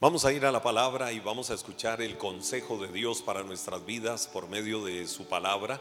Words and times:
Vamos 0.00 0.24
a 0.24 0.32
ir 0.32 0.46
a 0.46 0.52
la 0.52 0.62
palabra 0.62 1.10
y 1.10 1.18
vamos 1.18 1.50
a 1.50 1.54
escuchar 1.54 2.00
el 2.00 2.16
consejo 2.16 2.78
de 2.78 2.86
Dios 2.86 3.20
para 3.20 3.42
nuestras 3.42 3.84
vidas 3.84 4.28
por 4.32 4.48
medio 4.48 4.84
de 4.84 5.08
su 5.08 5.24
palabra. 5.26 5.80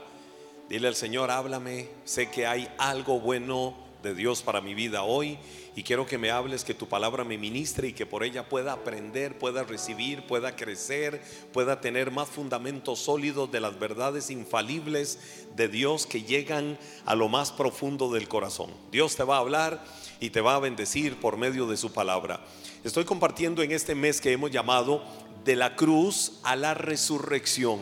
Dile 0.67 0.87
al 0.87 0.95
Señor, 0.95 1.29
háblame, 1.29 1.87
sé 2.03 2.31
que 2.31 2.47
hay 2.47 2.67
algo 2.79 3.19
bueno 3.19 3.75
de 4.07 4.15
Dios 4.15 4.41
para 4.41 4.61
mi 4.61 4.73
vida 4.73 5.03
hoy 5.03 5.37
y 5.75 5.83
quiero 5.83 6.07
que 6.07 6.17
me 6.17 6.31
hables, 6.31 6.63
que 6.63 6.73
tu 6.73 6.87
palabra 6.87 7.23
me 7.23 7.37
ministre 7.37 7.89
y 7.89 7.93
que 7.93 8.05
por 8.05 8.23
ella 8.23 8.49
pueda 8.49 8.73
aprender, 8.73 9.37
pueda 9.37 9.63
recibir, 9.63 10.25
pueda 10.25 10.55
crecer, 10.55 11.21
pueda 11.53 11.81
tener 11.81 12.09
más 12.09 12.29
fundamentos 12.29 12.99
sólidos 12.99 13.51
de 13.51 13.59
las 13.59 13.77
verdades 13.77 14.31
infalibles 14.31 15.45
de 15.55 15.67
Dios 15.67 16.07
que 16.07 16.23
llegan 16.23 16.79
a 17.05 17.15
lo 17.15 17.29
más 17.29 17.51
profundo 17.51 18.11
del 18.11 18.27
corazón. 18.27 18.71
Dios 18.91 19.15
te 19.15 19.23
va 19.23 19.35
a 19.35 19.41
hablar 19.41 19.83
y 20.19 20.31
te 20.31 20.41
va 20.41 20.55
a 20.55 20.59
bendecir 20.59 21.19
por 21.19 21.37
medio 21.37 21.67
de 21.67 21.77
su 21.77 21.91
palabra. 21.91 22.43
Estoy 22.83 23.05
compartiendo 23.05 23.61
en 23.61 23.71
este 23.71 23.93
mes 23.93 24.21
que 24.21 24.31
hemos 24.31 24.51
llamado 24.51 25.03
de 25.43 25.55
la 25.55 25.75
cruz 25.75 26.39
a 26.43 26.55
la 26.55 26.73
resurrección. 26.73 27.81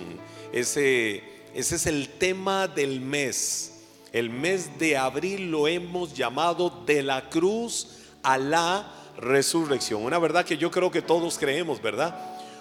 Ese, 0.52 1.23
ese 1.54 1.76
es 1.76 1.86
el 1.86 2.10
tema 2.10 2.68
del 2.68 3.00
mes. 3.00 3.75
El 4.16 4.30
mes 4.30 4.80
de 4.80 4.96
abril 4.96 5.52
lo 5.52 5.68
hemos 5.68 6.14
llamado 6.14 6.70
de 6.86 7.04
la 7.04 7.30
cruz 7.30 7.98
a 8.24 8.38
la 8.38 8.90
resurrección. 9.18 10.05
Una 10.05 10.20
verdad 10.20 10.46
que 10.46 10.55
yo 10.55 10.72
creo 10.72 10.90
que 10.90 11.02
todos 11.02 11.38
creemos, 11.38 11.82
¿verdad? 11.82 12.18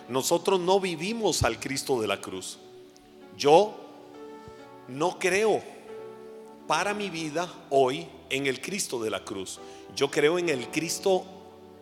Nosotros 0.08 0.58
no 0.58 0.80
vivimos 0.80 1.44
al 1.44 1.60
Cristo 1.60 2.00
de 2.00 2.08
la 2.08 2.20
cruz. 2.20 2.58
Yo 3.38 3.72
no 4.88 5.16
creo 5.20 5.62
para 6.66 6.92
mi 6.92 7.08
vida 7.08 7.48
hoy 7.70 8.08
en 8.30 8.48
el 8.48 8.60
Cristo 8.60 9.00
de 9.00 9.10
la 9.10 9.24
cruz. 9.24 9.60
Yo 9.94 10.10
creo 10.10 10.40
en 10.40 10.48
el 10.48 10.72
Cristo 10.72 11.24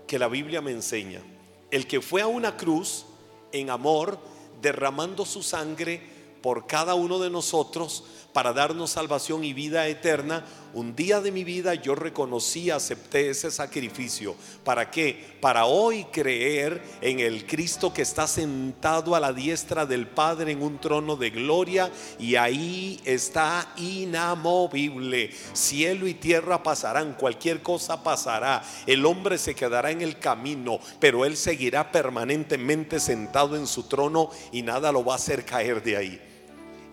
que 0.06 0.18
la 0.18 0.28
Biblia 0.28 0.60
me 0.60 0.72
enseña. 0.72 1.22
El 1.70 1.86
que 1.86 2.02
fue 2.02 2.20
a 2.20 2.26
una 2.26 2.58
cruz 2.58 3.06
en 3.52 3.70
amor, 3.70 4.18
derramando 4.60 5.24
su 5.24 5.42
sangre 5.42 6.12
por 6.42 6.66
cada 6.66 6.94
uno 6.94 7.18
de 7.18 7.30
nosotros 7.30 8.04
para 8.32 8.52
darnos 8.52 8.90
salvación 8.90 9.44
y 9.44 9.52
vida 9.52 9.86
eterna, 9.88 10.44
un 10.74 10.96
día 10.96 11.20
de 11.20 11.30
mi 11.30 11.44
vida 11.44 11.74
yo 11.74 11.94
reconocí, 11.94 12.70
acepté 12.70 13.28
ese 13.28 13.50
sacrificio. 13.50 14.34
¿Para 14.64 14.90
qué? 14.90 15.36
Para 15.40 15.66
hoy 15.66 16.04
creer 16.04 16.82
en 17.02 17.20
el 17.20 17.46
Cristo 17.46 17.92
que 17.92 18.02
está 18.02 18.26
sentado 18.26 19.14
a 19.14 19.20
la 19.20 19.34
diestra 19.34 19.84
del 19.84 20.06
Padre 20.06 20.52
en 20.52 20.62
un 20.62 20.78
trono 20.78 21.16
de 21.16 21.28
gloria 21.28 21.90
y 22.18 22.36
ahí 22.36 23.00
está 23.04 23.74
inamovible. 23.76 25.30
Cielo 25.52 26.06
y 26.06 26.14
tierra 26.14 26.62
pasarán, 26.62 27.14
cualquier 27.14 27.62
cosa 27.62 28.02
pasará. 28.02 28.62
El 28.86 29.04
hombre 29.04 29.36
se 29.36 29.54
quedará 29.54 29.90
en 29.90 30.00
el 30.00 30.18
camino, 30.18 30.80
pero 30.98 31.26
él 31.26 31.36
seguirá 31.36 31.92
permanentemente 31.92 32.98
sentado 32.98 33.56
en 33.56 33.66
su 33.66 33.82
trono 33.82 34.30
y 34.52 34.62
nada 34.62 34.90
lo 34.90 35.04
va 35.04 35.14
a 35.14 35.16
hacer 35.16 35.44
caer 35.44 35.82
de 35.82 35.96
ahí. 35.98 36.31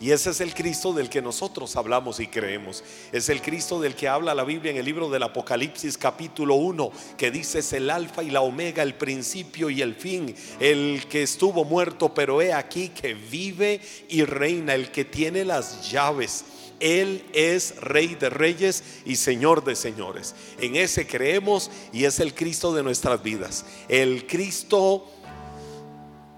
Y 0.02 0.12
ese 0.12 0.30
es 0.30 0.40
el 0.40 0.54
Cristo 0.54 0.94
del 0.94 1.10
que 1.10 1.22
nosotros 1.22 1.76
hablamos 1.76 2.22
y 2.22 2.28
creemos. 2.28 2.84
Es 3.12 3.28
el 3.28 3.42
Cristo 3.42 3.82
del 3.82 3.96
que 3.96 4.08
habla 4.08 4.34
la 4.34 4.46
Biblia 4.46 4.72
en 4.72 4.78
el 4.78 4.86
libro 4.86 5.10
del 5.10 5.24
Apocalipsis 5.24 5.98
capítulo 5.98 6.56
1, 6.56 6.92
que 7.18 7.32
dice 7.32 7.60
es 7.60 7.74
el 7.74 7.90
alfa 7.90 8.24
y 8.24 8.30
la 8.30 8.40
omega, 8.40 8.82
el 8.82 8.96
principio 8.96 9.70
y 9.70 9.82
el 9.82 9.96
fin, 9.96 10.34
el 10.62 11.06
que 11.10 11.24
estuvo 11.24 11.66
muerto, 11.66 12.14
pero 12.14 12.42
he 12.42 12.54
aquí 12.54 12.90
que 12.90 13.14
vive 13.14 13.82
y 14.08 14.24
reina, 14.24 14.74
el 14.74 14.90
que 14.90 15.04
tiene 15.04 15.44
las 15.44 15.92
llaves. 15.92 16.46
Él 16.80 17.26
es 17.34 17.76
Rey 17.82 18.16
de 18.16 18.30
Reyes 18.30 18.84
y 19.06 19.18
Señor 19.18 19.66
de 19.66 19.76
Señores. 19.76 20.34
En 20.62 20.78
ese 20.78 21.06
creemos 21.06 21.70
y 21.92 22.06
es 22.06 22.22
el 22.22 22.34
Cristo 22.34 22.74
de 22.74 22.84
nuestras 22.84 23.22
vidas. 23.22 23.66
El 23.90 24.26
Cristo 24.28 25.06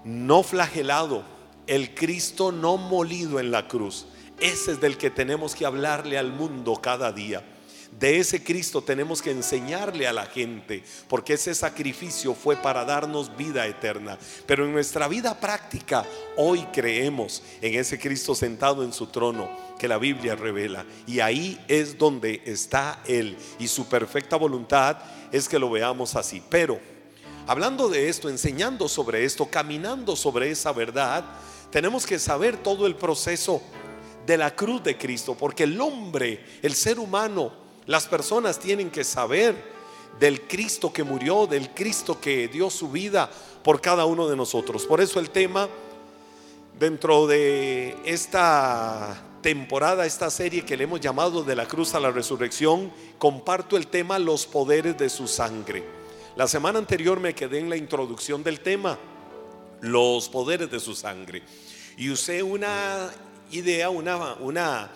no 0.04 0.42
flagelado, 0.42 1.31
el 1.66 1.94
Cristo 1.94 2.52
no 2.52 2.76
molido 2.76 3.40
en 3.40 3.50
la 3.50 3.68
cruz. 3.68 4.06
Ese 4.40 4.72
es 4.72 4.80
del 4.80 4.96
que 4.96 5.10
tenemos 5.10 5.54
que 5.54 5.66
hablarle 5.66 6.18
al 6.18 6.32
mundo 6.32 6.80
cada 6.82 7.12
día. 7.12 7.44
De 7.98 8.18
ese 8.18 8.42
Cristo 8.42 8.82
tenemos 8.82 9.20
que 9.20 9.30
enseñarle 9.30 10.06
a 10.06 10.14
la 10.14 10.24
gente, 10.24 10.82
porque 11.08 11.34
ese 11.34 11.54
sacrificio 11.54 12.34
fue 12.34 12.56
para 12.56 12.86
darnos 12.86 13.36
vida 13.36 13.66
eterna. 13.66 14.18
Pero 14.46 14.64
en 14.64 14.72
nuestra 14.72 15.08
vida 15.08 15.38
práctica, 15.38 16.04
hoy 16.36 16.66
creemos 16.72 17.42
en 17.60 17.78
ese 17.78 17.98
Cristo 17.98 18.34
sentado 18.34 18.82
en 18.82 18.94
su 18.94 19.08
trono 19.08 19.50
que 19.78 19.88
la 19.88 19.98
Biblia 19.98 20.34
revela. 20.34 20.86
Y 21.06 21.20
ahí 21.20 21.62
es 21.68 21.98
donde 21.98 22.40
está 22.46 23.02
Él. 23.06 23.36
Y 23.58 23.68
su 23.68 23.86
perfecta 23.86 24.36
voluntad 24.36 24.96
es 25.30 25.46
que 25.46 25.58
lo 25.58 25.70
veamos 25.70 26.16
así. 26.16 26.42
Pero, 26.48 26.80
hablando 27.46 27.90
de 27.90 28.08
esto, 28.08 28.30
enseñando 28.30 28.88
sobre 28.88 29.24
esto, 29.24 29.46
caminando 29.50 30.16
sobre 30.16 30.50
esa 30.50 30.72
verdad, 30.72 31.24
tenemos 31.72 32.04
que 32.06 32.18
saber 32.18 32.58
todo 32.58 32.86
el 32.86 32.94
proceso 32.94 33.62
de 34.26 34.36
la 34.36 34.54
cruz 34.54 34.84
de 34.84 34.98
Cristo, 34.98 35.34
porque 35.34 35.64
el 35.64 35.80
hombre, 35.80 36.44
el 36.60 36.74
ser 36.74 36.98
humano, 36.98 37.50
las 37.86 38.06
personas 38.06 38.58
tienen 38.58 38.90
que 38.90 39.02
saber 39.02 39.72
del 40.20 40.42
Cristo 40.42 40.92
que 40.92 41.02
murió, 41.02 41.46
del 41.46 41.70
Cristo 41.70 42.20
que 42.20 42.46
dio 42.46 42.68
su 42.68 42.90
vida 42.90 43.30
por 43.64 43.80
cada 43.80 44.04
uno 44.04 44.28
de 44.28 44.36
nosotros. 44.36 44.84
Por 44.84 45.00
eso 45.00 45.18
el 45.18 45.30
tema 45.30 45.66
dentro 46.78 47.26
de 47.26 47.96
esta 48.04 49.22
temporada, 49.40 50.04
esta 50.04 50.30
serie 50.30 50.66
que 50.66 50.76
le 50.76 50.84
hemos 50.84 51.00
llamado 51.00 51.42
de 51.42 51.56
la 51.56 51.66
cruz 51.66 51.94
a 51.94 52.00
la 52.00 52.10
resurrección, 52.10 52.92
comparto 53.18 53.78
el 53.78 53.86
tema 53.86 54.18
los 54.18 54.44
poderes 54.44 54.98
de 54.98 55.08
su 55.08 55.26
sangre. 55.26 55.82
La 56.36 56.46
semana 56.46 56.78
anterior 56.78 57.18
me 57.18 57.34
quedé 57.34 57.60
en 57.60 57.70
la 57.70 57.76
introducción 57.76 58.42
del 58.42 58.60
tema 58.60 58.98
los 59.82 60.28
poderes 60.30 60.70
de 60.70 60.80
su 60.80 60.94
sangre. 60.94 61.42
Y 61.98 62.08
usé 62.08 62.42
una 62.42 63.10
idea, 63.50 63.90
una, 63.90 64.34
una, 64.34 64.90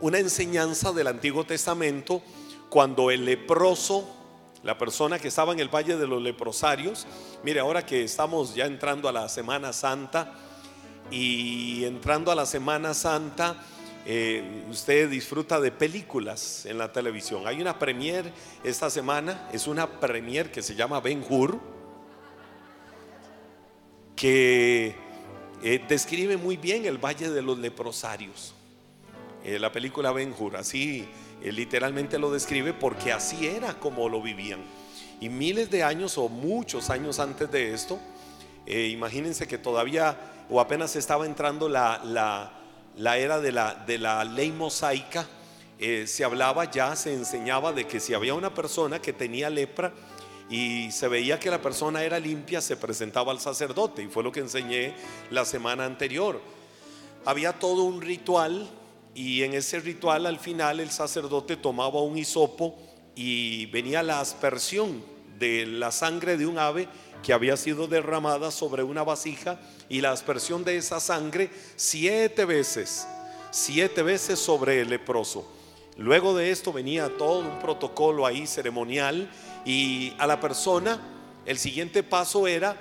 una 0.00 0.18
enseñanza 0.18 0.92
del 0.92 1.08
Antiguo 1.08 1.44
Testamento 1.44 2.22
cuando 2.70 3.10
el 3.10 3.26
leproso, 3.26 4.08
la 4.62 4.78
persona 4.78 5.18
que 5.18 5.28
estaba 5.28 5.52
en 5.52 5.60
el 5.60 5.68
Valle 5.68 5.96
de 5.96 6.06
los 6.06 6.22
Leprosarios, 6.22 7.06
mire, 7.42 7.60
ahora 7.60 7.84
que 7.84 8.04
estamos 8.04 8.54
ya 8.54 8.64
entrando 8.66 9.08
a 9.08 9.12
la 9.12 9.28
Semana 9.28 9.72
Santa 9.72 10.32
y 11.10 11.84
entrando 11.84 12.30
a 12.30 12.34
la 12.34 12.46
Semana 12.46 12.94
Santa, 12.94 13.56
eh, 14.06 14.64
usted 14.70 15.10
disfruta 15.10 15.60
de 15.60 15.72
películas 15.72 16.64
en 16.66 16.78
la 16.78 16.92
televisión. 16.92 17.46
Hay 17.46 17.60
una 17.60 17.78
premier 17.78 18.32
esta 18.62 18.88
semana, 18.88 19.48
es 19.52 19.66
una 19.66 20.00
premier 20.00 20.52
que 20.52 20.62
se 20.62 20.74
llama 20.74 21.00
Ben 21.00 21.24
Hur 21.28 21.79
que 24.20 24.94
eh, 25.62 25.82
describe 25.88 26.36
muy 26.36 26.58
bien 26.58 26.84
el 26.84 26.98
Valle 26.98 27.30
de 27.30 27.40
los 27.40 27.58
Leprosarios. 27.58 28.52
Eh, 29.42 29.58
la 29.58 29.72
película 29.72 30.12
Ben 30.12 30.34
Hur, 30.38 30.58
así 30.58 31.08
eh, 31.42 31.50
literalmente 31.50 32.18
lo 32.18 32.30
describe 32.30 32.74
porque 32.74 33.14
así 33.14 33.46
era 33.46 33.72
como 33.78 34.10
lo 34.10 34.20
vivían. 34.20 34.60
Y 35.22 35.30
miles 35.30 35.70
de 35.70 35.84
años 35.84 36.18
o 36.18 36.28
muchos 36.28 36.90
años 36.90 37.18
antes 37.18 37.50
de 37.50 37.72
esto, 37.72 37.98
imagínense 38.66 39.48
que 39.48 39.58
todavía 39.58 40.18
o 40.50 40.60
apenas 40.60 40.96
estaba 40.96 41.24
entrando 41.26 41.68
la, 41.68 42.02
la, 42.96 43.18
era 43.18 43.40
de 43.40 43.52
la, 43.52 43.74
de 43.74 43.98
la 43.98 44.24
ley 44.24 44.50
mosaica, 44.52 45.26
se 45.78 46.24
hablaba 46.24 46.70
ya, 46.70 46.96
se 46.96 47.12
enseñaba 47.12 47.72
de 47.72 47.86
que 47.86 48.00
si 48.00 48.14
había 48.14 48.32
una 48.32 48.54
persona 48.54 49.02
que 49.02 49.12
tenía 49.12 49.50
lepra, 49.50 49.92
y 50.50 50.90
se 50.90 51.06
veía 51.06 51.38
que 51.38 51.48
la 51.48 51.62
persona 51.62 52.02
era 52.02 52.18
limpia, 52.18 52.60
se 52.60 52.76
presentaba 52.76 53.30
al 53.30 53.40
sacerdote 53.40 54.02
y 54.02 54.08
fue 54.08 54.24
lo 54.24 54.32
que 54.32 54.40
enseñé 54.40 54.94
la 55.30 55.44
semana 55.44 55.84
anterior. 55.84 56.40
Había 57.24 57.52
todo 57.52 57.84
un 57.84 58.02
ritual 58.02 58.68
y 59.14 59.42
en 59.44 59.54
ese 59.54 59.78
ritual 59.78 60.26
al 60.26 60.40
final 60.40 60.80
el 60.80 60.90
sacerdote 60.90 61.56
tomaba 61.56 62.02
un 62.02 62.18
hisopo 62.18 62.76
y 63.14 63.66
venía 63.66 64.02
la 64.02 64.20
aspersión 64.20 65.02
de 65.38 65.66
la 65.66 65.92
sangre 65.92 66.36
de 66.36 66.46
un 66.46 66.58
ave 66.58 66.88
que 67.22 67.32
había 67.32 67.56
sido 67.56 67.86
derramada 67.86 68.50
sobre 68.50 68.82
una 68.82 69.04
vasija 69.04 69.60
y 69.88 70.00
la 70.00 70.10
aspersión 70.10 70.64
de 70.64 70.76
esa 70.76 70.98
sangre 70.98 71.50
siete 71.76 72.44
veces, 72.44 73.06
siete 73.52 74.02
veces 74.02 74.40
sobre 74.40 74.80
el 74.80 74.90
leproso. 74.90 75.46
Luego 75.96 76.34
de 76.34 76.50
esto 76.50 76.72
venía 76.72 77.16
todo 77.18 77.40
un 77.40 77.58
protocolo 77.58 78.26
ahí 78.26 78.46
ceremonial 78.46 79.30
y 79.64 80.14
a 80.18 80.26
la 80.26 80.40
persona 80.40 81.00
el 81.46 81.58
siguiente 81.58 82.02
paso 82.02 82.46
era 82.46 82.76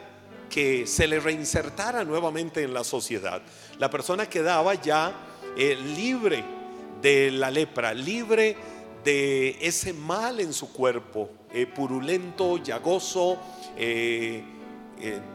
que 0.49 0.87
se 0.87 1.07
le 1.07 1.19
reinsertara 1.19 2.03
nuevamente 2.03 2.63
en 2.63 2.73
la 2.73 2.83
sociedad. 2.83 3.41
La 3.77 3.89
persona 3.89 4.27
quedaba 4.27 4.73
ya 4.73 5.13
eh, 5.55 5.75
libre 5.75 6.43
de 7.01 7.31
la 7.31 7.51
lepra, 7.51 7.93
libre 7.93 8.57
de 9.03 9.57
ese 9.61 9.93
mal 9.93 10.39
en 10.39 10.51
su 10.51 10.73
cuerpo, 10.73 11.29
eh, 11.53 11.65
purulento, 11.65 12.57
llagoso, 12.57 13.37
eh, 13.77 14.43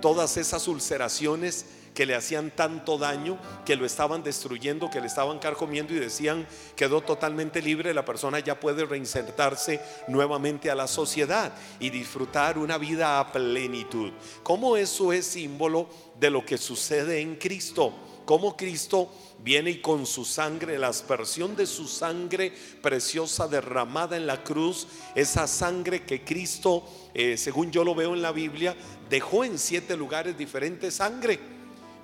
todas 0.01 0.37
esas 0.37 0.69
ulceraciones 0.69 1.65
que 1.95 2.07
le 2.07 2.15
hacían 2.15 2.51
tanto 2.51 2.99
daño, 2.99 3.39
que 3.65 3.77
lo 3.77 3.87
estaban 3.87 4.23
destruyendo, 4.23 4.91
que 4.91 5.01
le 5.01 5.07
estaban 5.07 5.39
carcomiendo 5.39 5.95
y 5.95 5.99
decían 5.99 6.47
quedó 6.77 7.01
totalmente 7.01 7.63
libre, 7.63 7.95
la 7.95 8.05
persona 8.05 8.41
ya 8.41 8.59
puede 8.59 8.85
reinsertarse 8.85 9.81
nuevamente 10.09 10.71
a 10.71 10.75
la 10.75 10.89
sociedad 10.89 11.53
y 11.79 11.91
disfrutar 11.91 12.59
una 12.59 12.79
vida 12.79 13.21
a 13.21 13.33
plenitud. 13.33 14.13
¿Cómo 14.43 14.77
eso 14.77 15.13
es 15.13 15.27
símbolo 15.27 15.89
de 16.19 16.31
lo 16.31 16.45
que 16.45 16.59
sucede 16.59 17.21
en 17.21 17.37
Cristo? 17.37 17.93
Cómo 18.25 18.57
Cristo 18.57 19.11
viene 19.39 19.71
y 19.71 19.81
con 19.81 20.07
su 20.07 20.25
sangre, 20.25 20.79
la 20.79 20.89
aspersión 20.89 21.55
de 21.55 21.67
su 21.67 21.87
sangre 21.87 22.53
preciosa 22.81 23.47
derramada 23.47 24.17
en 24.17 24.27
la 24.27 24.43
cruz, 24.43 24.87
esa 25.15 25.47
sangre 25.47 26.05
que 26.05 26.25
Cristo, 26.25 26.85
eh, 27.13 27.37
según 27.37 27.71
yo 27.71 27.85
lo 27.85 27.95
veo 27.95 28.15
en 28.15 28.23
la 28.23 28.33
Biblia, 28.33 28.75
dejó 29.11 29.45
en 29.45 29.59
siete 29.59 29.97
lugares 29.97 30.39
diferentes 30.39 30.95
sangre. 30.95 31.39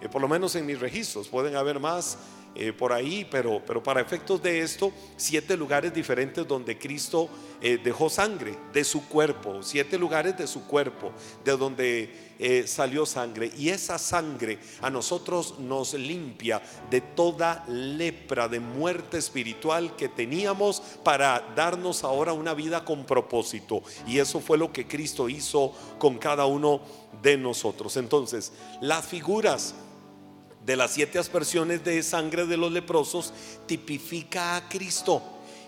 Eh, 0.00 0.08
por 0.08 0.20
lo 0.22 0.28
menos 0.28 0.54
en 0.54 0.66
mis 0.66 0.80
registros, 0.80 1.28
pueden 1.28 1.56
haber 1.56 1.78
más 1.78 2.18
eh, 2.54 2.72
por 2.72 2.92
ahí, 2.92 3.26
pero, 3.30 3.62
pero 3.64 3.82
para 3.82 4.00
efectos 4.00 4.42
de 4.42 4.60
esto, 4.60 4.92
siete 5.16 5.56
lugares 5.56 5.94
diferentes 5.94 6.48
donde 6.48 6.76
Cristo 6.78 7.28
eh, 7.60 7.78
dejó 7.82 8.08
sangre 8.10 8.56
de 8.72 8.82
su 8.82 9.06
cuerpo, 9.08 9.62
siete 9.62 9.98
lugares 9.98 10.36
de 10.36 10.46
su 10.46 10.66
cuerpo, 10.66 11.12
de 11.44 11.56
donde 11.56 12.30
salió 12.66 13.04
sangre. 13.04 13.52
Y 13.54 13.68
esa 13.68 13.98
sangre 13.98 14.58
a 14.80 14.88
nosotros 14.88 15.58
nos 15.58 15.92
limpia 15.92 16.62
de 16.90 17.02
toda 17.02 17.66
lepra, 17.68 18.48
de 18.48 18.60
muerte 18.60 19.18
espiritual 19.18 19.94
que 19.94 20.08
teníamos 20.08 20.80
para 21.04 21.52
darnos 21.54 22.02
ahora 22.02 22.32
una 22.32 22.54
vida 22.54 22.82
con 22.82 23.04
propósito. 23.04 23.82
Y 24.06 24.20
eso 24.20 24.40
fue 24.40 24.56
lo 24.56 24.72
que 24.72 24.88
Cristo 24.88 25.28
hizo 25.28 25.74
con 25.98 26.16
cada 26.16 26.46
uno 26.46 26.80
de 27.22 27.36
nosotros. 27.36 27.98
Entonces, 27.98 28.52
las 28.80 29.04
figuras 29.04 29.74
de 30.64 30.76
las 30.76 30.92
siete 30.92 31.18
aspersiones 31.18 31.84
de 31.84 32.02
sangre 32.02 32.46
de 32.46 32.56
los 32.56 32.72
leprosos 32.72 33.32
tipifica 33.66 34.56
a 34.56 34.68
Cristo. 34.68 35.22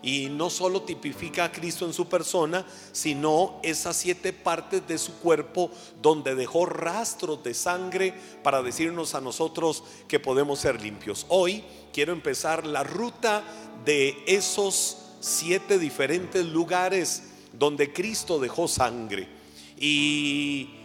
Y 0.05 0.27
no 0.31 0.51
solo 0.51 0.83
tipifica 0.83 1.45
a 1.45 1.53
Cristo 1.53 1.87
en 1.87 1.93
su 1.93 2.09
persona, 2.09 2.67
sino 2.91 3.61
esas 3.63 3.97
siete 3.97 4.33
partes 4.33 4.87
de 4.89 4.99
su 4.99 5.15
cuerpo 5.21 5.71
donde 6.03 6.35
dejó 6.35 6.67
rastros 6.67 7.45
de 7.45 7.55
sangre 7.55 8.13
para 8.43 8.63
decirnos 8.63 9.15
a 9.15 9.21
nosotros 9.21 9.85
que 10.09 10.19
podemos 10.19 10.59
ser 10.59 10.83
limpios. 10.83 11.25
Hoy 11.29 11.63
quiero 11.93 12.13
empezar 12.13 12.67
la 12.67 12.83
ruta 12.83 13.45
de 13.85 14.25
esos 14.27 14.99
siete 15.21 15.79
diferentes 15.79 16.47
lugares 16.47 17.23
donde 17.53 17.93
Cristo 17.93 18.41
dejó 18.41 18.67
sangre. 18.67 19.29
Y 19.79 20.82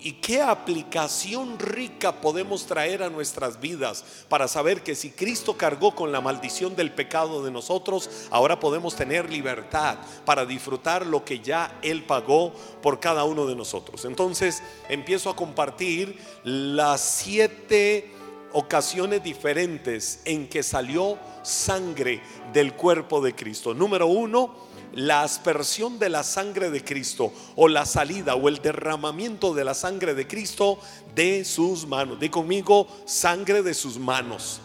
¿Y 0.00 0.12
qué 0.12 0.40
aplicación 0.40 1.58
rica 1.58 2.20
podemos 2.20 2.66
traer 2.66 3.02
a 3.02 3.10
nuestras 3.10 3.60
vidas 3.60 4.04
para 4.28 4.46
saber 4.46 4.82
que 4.82 4.94
si 4.94 5.10
Cristo 5.10 5.56
cargó 5.56 5.94
con 5.94 6.12
la 6.12 6.20
maldición 6.20 6.76
del 6.76 6.92
pecado 6.92 7.42
de 7.42 7.50
nosotros, 7.50 8.08
ahora 8.30 8.60
podemos 8.60 8.94
tener 8.94 9.28
libertad 9.28 9.98
para 10.24 10.46
disfrutar 10.46 11.04
lo 11.04 11.24
que 11.24 11.40
ya 11.40 11.78
Él 11.82 12.04
pagó 12.04 12.52
por 12.80 13.00
cada 13.00 13.24
uno 13.24 13.46
de 13.46 13.56
nosotros? 13.56 14.04
Entonces 14.04 14.62
empiezo 14.88 15.30
a 15.30 15.36
compartir 15.36 16.16
las 16.44 17.00
siete 17.00 18.12
ocasiones 18.52 19.22
diferentes 19.22 20.20
en 20.24 20.48
que 20.48 20.62
salió 20.62 21.18
sangre 21.42 22.22
del 22.52 22.74
cuerpo 22.74 23.20
de 23.20 23.34
Cristo. 23.34 23.74
Número 23.74 24.06
uno, 24.06 24.67
la 24.94 25.22
aspersión 25.22 25.98
de 25.98 26.08
la 26.08 26.22
sangre 26.22 26.70
de 26.70 26.82
Cristo 26.82 27.32
o 27.56 27.68
la 27.68 27.86
salida 27.86 28.34
o 28.34 28.48
el 28.48 28.58
derramamiento 28.58 29.54
de 29.54 29.64
la 29.64 29.74
sangre 29.74 30.14
de 30.14 30.26
Cristo 30.26 30.78
de 31.14 31.44
sus 31.44 31.86
manos. 31.86 32.18
Di 32.18 32.28
conmigo, 32.28 32.86
sangre 33.04 33.62
de 33.62 33.74
sus 33.74 33.98
manos. 33.98 34.60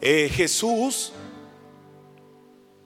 Eh, 0.00 0.30
Jesús 0.32 1.12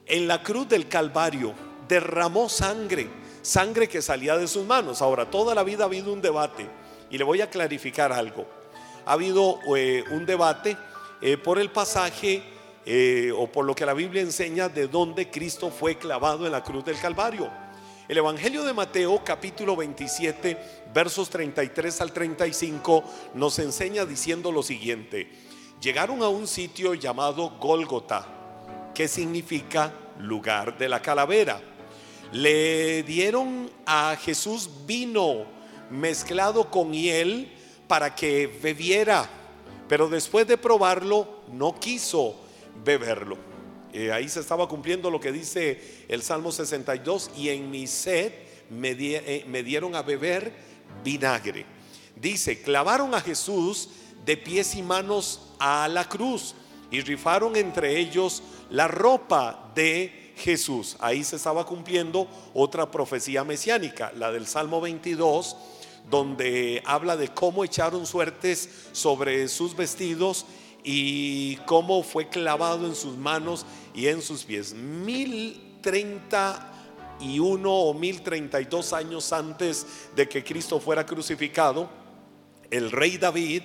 en 0.06 0.26
la 0.26 0.42
cruz 0.42 0.68
del 0.68 0.88
Calvario 0.88 1.54
derramó 1.88 2.48
sangre, 2.48 3.08
sangre 3.42 3.88
que 3.88 4.02
salía 4.02 4.36
de 4.36 4.48
sus 4.48 4.66
manos. 4.66 5.02
Ahora, 5.02 5.30
toda 5.30 5.54
la 5.54 5.62
vida 5.62 5.84
ha 5.84 5.86
habido 5.86 6.12
un 6.12 6.20
debate 6.20 6.68
y 7.10 7.18
le 7.18 7.24
voy 7.24 7.40
a 7.40 7.50
clarificar 7.50 8.12
algo. 8.12 8.46
Ha 9.06 9.12
habido 9.12 9.58
eh, 9.76 10.04
un 10.10 10.26
debate 10.26 10.76
eh, 11.20 11.36
por 11.36 11.58
el 11.58 11.70
pasaje 11.70 12.42
eh, 12.86 13.32
o 13.36 13.46
por 13.46 13.64
lo 13.64 13.74
que 13.74 13.84
la 13.84 13.94
Biblia 13.94 14.22
enseña 14.22 14.68
de 14.68 14.88
dónde 14.88 15.30
Cristo 15.30 15.70
fue 15.70 15.98
clavado 15.98 16.46
en 16.46 16.52
la 16.52 16.64
cruz 16.64 16.84
del 16.84 16.98
Calvario. 16.98 17.50
El 18.08 18.18
Evangelio 18.18 18.64
de 18.64 18.72
Mateo 18.72 19.22
capítulo 19.24 19.76
27 19.76 20.58
versos 20.92 21.30
33 21.30 22.00
al 22.00 22.12
35 22.12 23.04
nos 23.34 23.58
enseña 23.58 24.04
diciendo 24.04 24.50
lo 24.50 24.62
siguiente. 24.62 25.30
Llegaron 25.80 26.22
a 26.22 26.28
un 26.28 26.48
sitio 26.48 26.94
llamado 26.94 27.50
Gólgota, 27.60 28.26
que 28.94 29.08
significa 29.08 29.92
lugar 30.18 30.76
de 30.76 30.88
la 30.88 31.00
calavera. 31.00 31.60
Le 32.32 33.02
dieron 33.04 33.70
a 33.86 34.16
Jesús 34.20 34.68
vino 34.86 35.44
mezclado 35.90 36.70
con 36.70 36.92
hiel 36.92 37.52
para 37.86 38.14
que 38.14 38.46
bebiera, 38.46 39.28
pero 39.88 40.08
después 40.08 40.46
de 40.46 40.56
probarlo 40.56 41.42
no 41.52 41.78
quiso 41.78 42.49
beberlo. 42.84 43.36
Eh, 43.92 44.12
ahí 44.12 44.28
se 44.28 44.40
estaba 44.40 44.68
cumpliendo 44.68 45.10
lo 45.10 45.18
que 45.18 45.32
dice 45.32 46.04
el 46.08 46.22
Salmo 46.22 46.52
62, 46.52 47.32
y 47.36 47.48
en 47.48 47.70
mi 47.70 47.86
sed 47.86 48.32
me, 48.70 48.90
eh, 48.92 49.44
me 49.48 49.62
dieron 49.62 49.94
a 49.96 50.02
beber 50.02 50.52
vinagre. 51.02 51.66
Dice, 52.14 52.62
clavaron 52.62 53.14
a 53.14 53.20
Jesús 53.20 53.88
de 54.24 54.36
pies 54.36 54.74
y 54.74 54.82
manos 54.82 55.52
a 55.58 55.88
la 55.88 56.08
cruz 56.08 56.54
y 56.90 57.00
rifaron 57.00 57.56
entre 57.56 57.98
ellos 57.98 58.42
la 58.70 58.88
ropa 58.88 59.72
de 59.74 60.32
Jesús. 60.36 60.96
Ahí 61.00 61.24
se 61.24 61.36
estaba 61.36 61.64
cumpliendo 61.66 62.28
otra 62.54 62.90
profecía 62.90 63.44
mesiánica, 63.44 64.12
la 64.16 64.30
del 64.32 64.46
Salmo 64.46 64.80
22, 64.80 65.56
donde 66.10 66.82
habla 66.84 67.16
de 67.16 67.28
cómo 67.28 67.64
echaron 67.64 68.06
suertes 68.06 68.68
sobre 68.92 69.48
sus 69.48 69.76
vestidos 69.76 70.46
y 70.84 71.56
cómo 71.66 72.02
fue 72.02 72.28
clavado 72.28 72.86
en 72.86 72.94
sus 72.94 73.16
manos 73.16 73.66
y 73.94 74.06
en 74.06 74.22
sus 74.22 74.44
pies. 74.44 74.74
Mil 74.74 75.78
treinta 75.80 76.72
y 77.20 77.38
uno 77.38 77.72
o 77.72 77.94
mil 77.94 78.22
treinta 78.22 78.60
y 78.60 78.64
dos 78.64 78.92
años 78.92 79.32
antes 79.32 79.86
de 80.16 80.28
que 80.28 80.42
Cristo 80.42 80.80
fuera 80.80 81.04
crucificado, 81.04 81.88
el 82.70 82.90
rey 82.90 83.18
David 83.18 83.62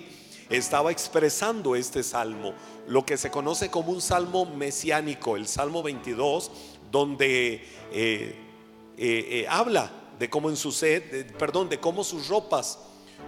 estaba 0.50 0.92
expresando 0.92 1.74
este 1.74 2.02
salmo, 2.02 2.54
lo 2.86 3.04
que 3.04 3.16
se 3.16 3.30
conoce 3.30 3.70
como 3.70 3.92
un 3.92 4.00
salmo 4.00 4.44
mesiánico, 4.44 5.36
el 5.36 5.48
salmo 5.48 5.82
22, 5.82 6.50
donde 6.90 7.54
eh, 7.54 7.64
eh, 7.92 8.36
eh, 8.96 9.46
habla 9.48 9.90
de 10.18 10.30
cómo 10.30 10.50
en 10.50 10.56
su 10.56 10.72
sed, 10.72 11.34
perdón, 11.36 11.68
de 11.68 11.80
cómo 11.80 12.04
sus 12.04 12.28
ropas 12.28 12.78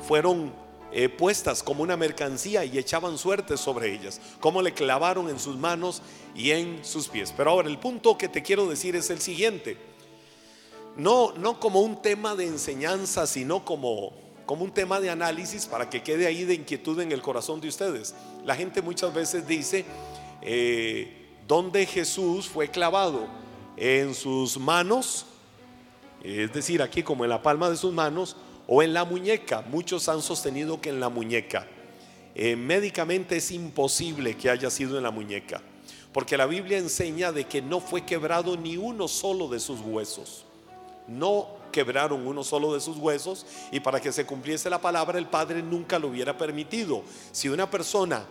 fueron 0.06 0.54
eh, 0.90 1.10
puestas 1.10 1.62
como 1.62 1.82
una 1.82 1.96
mercancía 1.96 2.64
y 2.64 2.78
echaban 2.78 3.18
suerte 3.18 3.58
sobre 3.58 3.92
ellas, 3.92 4.20
como 4.40 4.62
le 4.62 4.72
clavaron 4.72 5.28
en 5.28 5.38
sus 5.38 5.56
manos 5.56 6.00
y 6.34 6.52
en 6.52 6.84
sus 6.84 7.08
pies. 7.08 7.32
Pero 7.36 7.50
ahora 7.50 7.68
el 7.68 7.78
punto 7.78 8.16
que 8.16 8.28
te 8.28 8.42
quiero 8.42 8.66
decir 8.66 8.96
es 8.96 9.10
el 9.10 9.20
siguiente. 9.20 9.76
No, 10.96 11.32
no 11.34 11.60
como 11.60 11.80
un 11.80 12.00
tema 12.00 12.34
de 12.34 12.46
enseñanza, 12.46 13.26
sino 13.26 13.64
como, 13.64 14.12
como 14.46 14.64
un 14.64 14.72
tema 14.72 14.98
de 14.98 15.10
análisis 15.10 15.66
para 15.66 15.90
que 15.90 16.02
quede 16.02 16.26
ahí 16.26 16.44
de 16.44 16.54
inquietud 16.54 16.98
en 17.00 17.12
el 17.12 17.20
corazón 17.20 17.60
de 17.60 17.68
ustedes. 17.68 18.14
La 18.44 18.56
gente 18.56 18.80
muchas 18.80 19.12
veces 19.12 19.46
dice, 19.46 19.84
eh, 20.40 21.28
¿dónde 21.46 21.84
Jesús 21.86 22.48
fue 22.48 22.68
clavado? 22.68 23.28
En 23.76 24.14
sus 24.14 24.58
manos, 24.58 25.26
es 26.24 26.52
decir, 26.52 26.82
aquí 26.82 27.02
como 27.02 27.24
en 27.24 27.30
la 27.30 27.42
palma 27.42 27.70
de 27.70 27.76
sus 27.76 27.92
manos, 27.92 28.36
o 28.68 28.82
en 28.82 28.92
la 28.92 29.04
muñeca. 29.04 29.64
Muchos 29.68 30.08
han 30.08 30.22
sostenido 30.22 30.80
que 30.80 30.90
en 30.90 31.00
la 31.00 31.08
muñeca. 31.08 31.66
Eh, 32.34 32.54
médicamente 32.54 33.38
es 33.38 33.50
imposible 33.50 34.36
que 34.36 34.48
haya 34.48 34.70
sido 34.70 34.96
en 34.96 35.02
la 35.02 35.10
muñeca, 35.10 35.60
porque 36.12 36.36
la 36.36 36.46
Biblia 36.46 36.78
enseña 36.78 37.32
de 37.32 37.46
que 37.48 37.60
no 37.60 37.80
fue 37.80 38.06
quebrado 38.06 38.56
ni 38.56 38.76
uno 38.76 39.08
solo 39.08 39.48
de 39.48 39.58
sus 39.58 39.80
huesos. 39.80 40.44
No 41.08 41.48
quebraron 41.72 42.24
uno 42.26 42.44
solo 42.44 42.74
de 42.74 42.80
sus 42.80 42.96
huesos 42.98 43.44
y 43.72 43.80
para 43.80 44.00
que 44.00 44.12
se 44.12 44.24
cumpliese 44.24 44.70
la 44.70 44.80
palabra 44.80 45.18
el 45.18 45.26
Padre 45.26 45.62
nunca 45.62 45.98
lo 45.98 46.08
hubiera 46.08 46.38
permitido. 46.38 47.02
Si 47.32 47.48
una 47.48 47.68
persona 47.68 48.24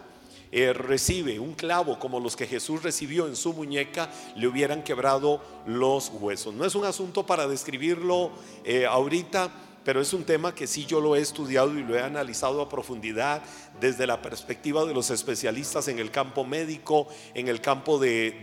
eh, 0.51 0.71
recibe 0.71 1.39
un 1.39 1.53
clavo 1.53 1.99
como 1.99 2.21
los 2.21 2.37
que 2.37 2.47
Jesús 2.47 2.83
recibió 2.83 3.27
en 3.27 3.35
su 3.35 3.51
muñeca, 3.51 4.09
le 4.35 4.47
hubieran 4.47 4.83
quebrado 4.83 5.41
los 5.65 6.09
huesos. 6.09 6.53
No 6.53 6.63
es 6.63 6.75
un 6.75 6.85
asunto 6.85 7.25
para 7.25 7.47
describirlo 7.47 8.31
eh, 8.63 8.85
ahorita 8.85 9.51
pero 9.87 10.01
es 10.01 10.11
un 10.11 10.25
tema 10.25 10.53
que 10.53 10.67
sí 10.67 10.85
yo 10.85 10.99
lo 10.99 11.15
he 11.15 11.21
estudiado 11.21 11.73
y 11.79 11.81
lo 11.81 11.95
he 11.95 12.01
analizado 12.01 12.61
a 12.61 12.67
profundidad 12.67 13.41
desde 13.79 14.05
la 14.05 14.21
perspectiva 14.21 14.83
de 14.83 14.93
los 14.93 15.11
especialistas 15.11 15.87
en 15.87 15.97
el 15.99 16.11
campo 16.11 16.43
médico, 16.43 17.07
en 17.33 17.47
el 17.47 17.61
campo 17.61 17.97
de, 17.97 18.35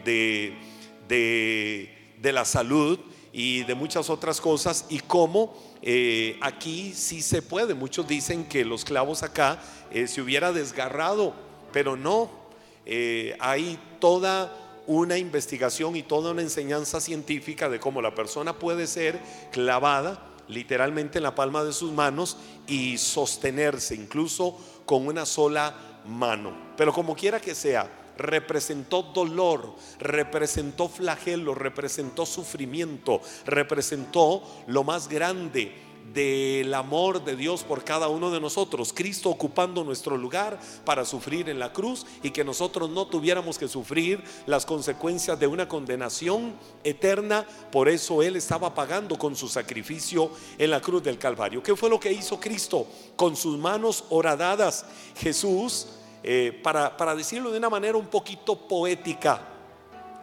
de, 1.06 2.32
la 2.32 2.46
salud. 2.46 2.98
y 3.30 3.62
de 3.64 3.74
muchas 3.74 4.08
otras 4.08 4.40
cosas 4.40 4.86
y 4.88 5.00
cómo 5.00 5.54
eh, 5.82 6.38
aquí 6.40 6.94
sí 6.94 7.20
se 7.20 7.42
puede. 7.42 7.74
Muchos 7.74 8.08
dicen 8.08 8.46
que 8.46 8.64
los 8.64 8.86
clavos 8.86 9.22
acá 9.22 9.60
eh, 9.90 10.06
se 10.06 10.22
hubiera 10.22 10.50
desgarrado, 10.50 11.34
pero 11.74 11.94
no. 11.94 12.30
Eh, 12.86 13.36
hay 13.38 13.78
toda 14.00 14.82
una 14.86 15.18
investigación 15.18 15.94
y 15.94 16.02
toda 16.02 16.30
una 16.30 16.40
enseñanza 16.40 17.02
científica 17.02 17.68
de 17.68 17.80
cómo 17.80 18.00
la 18.00 18.14
persona 18.14 18.58
puede 18.58 18.86
ser 18.86 19.20
clavada 19.52 20.30
literalmente 20.48 21.18
en 21.18 21.24
la 21.24 21.34
palma 21.34 21.64
de 21.64 21.72
sus 21.72 21.92
manos 21.92 22.36
y 22.66 22.98
sostenerse 22.98 23.94
incluso 23.94 24.58
con 24.84 25.06
una 25.06 25.26
sola 25.26 25.74
mano. 26.06 26.52
Pero 26.76 26.92
como 26.92 27.14
quiera 27.14 27.40
que 27.40 27.54
sea, 27.54 27.88
representó 28.16 29.02
dolor, 29.02 29.74
representó 29.98 30.88
flagelo, 30.88 31.54
representó 31.54 32.26
sufrimiento, 32.26 33.20
representó 33.46 34.42
lo 34.66 34.84
más 34.84 35.08
grande 35.08 35.93
del 36.12 36.74
amor 36.74 37.24
de 37.24 37.36
Dios 37.36 37.64
por 37.64 37.84
cada 37.84 38.08
uno 38.08 38.30
de 38.30 38.40
nosotros. 38.40 38.92
Cristo 38.92 39.30
ocupando 39.30 39.84
nuestro 39.84 40.16
lugar 40.16 40.60
para 40.84 41.04
sufrir 41.04 41.48
en 41.48 41.58
la 41.58 41.72
cruz 41.72 42.06
y 42.22 42.30
que 42.30 42.44
nosotros 42.44 42.90
no 42.90 43.06
tuviéramos 43.06 43.58
que 43.58 43.68
sufrir 43.68 44.22
las 44.46 44.66
consecuencias 44.66 45.38
de 45.38 45.46
una 45.46 45.68
condenación 45.68 46.54
eterna. 46.82 47.46
Por 47.72 47.88
eso 47.88 48.22
Él 48.22 48.36
estaba 48.36 48.74
pagando 48.74 49.18
con 49.18 49.34
su 49.34 49.48
sacrificio 49.48 50.30
en 50.58 50.70
la 50.70 50.80
cruz 50.80 51.02
del 51.02 51.18
Calvario. 51.18 51.62
¿Qué 51.62 51.74
fue 51.74 51.88
lo 51.88 51.98
que 51.98 52.12
hizo 52.12 52.38
Cristo? 52.38 52.86
Con 53.16 53.36
sus 53.36 53.56
manos 53.56 54.04
horadadas, 54.10 54.84
Jesús, 55.16 55.88
eh, 56.22 56.58
para, 56.62 56.96
para 56.96 57.14
decirlo 57.14 57.50
de 57.50 57.58
una 57.58 57.70
manera 57.70 57.96
un 57.96 58.06
poquito 58.06 58.56
poética, 58.68 59.48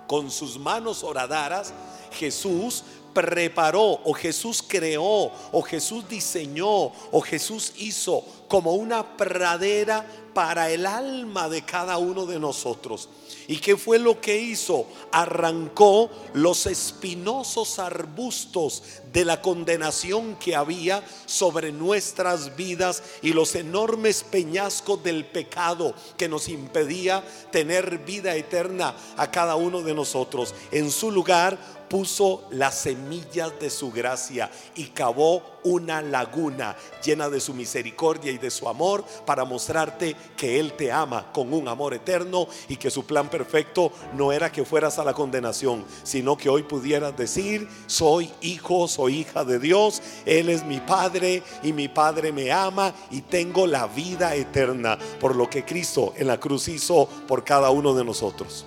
con 0.07 0.29
sus 0.29 0.59
manos 0.59 1.03
horadadas, 1.03 1.73
Jesús 2.11 2.83
preparó 3.13 3.99
o 4.03 4.13
Jesús 4.13 4.63
creó 4.65 5.31
o 5.51 5.61
Jesús 5.61 6.07
diseñó 6.07 6.91
o 7.11 7.21
Jesús 7.21 7.73
hizo 7.77 8.23
como 8.47 8.73
una 8.73 9.17
pradera 9.17 10.05
para 10.33 10.69
el 10.69 10.85
alma 10.85 11.49
de 11.49 11.63
cada 11.63 11.97
uno 11.97 12.25
de 12.25 12.39
nosotros. 12.39 13.09
¿Y 13.47 13.57
qué 13.57 13.75
fue 13.75 13.99
lo 13.99 14.21
que 14.21 14.37
hizo? 14.37 14.85
Arrancó 15.11 16.09
los 16.33 16.65
espinosos 16.67 17.79
arbustos 17.79 18.83
de 19.11 19.25
la 19.25 19.41
condenación 19.41 20.35
que 20.35 20.55
había 20.55 21.03
sobre 21.25 21.71
nuestras 21.71 22.55
vidas 22.55 23.03
y 23.21 23.33
los 23.33 23.55
enormes 23.55 24.23
peñascos 24.23 25.03
del 25.03 25.25
pecado 25.25 25.93
que 26.17 26.29
nos 26.29 26.47
impedía 26.47 27.23
tener 27.51 27.99
vida 27.99 28.35
eterna 28.35 28.95
a 29.17 29.31
cada 29.31 29.55
uno 29.55 29.81
de 29.81 29.93
nosotros. 29.93 30.53
En 30.71 30.91
su 30.91 31.11
lugar 31.11 31.80
puso 31.91 32.45
las 32.51 32.75
semillas 32.75 33.51
de 33.59 33.69
su 33.69 33.91
gracia 33.91 34.49
y 34.75 34.85
cavó 34.85 35.43
una 35.65 36.01
laguna 36.01 36.77
llena 37.03 37.29
de 37.29 37.41
su 37.41 37.53
misericordia 37.53 38.31
y 38.31 38.37
de 38.37 38.49
su 38.49 38.69
amor 38.69 39.03
para 39.25 39.43
mostrarte 39.43 40.15
que 40.37 40.57
Él 40.57 40.71
te 40.71 40.89
ama 40.89 41.33
con 41.33 41.53
un 41.53 41.67
amor 41.67 41.93
eterno 41.93 42.47
y 42.69 42.77
que 42.77 42.89
su 42.89 43.05
plan 43.05 43.29
perfecto 43.29 43.91
no 44.15 44.31
era 44.31 44.53
que 44.53 44.63
fueras 44.63 44.99
a 44.99 45.03
la 45.03 45.13
condenación, 45.13 45.83
sino 46.03 46.37
que 46.37 46.47
hoy 46.47 46.63
pudieras 46.63 47.17
decir, 47.17 47.67
soy 47.87 48.31
hijo, 48.39 48.87
soy 48.87 49.19
hija 49.19 49.43
de 49.43 49.59
Dios, 49.59 50.01
Él 50.25 50.47
es 50.47 50.63
mi 50.63 50.79
Padre 50.79 51.43
y 51.61 51.73
mi 51.73 51.89
Padre 51.89 52.31
me 52.31 52.53
ama 52.53 52.93
y 53.11 53.19
tengo 53.19 53.67
la 53.67 53.87
vida 53.87 54.33
eterna 54.33 54.97
por 55.19 55.35
lo 55.35 55.49
que 55.49 55.65
Cristo 55.65 56.13
en 56.15 56.27
la 56.27 56.39
cruz 56.39 56.69
hizo 56.69 57.09
por 57.27 57.43
cada 57.43 57.69
uno 57.69 57.93
de 57.93 58.05
nosotros. 58.05 58.65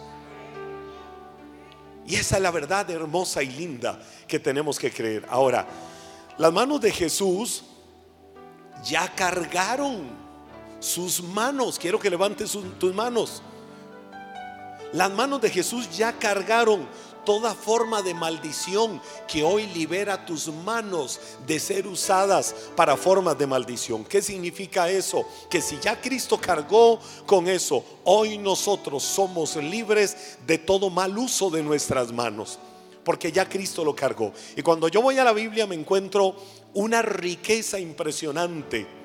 Y 2.06 2.16
esa 2.16 2.36
es 2.36 2.42
la 2.42 2.50
verdad 2.50 2.88
hermosa 2.90 3.42
y 3.42 3.48
linda 3.48 3.98
que 4.28 4.38
tenemos 4.38 4.78
que 4.78 4.90
creer. 4.90 5.26
Ahora, 5.28 5.66
las 6.36 6.52
manos 6.52 6.80
de 6.80 6.92
Jesús 6.92 7.64
ya 8.84 9.14
cargaron 9.14 10.08
sus 10.80 11.22
manos. 11.22 11.78
Quiero 11.78 11.98
que 11.98 12.10
levantes 12.10 12.56
tus 12.78 12.94
manos. 12.94 13.42
Las 14.92 15.10
manos 15.10 15.40
de 15.40 15.50
Jesús 15.50 15.90
ya 15.96 16.12
cargaron 16.12 16.86
toda 17.24 17.54
forma 17.54 18.02
de 18.02 18.14
maldición 18.14 19.00
que 19.26 19.42
hoy 19.42 19.66
libera 19.68 20.26
tus 20.26 20.48
manos 20.48 21.20
de 21.46 21.58
ser 21.58 21.86
usadas 21.86 22.54
para 22.76 22.96
formas 22.96 23.38
de 23.38 23.46
maldición. 23.46 24.04
¿Qué 24.04 24.22
significa 24.22 24.88
eso? 24.88 25.26
Que 25.50 25.60
si 25.60 25.78
ya 25.80 26.00
Cristo 26.00 26.38
cargó 26.40 26.98
con 27.26 27.48
eso, 27.48 27.84
hoy 28.04 28.38
nosotros 28.38 29.02
somos 29.02 29.56
libres 29.56 30.36
de 30.46 30.58
todo 30.58 30.90
mal 30.90 31.16
uso 31.16 31.50
de 31.50 31.62
nuestras 31.62 32.12
manos. 32.12 32.58
Porque 33.04 33.30
ya 33.30 33.48
Cristo 33.48 33.84
lo 33.84 33.94
cargó. 33.94 34.32
Y 34.56 34.62
cuando 34.62 34.88
yo 34.88 35.02
voy 35.02 35.18
a 35.18 35.24
la 35.24 35.32
Biblia 35.32 35.66
me 35.66 35.74
encuentro 35.74 36.34
una 36.72 37.02
riqueza 37.02 37.78
impresionante 37.78 39.03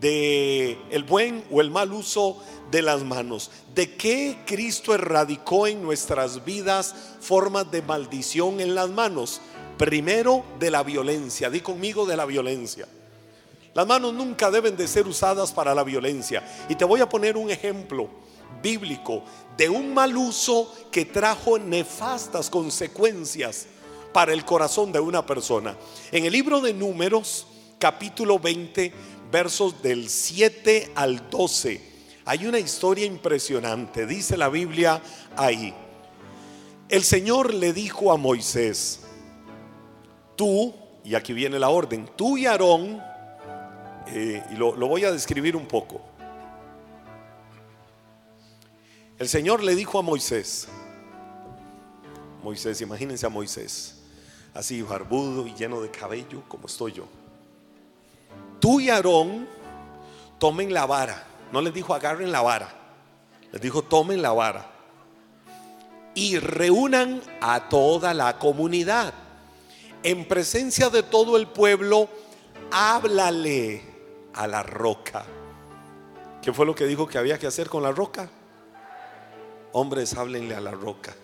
de 0.00 0.78
el 0.90 1.04
buen 1.04 1.44
o 1.50 1.60
el 1.60 1.70
mal 1.70 1.92
uso 1.92 2.42
de 2.70 2.82
las 2.82 3.04
manos. 3.04 3.50
¿De 3.74 3.96
qué 3.96 4.38
Cristo 4.46 4.94
erradicó 4.94 5.66
en 5.66 5.82
nuestras 5.82 6.44
vidas 6.44 6.94
formas 7.20 7.70
de 7.70 7.82
maldición 7.82 8.60
en 8.60 8.74
las 8.74 8.90
manos? 8.90 9.40
Primero 9.78 10.44
de 10.58 10.70
la 10.70 10.82
violencia. 10.82 11.50
Di 11.50 11.60
conmigo 11.60 12.06
de 12.06 12.16
la 12.16 12.24
violencia. 12.24 12.88
Las 13.74 13.86
manos 13.86 14.12
nunca 14.12 14.50
deben 14.50 14.76
de 14.76 14.86
ser 14.86 15.06
usadas 15.06 15.52
para 15.52 15.74
la 15.74 15.84
violencia. 15.84 16.42
Y 16.68 16.74
te 16.74 16.84
voy 16.84 17.00
a 17.00 17.08
poner 17.08 17.36
un 17.36 17.50
ejemplo 17.50 18.08
bíblico 18.62 19.22
de 19.56 19.68
un 19.68 19.94
mal 19.94 20.16
uso 20.16 20.72
que 20.90 21.04
trajo 21.04 21.58
nefastas 21.58 22.50
consecuencias 22.50 23.66
para 24.12 24.32
el 24.32 24.44
corazón 24.44 24.92
de 24.92 25.00
una 25.00 25.24
persona. 25.24 25.76
En 26.10 26.24
el 26.24 26.32
libro 26.32 26.60
de 26.60 26.74
números, 26.74 27.46
capítulo 27.78 28.38
20, 28.38 28.92
versos 29.32 29.82
del 29.82 30.08
7 30.08 30.92
al 30.94 31.28
12 31.28 31.92
hay 32.24 32.46
una 32.46 32.58
historia 32.60 33.04
impresionante, 33.04 34.06
dice 34.06 34.36
la 34.36 34.48
Biblia 34.48 35.02
ahí. 35.36 35.74
El 36.88 37.02
Señor 37.02 37.52
le 37.52 37.72
dijo 37.72 38.12
a 38.12 38.16
Moisés, 38.16 39.00
tú, 40.36 40.72
y 41.04 41.16
aquí 41.16 41.32
viene 41.32 41.58
la 41.58 41.70
orden, 41.70 42.08
tú 42.14 42.36
y 42.36 42.46
Aarón, 42.46 43.02
eh, 44.06 44.44
y 44.52 44.54
lo, 44.54 44.76
lo 44.76 44.86
voy 44.86 45.04
a 45.04 45.10
describir 45.10 45.56
un 45.56 45.66
poco. 45.66 46.00
El 49.18 49.28
Señor 49.28 49.64
le 49.64 49.74
dijo 49.74 49.98
a 49.98 50.02
Moisés, 50.02 50.68
Moisés, 52.44 52.80
imagínense 52.82 53.26
a 53.26 53.30
Moisés, 53.30 54.02
así 54.54 54.82
barbudo 54.82 55.46
y 55.46 55.54
lleno 55.54 55.80
de 55.80 55.90
cabello 55.90 56.42
como 56.48 56.66
estoy 56.66 56.92
yo. 56.92 57.21
Tú 58.62 58.80
y 58.80 58.88
Aarón 58.88 59.46
tomen 60.38 60.72
la 60.72 60.86
vara 60.86 61.26
no 61.52 61.60
les 61.60 61.72
dijo 61.72 61.94
agarren 61.94 62.32
la 62.32 62.40
vara. 62.40 62.68
Les 63.52 63.60
dijo 63.60 63.82
tomen 63.82 64.22
la 64.22 64.32
vara. 64.32 64.66
Y 66.14 66.38
reúnan 66.38 67.22
a 67.40 67.68
toda 67.68 68.14
la 68.14 68.38
comunidad. 68.38 69.12
En 70.02 70.26
presencia 70.26 70.88
de 70.88 71.02
todo 71.02 71.36
el 71.36 71.46
pueblo, 71.46 72.08
háblale 72.70 73.82
a 74.34 74.46
la 74.46 74.62
roca. 74.62 75.24
¿Qué 76.40 76.52
fue 76.52 76.66
lo 76.66 76.74
que 76.74 76.86
dijo 76.86 77.06
que 77.06 77.18
había 77.18 77.38
que 77.38 77.46
hacer 77.46 77.68
con 77.68 77.82
la 77.82 77.92
roca? 77.92 78.30
Hombres, 79.72 80.14
háblenle 80.14 80.54
a 80.54 80.60
la 80.60 80.72
roca. 80.72 81.14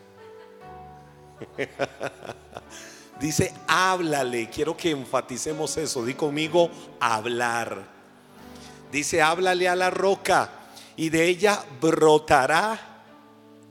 Dice, 3.20 3.52
háblale. 3.66 4.48
Quiero 4.48 4.76
que 4.76 4.90
enfaticemos 4.90 5.76
eso. 5.76 6.04
Di 6.04 6.14
conmigo, 6.14 6.70
hablar. 7.00 7.84
Dice, 8.92 9.20
háblale 9.20 9.68
a 9.68 9.76
la 9.76 9.90
roca 9.90 10.50
y 10.96 11.10
de 11.10 11.24
ella 11.26 11.64
brotará 11.80 12.78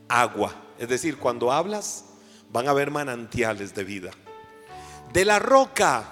agua. 0.08 0.54
Es 0.78 0.90
decir, 0.90 1.18
cuando 1.18 1.52
hablas 1.52 2.06
van 2.50 2.68
a 2.68 2.72
haber 2.72 2.92
manantiales 2.92 3.74
de 3.74 3.84
vida. 3.84 4.12
De 5.14 5.26
la 5.26 5.40
roca 5.40 6.04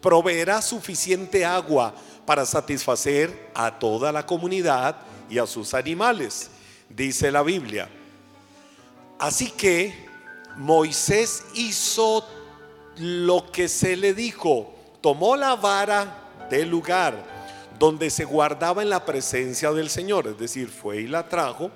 proveerá 0.00 0.62
suficiente 0.62 1.44
agua 1.44 1.94
para 2.26 2.46
satisfacer 2.46 3.50
a 3.54 3.78
toda 3.78 4.12
la 4.12 4.26
comunidad 4.26 4.96
y 5.28 5.38
a 5.38 5.46
sus 5.46 5.74
animales, 5.74 6.50
dice 6.88 7.30
la 7.30 7.42
Biblia. 7.42 7.88
Así 9.18 9.50
que 9.50 10.06
Moisés 10.56 11.44
hizo 11.54 12.26
lo 12.96 13.50
que 13.50 13.68
se 13.68 13.96
le 13.96 14.14
dijo, 14.14 14.74
tomó 15.00 15.36
la 15.36 15.56
vara 15.56 16.46
del 16.50 16.68
lugar 16.68 17.14
donde 17.78 18.10
se 18.10 18.24
guardaba 18.24 18.82
en 18.82 18.90
la 18.90 19.04
presencia 19.04 19.72
del 19.72 19.90
Señor, 19.90 20.26
es 20.28 20.38
decir, 20.38 20.68
fue 20.68 20.98
y 20.98 21.06
la 21.06 21.28
trajo, 21.28 21.70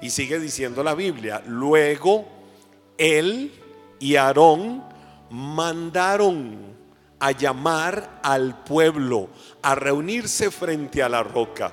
y 0.00 0.10
sigue 0.10 0.38
diciendo 0.38 0.82
la 0.82 0.94
Biblia, 0.94 1.42
luego 1.46 2.26
él 2.98 3.52
y 3.98 4.16
Aarón 4.16 4.82
mandaron 5.30 6.74
a 7.18 7.30
llamar 7.30 8.20
al 8.22 8.64
pueblo 8.64 9.28
a 9.62 9.74
reunirse 9.74 10.50
frente 10.50 11.02
a 11.02 11.08
la 11.08 11.22
roca. 11.22 11.72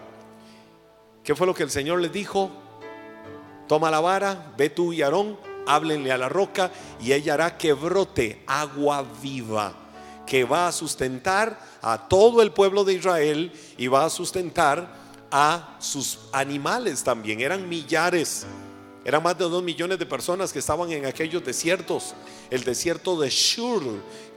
¿Qué 1.23 1.35
fue 1.35 1.47
lo 1.47 1.53
que 1.53 1.63
el 1.63 1.71
Señor 1.71 1.99
les 1.99 2.11
dijo? 2.11 2.51
Toma 3.67 3.91
la 3.91 3.99
vara, 3.99 4.53
ve 4.57 4.69
tú 4.69 4.93
y 4.93 5.01
Aarón, 5.01 5.37
háblenle 5.67 6.11
a 6.11 6.17
la 6.17 6.29
roca 6.29 6.71
y 7.01 7.13
ella 7.13 7.35
hará 7.35 7.57
que 7.57 7.73
brote 7.73 8.43
agua 8.47 9.05
viva 9.21 9.73
que 10.25 10.45
va 10.45 10.67
a 10.67 10.71
sustentar 10.71 11.59
a 11.81 12.07
todo 12.07 12.41
el 12.41 12.51
pueblo 12.51 12.85
de 12.85 12.93
Israel 12.93 13.51
y 13.77 13.87
va 13.87 14.05
a 14.05 14.09
sustentar 14.09 14.95
a 15.29 15.75
sus 15.79 16.19
animales 16.31 17.03
también. 17.03 17.41
Eran 17.41 17.67
millares, 17.67 18.45
eran 19.03 19.23
más 19.23 19.37
de 19.37 19.45
dos 19.45 19.61
millones 19.61 19.99
de 19.99 20.05
personas 20.05 20.53
que 20.53 20.59
estaban 20.59 20.89
en 20.91 21.05
aquellos 21.05 21.43
desiertos. 21.43 22.13
El 22.49 22.63
desierto 22.63 23.19
de 23.19 23.29
Shur, 23.29 23.83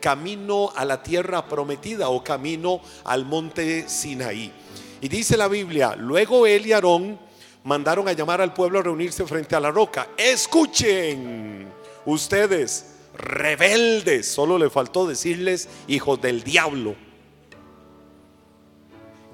camino 0.01 0.73
a 0.75 0.85
la 0.85 1.03
tierra 1.03 1.47
prometida 1.47 2.09
o 2.09 2.25
camino 2.25 2.81
al 3.05 3.25
monte 3.25 3.89
Sinaí. 3.89 4.53
Y 5.01 5.09
dice 5.09 5.37
la 5.37 5.47
Biblia, 5.47 5.95
luego 5.97 6.47
él 6.47 6.67
y 6.67 6.73
Aarón 6.73 7.21
mandaron 7.65 8.07
a 8.07 8.13
llamar 8.13 8.41
al 8.41 8.55
pueblo 8.55 8.79
a 8.79 8.83
reunirse 8.83 9.27
frente 9.27 9.57
a 9.57 9.61
la 9.61 9.71
roca. 9.71 10.09
Escuchen 10.17 11.67
ustedes 12.05 12.95
rebeldes. 13.17 14.31
Solo 14.31 14.59
le 14.59 14.71
faltó 14.71 15.07
decirles 15.07 15.69
hijos 15.89 16.21
del 16.21 16.45
diablo. 16.45 16.95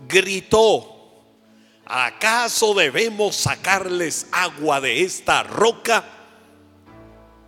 Gritó, 0.08 1.22
¿acaso 1.84 2.74
debemos 2.74 3.36
sacarles 3.36 4.26
agua 4.32 4.80
de 4.80 5.02
esta 5.02 5.42
roca? 5.42 6.04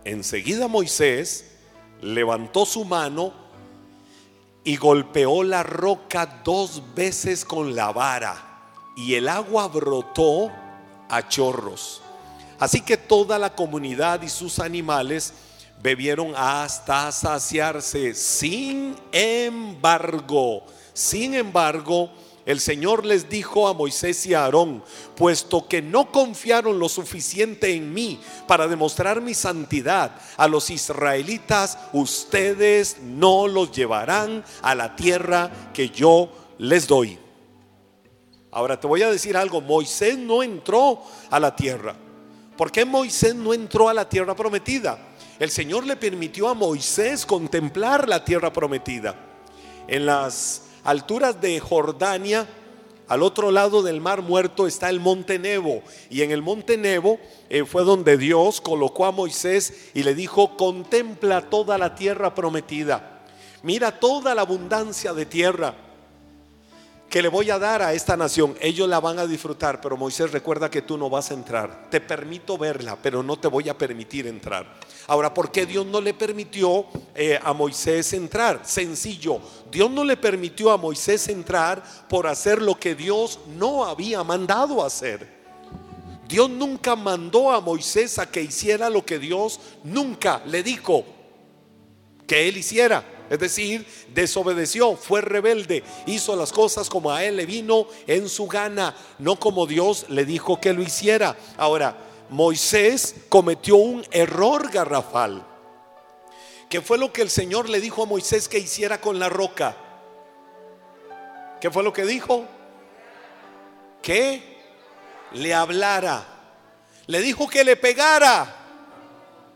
Enseguida 0.03 0.67
Moisés 0.67 1.57
levantó 2.01 2.65
su 2.65 2.83
mano 2.83 3.33
y 4.65 4.75
golpeó 4.75 5.43
la 5.43 5.63
roca 5.63 6.41
dos 6.43 6.93
veces 6.93 7.45
con 7.45 7.73
la 7.75 7.91
vara 7.91 8.49
y 8.95 9.15
el 9.15 9.27
agua 9.27 9.67
brotó 9.67 10.51
a 11.15 11.27
chorros. 11.27 12.01
Así 12.59 12.81
que 12.81 12.97
toda 12.97 13.37
la 13.37 13.53
comunidad 13.53 14.21
y 14.21 14.29
sus 14.29 14.59
animales 14.59 15.33
bebieron 15.81 16.33
hasta 16.35 17.11
saciarse. 17.11 18.13
Sin 18.15 18.95
embargo, 19.11 20.63
sin 20.93 21.33
embargo, 21.33 22.09
el 22.45 22.59
Señor 22.59 23.05
les 23.05 23.29
dijo 23.29 23.67
a 23.67 23.73
Moisés 23.73 24.25
y 24.25 24.33
a 24.33 24.43
Aarón, 24.43 24.83
puesto 25.15 25.67
que 25.67 25.81
no 25.81 26.11
confiaron 26.11 26.79
lo 26.79 26.89
suficiente 26.89 27.73
en 27.73 27.93
mí 27.93 28.19
para 28.47 28.67
demostrar 28.67 29.21
mi 29.21 29.33
santidad 29.33 30.11
a 30.35 30.47
los 30.47 30.69
israelitas, 30.69 31.77
ustedes 31.93 32.97
no 33.01 33.47
los 33.47 33.71
llevarán 33.71 34.43
a 34.61 34.75
la 34.75 34.95
tierra 34.95 35.51
que 35.73 35.89
yo 35.89 36.29
les 36.57 36.87
doy. 36.87 37.22
Ahora 38.53 38.79
te 38.79 38.87
voy 38.87 39.01
a 39.01 39.11
decir 39.11 39.35
algo, 39.35 39.61
Moisés 39.61 40.17
no 40.17 40.43
entró 40.43 41.01
a 41.29 41.39
la 41.39 41.55
tierra. 41.55 41.95
¿Por 42.55 42.71
qué 42.71 42.85
Moisés 42.85 43.33
no 43.33 43.53
entró 43.53 43.89
a 43.89 43.93
la 43.93 44.07
tierra 44.07 44.35
prometida? 44.35 44.99
el 45.39 45.51
Señor 45.51 45.85
le 45.85 45.95
permitió 45.95 46.47
a 46.47 46.53
Moisés 46.53 47.25
contemplar 47.25 48.07
la 48.07 48.23
tierra 48.23 48.53
prometida. 48.53 49.15
En 49.87 50.05
las 50.05 50.63
alturas 50.83 51.41
de 51.41 51.59
Jordania, 51.59 52.47
al 53.07 53.21
otro 53.21 53.51
lado 53.51 53.81
del 53.81 53.99
mar 53.99 54.21
muerto 54.21 54.67
está 54.67 54.89
el 54.89 54.99
monte 54.99 55.39
Nebo. 55.39 55.81
Y 56.09 56.21
en 56.21 56.31
el 56.31 56.41
monte 56.41 56.77
Nebo 56.77 57.19
eh, 57.49 57.65
fue 57.65 57.83
donde 57.83 58.17
Dios 58.17 58.61
colocó 58.61 59.05
a 59.05 59.11
Moisés 59.11 59.91
y 59.93 60.03
le 60.03 60.15
dijo, 60.15 60.55
contempla 60.55 61.49
toda 61.49 61.77
la 61.77 61.95
tierra 61.95 62.33
prometida. 62.33 63.25
Mira 63.63 63.99
toda 63.99 64.35
la 64.35 64.43
abundancia 64.43 65.13
de 65.13 65.25
tierra 65.25 65.75
que 67.13 67.21
le 67.21 67.27
voy 67.27 67.51
a 67.51 67.59
dar 67.59 67.83
a 67.83 67.93
esta 67.93 68.17
nación. 68.17 68.57
Ellos 68.59 68.89
la 68.89 68.99
van 68.99 69.19
a 69.19 69.27
disfrutar, 69.27 69.79
pero 69.79 69.95
Moisés 69.95 70.31
recuerda 70.31 70.71
que 70.71 70.81
tú 70.81 70.97
no 70.97 71.11
vas 71.11 71.29
a 71.29 71.35
entrar. 71.35 71.87
Te 71.91 72.01
permito 72.01 72.57
verla, 72.57 72.97
pero 72.99 73.21
no 73.21 73.37
te 73.37 73.47
voy 73.47 73.69
a 73.69 73.77
permitir 73.77 74.25
entrar. 74.25 74.65
Ahora, 75.05 75.31
¿por 75.31 75.51
qué 75.51 75.67
Dios 75.67 75.85
no 75.85 76.01
le 76.01 76.15
permitió 76.15 76.87
eh, 77.13 77.39
a 77.39 77.53
Moisés 77.53 78.13
entrar? 78.13 78.61
Sencillo, 78.63 79.39
Dios 79.71 79.91
no 79.91 80.03
le 80.03 80.17
permitió 80.17 80.71
a 80.71 80.77
Moisés 80.77 81.27
entrar 81.27 81.83
por 82.09 82.25
hacer 82.25 82.63
lo 82.63 82.79
que 82.79 82.95
Dios 82.95 83.41
no 83.59 83.85
había 83.85 84.23
mandado 84.23 84.83
hacer. 84.83 85.43
Dios 86.27 86.49
nunca 86.49 86.95
mandó 86.95 87.51
a 87.51 87.61
Moisés 87.61 88.17
a 88.17 88.31
que 88.31 88.41
hiciera 88.41 88.89
lo 88.89 89.05
que 89.05 89.19
Dios 89.19 89.59
nunca 89.83 90.41
le 90.47 90.63
dijo 90.63 91.05
que 92.27 92.47
él 92.47 92.57
hiciera. 92.57 93.03
Es 93.29 93.39
decir, 93.39 93.85
desobedeció, 94.13 94.95
fue 94.95 95.21
rebelde, 95.21 95.83
hizo 96.05 96.35
las 96.35 96.51
cosas 96.51 96.89
como 96.89 97.11
a 97.11 97.23
él 97.23 97.37
le 97.37 97.45
vino 97.45 97.87
en 98.05 98.29
su 98.29 98.47
gana, 98.47 98.95
no 99.17 99.39
como 99.39 99.65
Dios 99.65 100.05
le 100.09 100.25
dijo 100.25 100.59
que 100.59 100.73
lo 100.73 100.83
hiciera. 100.83 101.35
Ahora, 101.57 101.97
Moisés 102.29 103.15
cometió 103.29 103.77
un 103.77 104.05
error 104.11 104.69
garrafal. 104.71 105.43
¿Qué 106.69 106.81
fue 106.81 106.97
lo 106.97 107.13
que 107.13 107.21
el 107.21 107.29
Señor 107.29 107.69
le 107.69 107.79
dijo 107.79 108.03
a 108.03 108.05
Moisés 108.05 108.47
que 108.47 108.59
hiciera 108.59 108.99
con 108.99 109.19
la 109.19 109.29
roca? 109.29 109.75
¿Qué 111.61 111.71
fue 111.71 111.83
lo 111.83 111.93
que 111.93 112.05
dijo? 112.05 112.45
Que 114.01 114.57
le 115.33 115.53
hablara. 115.53 116.25
Le 117.07 117.21
dijo 117.21 117.47
que 117.47 117.63
le 117.63 117.77
pegara. 117.77 118.55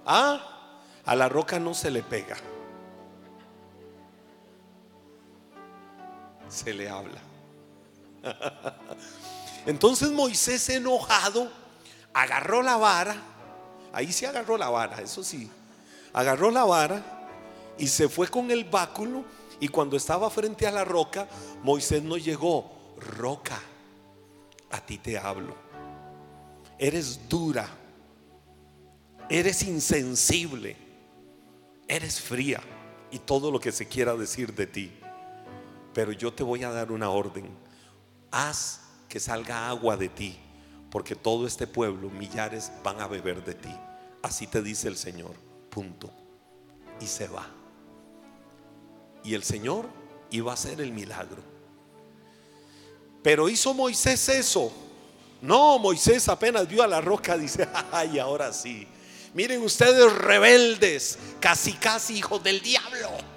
¿Ah? 0.06 0.74
A 1.06 1.16
la 1.16 1.28
roca 1.30 1.60
no 1.60 1.74
se 1.74 1.92
le 1.92 2.02
pega. 2.04 2.38
Se 6.50 6.74
le 6.74 6.90
habla. 6.90 7.22
Entonces 9.66 10.10
Moisés 10.12 10.70
enojado 10.70 11.52
agarró 12.14 12.62
la 12.62 12.78
vara, 12.78 13.16
ahí 13.94 14.12
se 14.12 14.28
agarró 14.28 14.58
la 14.58 14.70
vara, 14.70 15.02
eso 15.02 15.24
sí, 15.24 15.50
agarró 16.14 16.52
la 16.52 16.64
vara 16.64 17.28
y 17.78 17.88
se 17.88 18.10
fue 18.10 18.28
con 18.28 18.50
el 18.50 18.64
báculo 18.64 19.26
y 19.60 19.68
cuando 19.68 19.98
estaba 19.98 20.30
frente 20.30 20.66
a 20.68 20.72
la 20.72 20.86
roca, 20.86 21.28
Moisés 21.64 22.02
no 22.02 22.18
llegó, 22.18 22.96
roca, 22.98 23.60
a 24.72 24.80
ti 24.80 24.98
te 24.98 25.18
hablo, 25.18 25.56
eres 26.80 27.28
dura, 27.28 27.68
eres 29.30 29.64
insensible, 29.64 30.78
eres 31.88 32.22
fría 32.22 32.62
y 33.12 33.20
todo 33.20 33.52
lo 33.52 33.60
que 33.60 33.72
se 33.72 33.88
quiera 33.88 34.16
decir 34.16 34.54
de 34.54 34.68
ti 34.68 35.00
pero 35.98 36.12
yo 36.12 36.32
te 36.32 36.44
voy 36.44 36.64
a 36.64 36.70
dar 36.70 36.92
una 36.92 37.10
orden. 37.10 37.50
Haz 38.30 38.82
que 39.10 39.20
salga 39.20 39.68
agua 39.68 39.98
de 39.98 40.10
ti, 40.10 40.38
porque 40.92 41.16
todo 41.16 41.48
este 41.48 41.66
pueblo, 41.66 42.12
millares, 42.12 42.72
van 42.84 43.02
a 43.02 43.08
beber 43.08 43.44
de 43.44 43.56
ti. 43.56 43.76
Así 44.22 44.46
te 44.46 44.62
dice 44.62 44.90
el 44.90 44.96
Señor. 44.96 45.34
Punto. 45.72 46.12
Y 47.02 47.08
se 47.08 47.28
va. 47.28 47.48
Y 49.24 49.34
el 49.34 49.44
Señor 49.44 49.90
iba 50.30 50.52
a 50.52 50.54
hacer 50.54 50.82
el 50.82 50.92
milagro. 50.92 51.42
Pero 53.24 53.50
hizo 53.50 53.74
Moisés 53.74 54.30
eso. 54.30 54.72
No, 55.42 55.80
Moisés 55.80 56.30
apenas 56.30 56.68
vio 56.68 56.84
a 56.84 56.88
la 56.88 57.02
roca, 57.02 57.36
dice, 57.36 57.68
ay, 57.92 58.20
ahora 58.20 58.54
sí. 58.54 58.88
Miren 59.34 59.64
ustedes 59.64 60.14
rebeldes, 60.14 61.18
casi 61.40 61.74
casi 61.74 62.18
hijos 62.18 62.44
del 62.44 62.62
diablo 62.62 63.37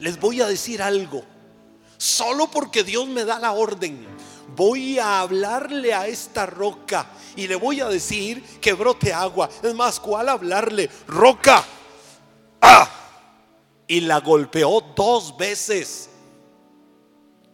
les 0.00 0.18
voy 0.18 0.40
a 0.40 0.48
decir 0.48 0.82
algo. 0.82 1.22
Solo 1.96 2.50
porque 2.50 2.82
Dios 2.82 3.06
me 3.06 3.24
da 3.24 3.38
la 3.38 3.52
orden, 3.52 4.06
voy 4.56 4.98
a 4.98 5.20
hablarle 5.20 5.92
a 5.92 6.06
esta 6.06 6.46
roca 6.46 7.06
y 7.36 7.46
le 7.46 7.56
voy 7.56 7.80
a 7.80 7.88
decir 7.88 8.42
que 8.60 8.72
brote 8.72 9.12
agua. 9.12 9.48
Es 9.62 9.74
más, 9.74 10.00
¿cuál 10.00 10.30
hablarle? 10.30 10.90
Roca. 11.06 11.62
¡Ah! 12.62 12.90
Y 13.86 14.00
la 14.00 14.20
golpeó 14.20 14.80
dos 14.96 15.36
veces. 15.36 16.08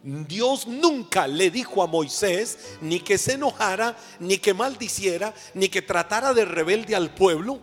Dios 0.01 0.67
nunca 0.67 1.27
le 1.27 1.51
dijo 1.51 1.83
a 1.83 1.87
Moisés 1.87 2.77
ni 2.79 3.01
que 3.01 3.17
se 3.17 3.33
enojara, 3.33 3.97
ni 4.19 4.37
que 4.37 4.53
maldiciera, 4.53 5.33
ni 5.53 5.67
que 5.67 5.81
tratara 5.81 6.33
de 6.33 6.45
rebelde 6.45 6.95
al 6.95 7.13
pueblo. 7.13 7.59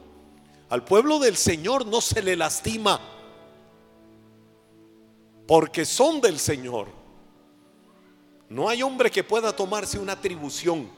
Al 0.69 0.85
pueblo 0.85 1.19
del 1.19 1.39
Señor 1.39 1.87
no 1.87 2.03
se 2.03 2.21
le 2.21 2.37
lastima 2.37 3.14
porque 5.47 5.85
son 5.85 6.21
del 6.21 6.39
Señor. 6.39 6.89
No 8.49 8.69
hay 8.69 8.83
hombre 8.83 9.11
que 9.11 9.25
pueda 9.25 9.55
tomarse 9.55 9.99
una 9.99 10.13
atribución, 10.13 10.89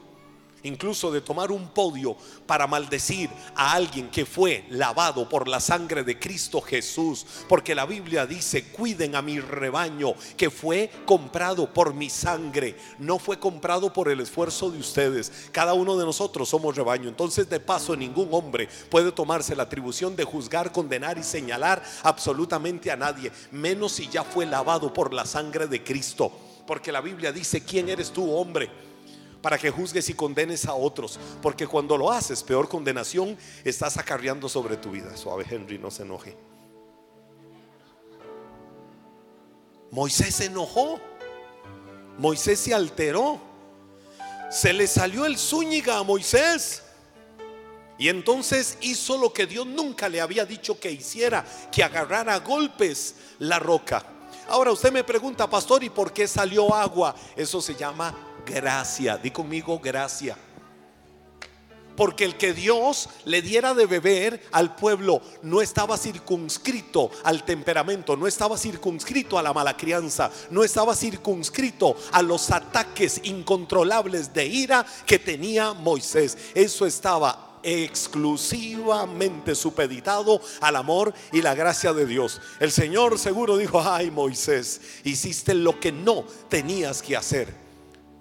incluso 0.67 1.11
de 1.11 1.21
tomar 1.21 1.51
un 1.51 1.69
podio 1.69 2.15
para 2.45 2.67
maldecir 2.67 3.29
a 3.55 3.73
alguien 3.73 4.09
que 4.09 4.25
fue 4.25 4.65
lavado 4.69 5.27
por 5.27 5.47
la 5.47 5.59
sangre 5.59 6.03
de 6.03 6.19
Cristo 6.19 6.61
Jesús. 6.61 7.25
Porque 7.47 7.73
la 7.73 7.85
Biblia 7.85 8.25
dice, 8.25 8.65
cuiden 8.65 9.15
a 9.15 9.21
mi 9.21 9.39
rebaño 9.39 10.13
que 10.35 10.49
fue 10.49 10.91
comprado 11.05 11.73
por 11.73 11.93
mi 11.93 12.09
sangre, 12.09 12.75
no 12.99 13.19
fue 13.19 13.39
comprado 13.39 13.91
por 13.91 14.09
el 14.09 14.19
esfuerzo 14.19 14.69
de 14.69 14.79
ustedes. 14.79 15.31
Cada 15.51 15.73
uno 15.73 15.97
de 15.97 16.05
nosotros 16.05 16.49
somos 16.49 16.75
rebaño. 16.75 17.09
Entonces 17.09 17.49
de 17.49 17.59
paso 17.59 17.95
ningún 17.95 18.29
hombre 18.31 18.69
puede 18.89 19.11
tomarse 19.11 19.55
la 19.55 19.63
atribución 19.63 20.15
de 20.15 20.23
juzgar, 20.23 20.71
condenar 20.71 21.17
y 21.17 21.23
señalar 21.23 21.83
absolutamente 22.03 22.91
a 22.91 22.95
nadie, 22.95 23.31
menos 23.51 23.93
si 23.93 24.07
ya 24.07 24.23
fue 24.23 24.45
lavado 24.45 24.93
por 24.93 25.13
la 25.13 25.25
sangre 25.25 25.67
de 25.67 25.83
Cristo. 25.83 26.31
Porque 26.65 26.91
la 26.91 27.01
Biblia 27.01 27.31
dice, 27.31 27.63
¿quién 27.63 27.87
eres 27.87 28.11
tú, 28.11 28.29
hombre? 28.29 28.86
Para 29.47 29.57
que 29.57 29.71
juzgues 29.71 30.09
y 30.09 30.13
condenes 30.13 30.65
a 30.65 30.73
otros, 30.73 31.17
porque 31.41 31.65
cuando 31.65 31.97
lo 31.97 32.11
haces, 32.11 32.43
peor 32.43 32.67
condenación 32.67 33.37
estás 33.63 33.95
acarreando 33.95 34.49
sobre 34.49 34.75
tu 34.75 34.91
vida. 34.91 35.15
Suave 35.15 35.45
Henry, 35.49 35.77
no 35.77 35.89
se 35.89 36.03
enoje. 36.03 36.35
Moisés 39.89 40.35
se 40.35 40.45
enojó. 40.47 40.99
Moisés 42.17 42.59
se 42.59 42.73
alteró. 42.73 43.39
Se 44.51 44.73
le 44.73 44.85
salió 44.85 45.25
el 45.25 45.37
zúñiga 45.37 45.97
a 45.97 46.03
Moisés. 46.03 46.83
Y 47.97 48.09
entonces 48.09 48.77
hizo 48.81 49.17
lo 49.17 49.31
que 49.31 49.45
Dios 49.45 49.65
nunca 49.65 50.09
le 50.09 50.19
había 50.19 50.45
dicho 50.45 50.77
que 50.77 50.91
hiciera, 50.91 51.45
que 51.71 51.85
agarrara 51.85 52.37
golpes 52.39 53.15
la 53.39 53.59
roca. 53.59 54.03
Ahora 54.49 54.73
usted 54.73 54.91
me 54.91 55.05
pregunta, 55.05 55.49
pastor, 55.49 55.85
¿y 55.85 55.89
por 55.89 56.11
qué 56.11 56.27
salió 56.27 56.75
agua? 56.75 57.15
Eso 57.37 57.61
se 57.61 57.75
llama 57.75 58.26
gracia. 58.47 59.17
Di 59.17 59.31
conmigo 59.31 59.79
gracia. 59.79 60.37
Porque 61.97 62.25
el 62.25 62.37
que 62.37 62.53
Dios 62.53 63.09
le 63.25 63.41
diera 63.41 63.73
de 63.73 63.87
beber 63.87 64.39
al 64.51 64.75
pueblo 64.75 65.19
no 65.41 65.61
estaba 65.61 65.97
circunscrito 65.97 67.09
al 67.23 67.43
temperamento, 67.43 68.15
no 68.15 68.27
estaba 68.27 68.55
circunscrito 68.55 69.39
a 69.39 69.41
la 69.41 69.51
mala 69.51 69.75
crianza, 69.75 70.29
no 70.51 70.63
estaba 70.63 70.95
circunscrito 70.95 71.97
a 72.11 72.21
los 72.21 72.51
ataques 72.51 73.19
incontrolables 73.23 74.31
de 74.31 74.45
ira 74.45 74.85
que 75.07 75.17
tenía 75.17 75.73
Moisés. 75.73 76.37
Eso 76.53 76.85
estaba 76.85 77.59
exclusivamente 77.63 79.55
supeditado 79.55 80.39
al 80.61 80.75
amor 80.75 81.15
y 81.31 81.41
la 81.41 81.55
gracia 81.55 81.93
de 81.93 82.05
Dios. 82.05 82.39
El 82.59 82.71
Señor 82.71 83.17
seguro 83.17 83.57
dijo, 83.57 83.81
ay 83.81 84.11
Moisés, 84.11 84.81
hiciste 85.03 85.55
lo 85.55 85.79
que 85.79 85.91
no 85.91 86.25
tenías 86.47 87.01
que 87.01 87.17
hacer. 87.17 87.66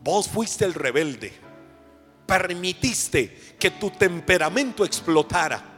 Vos 0.06 0.28
fuiste 0.28 0.64
el 0.64 0.72
rebelde. 0.72 1.32
Permitiste 2.26 3.56
que 3.58 3.72
tu 3.72 3.90
temperamento 3.90 4.84
explotara 4.84 5.75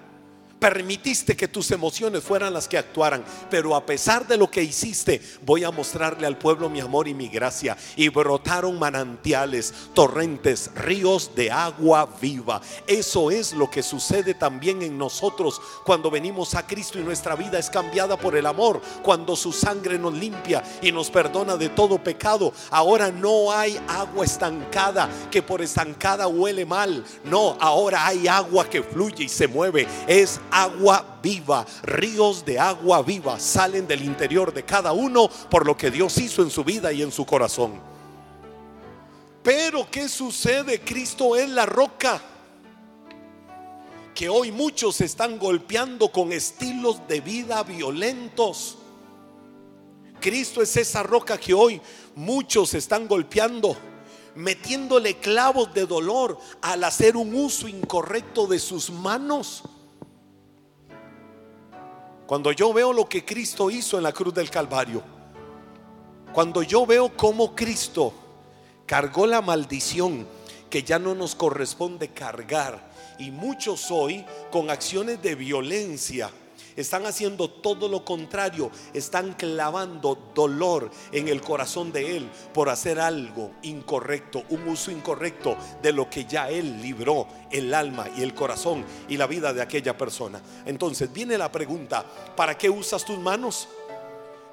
permitiste 0.58 1.36
que 1.36 1.48
tus 1.48 1.70
emociones 1.70 2.22
fueran 2.22 2.52
las 2.52 2.68
que 2.68 2.78
actuaran, 2.78 3.24
pero 3.50 3.76
a 3.76 3.86
pesar 3.86 4.26
de 4.26 4.36
lo 4.36 4.50
que 4.50 4.62
hiciste, 4.62 5.20
voy 5.44 5.64
a 5.64 5.70
mostrarle 5.70 6.26
al 6.26 6.38
pueblo 6.38 6.68
mi 6.68 6.80
amor 6.80 7.08
y 7.08 7.14
mi 7.14 7.28
gracia. 7.28 7.76
Y 7.96 8.08
brotaron 8.08 8.78
manantiales, 8.78 9.72
torrentes, 9.94 10.70
ríos 10.74 11.34
de 11.34 11.50
agua 11.50 12.08
viva. 12.20 12.60
Eso 12.86 13.30
es 13.30 13.52
lo 13.52 13.70
que 13.70 13.82
sucede 13.82 14.34
también 14.34 14.82
en 14.82 14.98
nosotros 14.98 15.60
cuando 15.84 16.10
venimos 16.10 16.54
a 16.54 16.66
Cristo 16.66 16.98
y 16.98 17.02
nuestra 17.02 17.36
vida 17.36 17.58
es 17.58 17.70
cambiada 17.70 18.16
por 18.16 18.36
el 18.36 18.46
amor, 18.46 18.80
cuando 19.02 19.36
su 19.36 19.52
sangre 19.52 19.98
nos 19.98 20.14
limpia 20.14 20.62
y 20.82 20.92
nos 20.92 21.10
perdona 21.10 21.56
de 21.56 21.68
todo 21.68 22.02
pecado. 22.02 22.52
Ahora 22.70 23.10
no 23.10 23.52
hay 23.52 23.80
agua 23.88 24.24
estancada 24.24 25.08
que 25.30 25.42
por 25.42 25.62
estancada 25.62 26.26
huele 26.26 26.66
mal. 26.66 27.04
No, 27.24 27.56
ahora 27.60 28.06
hay 28.06 28.28
agua 28.28 28.68
que 28.68 28.82
fluye 28.82 29.24
y 29.24 29.28
se 29.28 29.48
mueve. 29.48 29.86
Es 30.06 30.40
agua 30.50 31.18
viva, 31.22 31.66
ríos 31.82 32.44
de 32.44 32.58
agua 32.58 33.02
viva 33.02 33.38
salen 33.38 33.86
del 33.86 34.04
interior 34.04 34.52
de 34.52 34.64
cada 34.64 34.92
uno 34.92 35.28
por 35.50 35.66
lo 35.66 35.76
que 35.76 35.90
Dios 35.90 36.18
hizo 36.18 36.42
en 36.42 36.50
su 36.50 36.64
vida 36.64 36.92
y 36.92 37.02
en 37.02 37.12
su 37.12 37.24
corazón. 37.24 37.80
Pero 39.42 39.88
¿qué 39.90 40.08
sucede? 40.08 40.80
Cristo 40.80 41.36
es 41.36 41.48
la 41.48 41.64
roca 41.64 42.20
que 44.14 44.28
hoy 44.28 44.50
muchos 44.50 45.00
están 45.00 45.38
golpeando 45.38 46.10
con 46.10 46.32
estilos 46.32 47.06
de 47.06 47.20
vida 47.20 47.62
violentos. 47.62 48.76
Cristo 50.20 50.60
es 50.60 50.76
esa 50.76 51.04
roca 51.04 51.38
que 51.38 51.54
hoy 51.54 51.80
muchos 52.16 52.74
están 52.74 53.06
golpeando, 53.06 53.76
metiéndole 54.34 55.18
clavos 55.18 55.72
de 55.72 55.86
dolor 55.86 56.36
al 56.60 56.82
hacer 56.82 57.16
un 57.16 57.32
uso 57.32 57.68
incorrecto 57.68 58.48
de 58.48 58.58
sus 58.58 58.90
manos. 58.90 59.62
Cuando 62.28 62.52
yo 62.52 62.74
veo 62.74 62.92
lo 62.92 63.08
que 63.08 63.24
Cristo 63.24 63.70
hizo 63.70 63.96
en 63.96 64.02
la 64.02 64.12
cruz 64.12 64.34
del 64.34 64.50
Calvario, 64.50 65.02
cuando 66.30 66.62
yo 66.62 66.84
veo 66.84 67.16
cómo 67.16 67.56
Cristo 67.56 68.12
cargó 68.84 69.26
la 69.26 69.40
maldición 69.40 70.26
que 70.68 70.82
ya 70.82 70.98
no 70.98 71.14
nos 71.14 71.34
corresponde 71.34 72.08
cargar, 72.08 72.86
y 73.18 73.30
muchos 73.30 73.90
hoy 73.90 74.26
con 74.50 74.68
acciones 74.68 75.22
de 75.22 75.36
violencia, 75.36 76.30
están 76.80 77.06
haciendo 77.06 77.50
todo 77.50 77.88
lo 77.88 78.04
contrario, 78.04 78.70
están 78.94 79.32
clavando 79.34 80.30
dolor 80.34 80.90
en 81.12 81.28
el 81.28 81.40
corazón 81.40 81.92
de 81.92 82.16
Él 82.16 82.30
por 82.54 82.68
hacer 82.68 83.00
algo 83.00 83.50
incorrecto, 83.62 84.44
un 84.50 84.68
uso 84.68 84.90
incorrecto 84.90 85.56
de 85.82 85.92
lo 85.92 86.08
que 86.08 86.24
ya 86.24 86.50
Él 86.50 86.80
libró 86.80 87.26
el 87.50 87.74
alma 87.74 88.06
y 88.16 88.22
el 88.22 88.34
corazón 88.34 88.84
y 89.08 89.16
la 89.16 89.26
vida 89.26 89.52
de 89.52 89.62
aquella 89.62 89.96
persona. 89.96 90.40
Entonces 90.66 91.12
viene 91.12 91.36
la 91.36 91.50
pregunta, 91.50 92.04
¿para 92.36 92.56
qué 92.56 92.70
usas 92.70 93.04
tus 93.04 93.18
manos? 93.18 93.68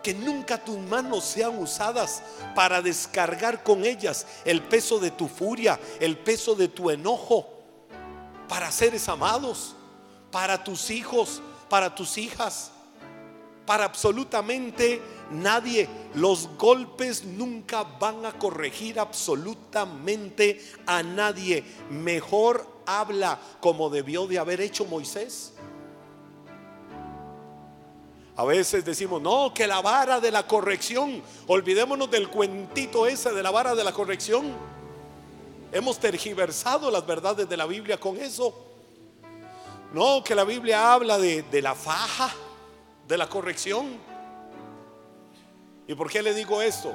que 0.05 0.13
nunca 0.13 0.63
tus 0.63 0.77
manos 0.77 1.23
sean 1.23 1.57
usadas 1.57 2.21
para 2.53 2.79
descargar 2.79 3.63
con 3.63 3.83
ellas 3.83 4.27
el 4.45 4.61
peso 4.61 4.99
de 4.99 5.09
tu 5.09 5.27
furia, 5.27 5.79
el 5.99 6.15
peso 6.15 6.53
de 6.53 6.67
tu 6.67 6.91
enojo, 6.91 7.49
para 8.47 8.71
seres 8.71 9.09
amados, 9.09 9.75
para 10.29 10.63
tus 10.63 10.91
hijos, 10.91 11.41
para 11.69 11.93
tus 11.93 12.17
hijas, 12.17 12.71
para 13.65 13.85
absolutamente 13.85 15.01
nadie. 15.31 15.87
Los 16.13 16.49
golpes 16.57 17.23
nunca 17.23 17.83
van 17.83 18.25
a 18.25 18.33
corregir 18.33 18.99
absolutamente 18.99 20.61
a 20.85 21.03
nadie. 21.03 21.63
Mejor 21.89 22.67
habla 22.85 23.39
como 23.59 23.89
debió 23.89 24.27
de 24.27 24.39
haber 24.39 24.61
hecho 24.61 24.85
Moisés. 24.85 25.53
A 28.37 28.43
veces 28.43 28.83
decimos, 28.83 29.21
no, 29.21 29.53
que 29.53 29.65
la 29.65 29.81
vara 29.81 30.19
de 30.19 30.29
la 30.29 30.45
corrección, 30.45 31.21
olvidémonos 31.47 32.11
del 32.11 32.29
cuentito 32.29 33.07
ese 33.07 33.31
de 33.31 33.41
la 33.41 33.49
vara 33.49 33.75
de 33.75 33.83
la 33.83 33.93
corrección. 33.93 34.51
Hemos 35.71 35.99
tergiversado 35.99 36.91
las 36.91 37.05
verdades 37.05 37.47
de 37.47 37.57
la 37.57 37.65
Biblia 37.65 37.97
con 37.97 38.17
eso. 38.17 38.74
No, 39.95 40.23
que 40.25 40.35
la 40.35 40.43
Biblia 40.43 40.91
habla 40.91 41.17
de, 41.17 41.61
la 41.61 41.73
faja, 41.73 42.29
de 43.07 43.17
la 43.17 43.29
corrección. 43.29 43.97
¿Y 45.87 45.95
por 45.95 46.11
qué 46.11 46.21
le 46.21 46.33
digo 46.33 46.61
esto? 46.61 46.93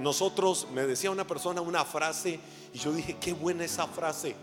Nosotros, 0.00 0.66
me 0.74 0.84
decía 0.84 1.12
una 1.12 1.24
persona 1.24 1.60
una 1.60 1.84
frase 1.84 2.40
y 2.74 2.78
yo 2.78 2.92
dije, 2.92 3.18
qué 3.20 3.32
buena 3.32 3.64
esa 3.64 3.86
frase. 3.86 4.34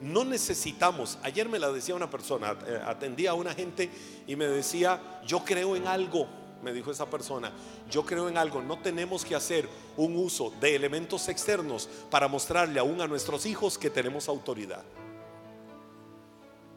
No 0.00 0.24
necesitamos, 0.24 1.18
ayer 1.22 1.48
me 1.48 1.60
la 1.60 1.70
decía 1.70 1.94
una 1.94 2.10
persona, 2.10 2.56
eh, 2.66 2.80
atendía 2.84 3.30
a 3.30 3.34
una 3.34 3.54
gente 3.54 3.88
y 4.26 4.34
me 4.34 4.48
decía, 4.48 5.20
yo 5.24 5.44
creo 5.44 5.76
en 5.76 5.86
algo, 5.86 6.26
me 6.64 6.72
dijo 6.72 6.90
esa 6.90 7.08
persona, 7.08 7.52
yo 7.88 8.04
creo 8.04 8.28
en 8.28 8.38
algo, 8.38 8.60
no 8.60 8.80
tenemos 8.80 9.24
que 9.24 9.36
hacer 9.36 9.68
un 9.96 10.16
uso 10.16 10.52
de 10.60 10.74
elementos 10.74 11.28
externos 11.28 11.88
para 12.10 12.26
mostrarle 12.26 12.80
aún 12.80 13.00
a 13.00 13.06
nuestros 13.06 13.46
hijos 13.46 13.78
que 13.78 13.88
tenemos 13.88 14.28
autoridad. 14.28 14.82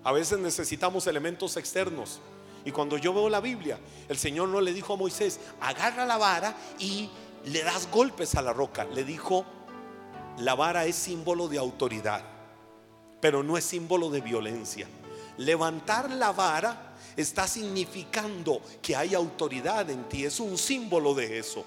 A 0.04 0.12
veces 0.12 0.40
necesitamos 0.40 1.08
elementos 1.08 1.58
externos. 1.58 2.20
Y 2.66 2.72
cuando 2.72 2.98
yo 2.98 3.14
veo 3.14 3.30
la 3.30 3.42
Biblia, 3.42 3.78
el 4.08 4.18
Señor 4.18 4.50
no 4.50 4.62
le 4.62 4.74
dijo 4.74 4.94
a 4.94 4.98
Moisés, 4.98 5.40
agarra 5.60 6.06
la 6.06 6.18
vara 6.18 6.56
y 6.80 7.10
le 7.46 7.64
das 7.64 7.90
golpes 7.92 8.36
a 8.36 8.42
la 8.42 8.54
roca. 8.54 8.86
Le 8.86 9.04
dijo, 9.04 9.46
la 10.40 10.56
vara 10.56 10.86
es 10.86 10.96
símbolo 10.96 11.48
de 11.48 11.58
autoridad, 11.58 12.24
pero 13.20 13.44
no 13.44 13.58
es 13.58 13.64
símbolo 13.66 14.10
de 14.10 14.22
violencia. 14.22 14.88
Levantar 15.38 16.10
la 16.12 16.32
vara 16.32 16.94
está 17.16 17.48
significando 17.48 18.62
que 18.82 18.96
hay 18.96 19.14
autoridad 19.16 19.90
en 19.90 20.08
ti, 20.10 20.26
es 20.26 20.40
un 20.40 20.58
símbolo 20.58 21.14
de 21.14 21.40
eso. 21.40 21.66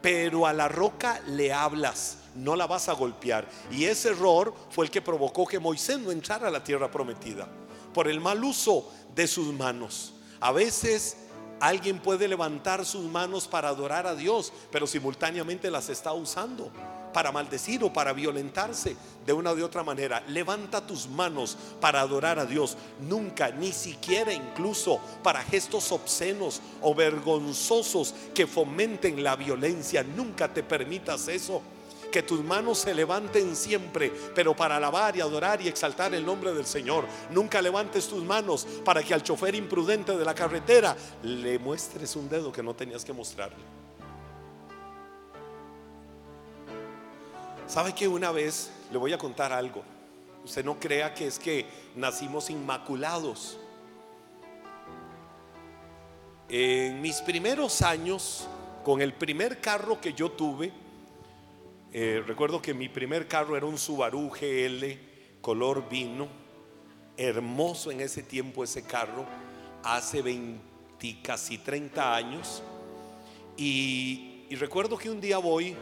Pero 0.00 0.46
a 0.46 0.52
la 0.52 0.68
roca 0.68 1.20
le 1.26 1.52
hablas 1.52 2.18
no 2.34 2.54
la 2.54 2.66
vas 2.66 2.88
a 2.88 2.92
golpear. 2.92 3.48
Y 3.70 3.84
ese 3.84 4.10
error 4.10 4.54
fue 4.70 4.84
el 4.84 4.90
que 4.90 5.02
provocó 5.02 5.46
que 5.46 5.58
Moisés 5.58 5.98
no 5.98 6.12
entrara 6.12 6.48
a 6.48 6.50
la 6.52 6.62
tierra 6.62 6.90
prometida, 6.90 7.48
por 7.92 8.06
el 8.06 8.20
mal 8.20 8.42
uso 8.44 8.88
de 9.14 9.26
sus 9.26 9.52
manos. 9.52 10.14
A 10.40 10.52
veces 10.52 11.16
Alguien 11.60 11.98
puede 11.98 12.28
levantar 12.28 12.84
sus 12.84 13.02
manos 13.02 13.48
para 13.48 13.68
adorar 13.68 14.06
a 14.06 14.14
Dios, 14.14 14.52
pero 14.70 14.86
simultáneamente 14.86 15.70
las 15.70 15.88
está 15.88 16.12
usando 16.12 16.70
para 17.18 17.32
maldecir 17.32 17.82
o 17.82 17.92
para 17.92 18.12
violentarse 18.12 18.94
de 19.26 19.32
una 19.32 19.50
o 19.50 19.56
de 19.56 19.64
otra 19.64 19.82
manera. 19.82 20.22
Levanta 20.28 20.86
tus 20.86 21.08
manos 21.08 21.58
para 21.80 22.00
adorar 22.00 22.38
a 22.38 22.46
Dios. 22.46 22.76
Nunca, 23.00 23.50
ni 23.50 23.72
siquiera 23.72 24.32
incluso 24.32 25.00
para 25.20 25.42
gestos 25.42 25.90
obscenos 25.90 26.62
o 26.80 26.94
vergonzosos 26.94 28.14
que 28.32 28.46
fomenten 28.46 29.24
la 29.24 29.34
violencia. 29.34 30.04
Nunca 30.04 30.54
te 30.54 30.62
permitas 30.62 31.26
eso 31.26 31.60
que 32.12 32.22
tus 32.22 32.44
manos 32.44 32.78
se 32.78 32.94
levanten 32.94 33.56
siempre, 33.56 34.12
pero 34.32 34.54
para 34.54 34.76
alabar 34.76 35.16
y 35.16 35.20
adorar 35.20 35.60
y 35.60 35.66
exaltar 35.66 36.14
el 36.14 36.24
nombre 36.24 36.54
del 36.54 36.66
Señor. 36.66 37.04
Nunca 37.32 37.60
levantes 37.60 38.06
tus 38.06 38.22
manos 38.22 38.64
para 38.84 39.02
que 39.02 39.12
al 39.12 39.24
chofer 39.24 39.56
imprudente 39.56 40.16
de 40.16 40.24
la 40.24 40.36
carretera 40.36 40.96
le 41.24 41.58
muestres 41.58 42.14
un 42.14 42.28
dedo 42.28 42.52
que 42.52 42.62
no 42.62 42.74
tenías 42.74 43.04
que 43.04 43.12
mostrarle. 43.12 43.87
¿Sabe 47.68 47.94
que 47.94 48.08
una 48.08 48.32
vez 48.32 48.70
le 48.90 48.96
voy 48.96 49.12
a 49.12 49.18
contar 49.18 49.52
algo? 49.52 49.82
Usted 50.42 50.64
no 50.64 50.80
crea 50.80 51.12
que 51.12 51.26
es 51.26 51.38
que 51.38 51.66
nacimos 51.96 52.48
inmaculados. 52.48 53.58
En 56.48 57.02
mis 57.02 57.20
primeros 57.20 57.82
años, 57.82 58.48
con 58.82 59.02
el 59.02 59.12
primer 59.12 59.60
carro 59.60 60.00
que 60.00 60.14
yo 60.14 60.30
tuve, 60.30 60.72
eh, 61.92 62.24
recuerdo 62.26 62.62
que 62.62 62.72
mi 62.72 62.88
primer 62.88 63.28
carro 63.28 63.54
era 63.54 63.66
un 63.66 63.76
Subaru 63.76 64.30
GL 64.30 65.42
color 65.42 65.90
vino, 65.90 66.26
hermoso 67.18 67.90
en 67.90 68.00
ese 68.00 68.22
tiempo 68.22 68.64
ese 68.64 68.84
carro, 68.84 69.26
hace 69.84 70.22
20, 70.22 71.20
casi 71.22 71.58
30 71.58 72.14
años. 72.16 72.62
Y, 73.58 74.46
y 74.48 74.54
recuerdo 74.56 74.96
que 74.96 75.10
un 75.10 75.20
día 75.20 75.36
voy 75.36 75.76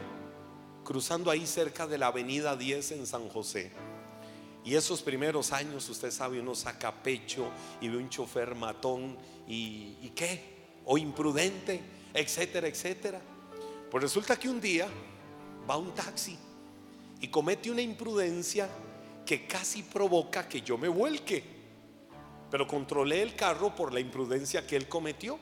cruzando 0.86 1.32
ahí 1.32 1.46
cerca 1.48 1.84
de 1.88 1.98
la 1.98 2.06
avenida 2.06 2.56
10 2.56 2.92
en 2.92 3.06
San 3.06 3.28
José. 3.28 3.72
Y 4.64 4.76
esos 4.76 5.02
primeros 5.02 5.52
años, 5.52 5.88
usted 5.88 6.12
sabe, 6.12 6.40
uno 6.40 6.54
saca 6.54 6.92
pecho 6.92 7.50
y 7.80 7.88
ve 7.88 7.96
un 7.96 8.08
chofer 8.08 8.54
matón 8.54 9.16
y, 9.48 10.10
qué, 10.14 10.40
o 10.84 10.96
imprudente, 10.96 11.82
etcétera, 12.14 12.68
etcétera. 12.68 13.20
Pues 13.90 14.02
resulta 14.02 14.38
que 14.38 14.48
un 14.48 14.60
día 14.60 14.88
va 15.68 15.76
un 15.76 15.92
taxi 15.92 16.38
y 17.20 17.28
comete 17.28 17.68
una 17.68 17.82
imprudencia 17.82 18.68
que 19.24 19.46
casi 19.46 19.82
provoca 19.82 20.48
que 20.48 20.62
yo 20.62 20.78
me 20.78 20.88
vuelque. 20.88 21.42
Pero 22.48 22.68
controlé 22.68 23.22
el 23.22 23.34
carro 23.34 23.74
por 23.74 23.92
la 23.92 23.98
imprudencia 23.98 24.64
que 24.64 24.76
él 24.76 24.88
cometió. 24.88 25.36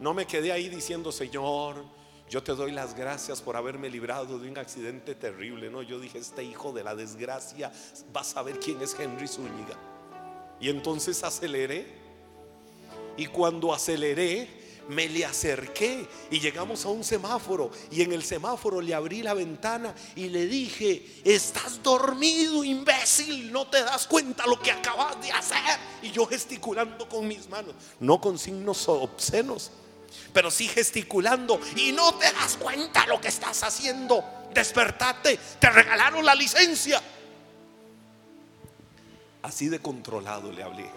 No 0.00 0.14
me 0.14 0.26
quedé 0.26 0.50
ahí 0.50 0.68
diciendo, 0.68 1.12
Señor, 1.12 1.97
yo 2.28 2.42
te 2.42 2.54
doy 2.54 2.72
las 2.72 2.94
gracias 2.94 3.40
por 3.40 3.56
haberme 3.56 3.88
librado 3.88 4.38
de 4.38 4.50
un 4.50 4.58
accidente 4.58 5.14
terrible. 5.14 5.70
No, 5.70 5.82
yo 5.82 5.98
dije, 5.98 6.18
este 6.18 6.44
hijo 6.44 6.72
de 6.72 6.84
la 6.84 6.94
desgracia 6.94 7.72
va 8.14 8.20
a 8.20 8.24
saber 8.24 8.60
quién 8.60 8.80
es 8.82 8.94
Henry 8.98 9.26
Zúñiga. 9.26 9.76
Y 10.60 10.68
entonces 10.68 11.22
aceleré. 11.24 11.86
Y 13.16 13.26
cuando 13.26 13.72
aceleré, 13.72 14.48
me 14.88 15.08
le 15.08 15.24
acerqué 15.24 16.06
y 16.30 16.40
llegamos 16.40 16.84
a 16.84 16.88
un 16.88 17.04
semáforo 17.04 17.70
y 17.90 18.02
en 18.02 18.12
el 18.12 18.24
semáforo 18.24 18.80
le 18.80 18.94
abrí 18.94 19.22
la 19.22 19.34
ventana 19.34 19.94
y 20.16 20.28
le 20.28 20.46
dije, 20.46 21.20
estás 21.24 21.82
dormido 21.82 22.64
imbécil, 22.64 23.52
no 23.52 23.66
te 23.66 23.82
das 23.82 24.06
cuenta 24.06 24.46
lo 24.46 24.58
que 24.60 24.70
acabas 24.70 25.20
de 25.20 25.30
hacer. 25.30 25.58
Y 26.02 26.10
yo 26.10 26.26
gesticulando 26.26 27.08
con 27.08 27.28
mis 27.28 27.48
manos, 27.48 27.74
no 28.00 28.20
con 28.20 28.38
signos 28.38 28.88
obscenos, 28.88 29.70
pero 30.32 30.50
sí 30.50 30.68
gesticulando 30.68 31.60
y 31.76 31.92
no 31.92 32.14
te 32.14 32.32
das 32.32 32.56
cuenta 32.56 33.06
lo 33.06 33.20
que 33.20 33.28
estás 33.28 33.62
haciendo. 33.62 34.24
Despertate, 34.52 35.38
te 35.58 35.70
regalaron 35.70 36.24
la 36.24 36.34
licencia. 36.34 37.00
Así 39.42 39.68
de 39.68 39.80
controlado 39.80 40.52
le 40.52 40.62
hablé. 40.62 40.90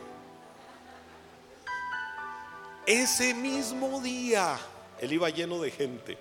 Ese 2.86 3.34
mismo 3.34 4.02
día, 4.02 4.58
él 5.00 5.14
iba 5.14 5.30
lleno 5.30 5.62
de 5.62 5.72
gente. 5.72 6.18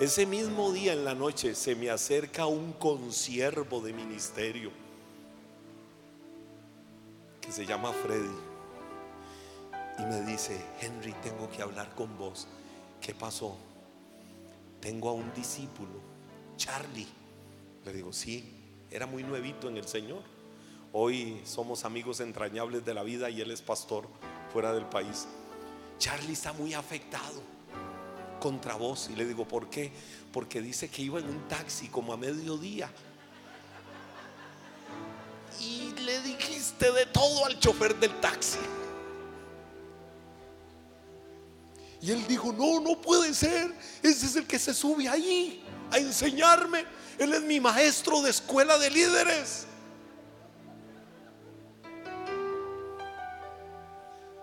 Ese 0.00 0.26
mismo 0.26 0.72
día 0.72 0.92
en 0.92 1.04
la 1.04 1.14
noche 1.14 1.54
se 1.54 1.74
me 1.74 1.88
acerca 1.88 2.46
un 2.46 2.72
consiervo 2.72 3.80
de 3.80 3.92
ministerio 3.92 4.72
que 7.40 7.52
se 7.52 7.64
llama 7.64 7.92
Freddy 7.92 8.53
y 9.98 10.02
me 10.02 10.20
dice, 10.22 10.60
Henry, 10.80 11.12
tengo 11.22 11.48
que 11.50 11.62
hablar 11.62 11.94
con 11.94 12.16
vos. 12.18 12.48
¿Qué 13.00 13.14
pasó? 13.14 13.56
Tengo 14.80 15.08
a 15.08 15.12
un 15.12 15.32
discípulo, 15.32 16.00
Charlie. 16.56 17.08
Le 17.84 17.92
digo, 17.92 18.12
sí, 18.12 18.52
era 18.90 19.06
muy 19.06 19.22
nuevito 19.22 19.68
en 19.68 19.76
el 19.76 19.86
Señor. 19.86 20.22
Hoy 20.92 21.40
somos 21.44 21.84
amigos 21.84 22.20
entrañables 22.20 22.84
de 22.84 22.94
la 22.94 23.02
vida 23.02 23.30
y 23.30 23.40
él 23.40 23.50
es 23.50 23.62
pastor 23.62 24.08
fuera 24.52 24.72
del 24.72 24.86
país. 24.86 25.26
Charlie 25.98 26.32
está 26.32 26.52
muy 26.52 26.74
afectado 26.74 27.42
contra 28.40 28.74
vos. 28.74 29.08
Y 29.10 29.16
le 29.16 29.24
digo, 29.24 29.48
¿por 29.48 29.70
qué? 29.70 29.90
Porque 30.32 30.60
dice 30.60 30.88
que 30.88 31.02
iba 31.02 31.18
en 31.18 31.28
un 31.28 31.48
taxi 31.48 31.88
como 31.88 32.12
a 32.12 32.16
mediodía. 32.16 32.90
Y 35.60 35.92
le 36.00 36.20
dijiste 36.20 36.92
de 36.92 37.06
todo 37.06 37.46
al 37.46 37.58
chofer 37.58 37.98
del 37.98 38.20
taxi. 38.20 38.58
Y 42.04 42.10
él 42.10 42.26
dijo, 42.26 42.52
no, 42.52 42.80
no 42.80 43.00
puede 43.00 43.32
ser. 43.32 43.74
Ese 44.02 44.26
es 44.26 44.36
el 44.36 44.46
que 44.46 44.58
se 44.58 44.74
sube 44.74 45.08
ahí 45.08 45.64
a 45.90 45.98
enseñarme. 45.98 46.84
Él 47.18 47.32
es 47.32 47.40
mi 47.40 47.60
maestro 47.60 48.20
de 48.20 48.30
escuela 48.30 48.76
de 48.76 48.90
líderes. 48.90 49.66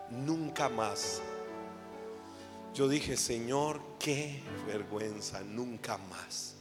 Nunca 0.10 0.70
más 0.70 1.22
yo 2.74 2.88
dije, 2.88 3.18
Señor, 3.18 3.82
qué 4.00 4.42
vergüenza, 4.66 5.42
nunca 5.42 5.98
más, 5.98 6.56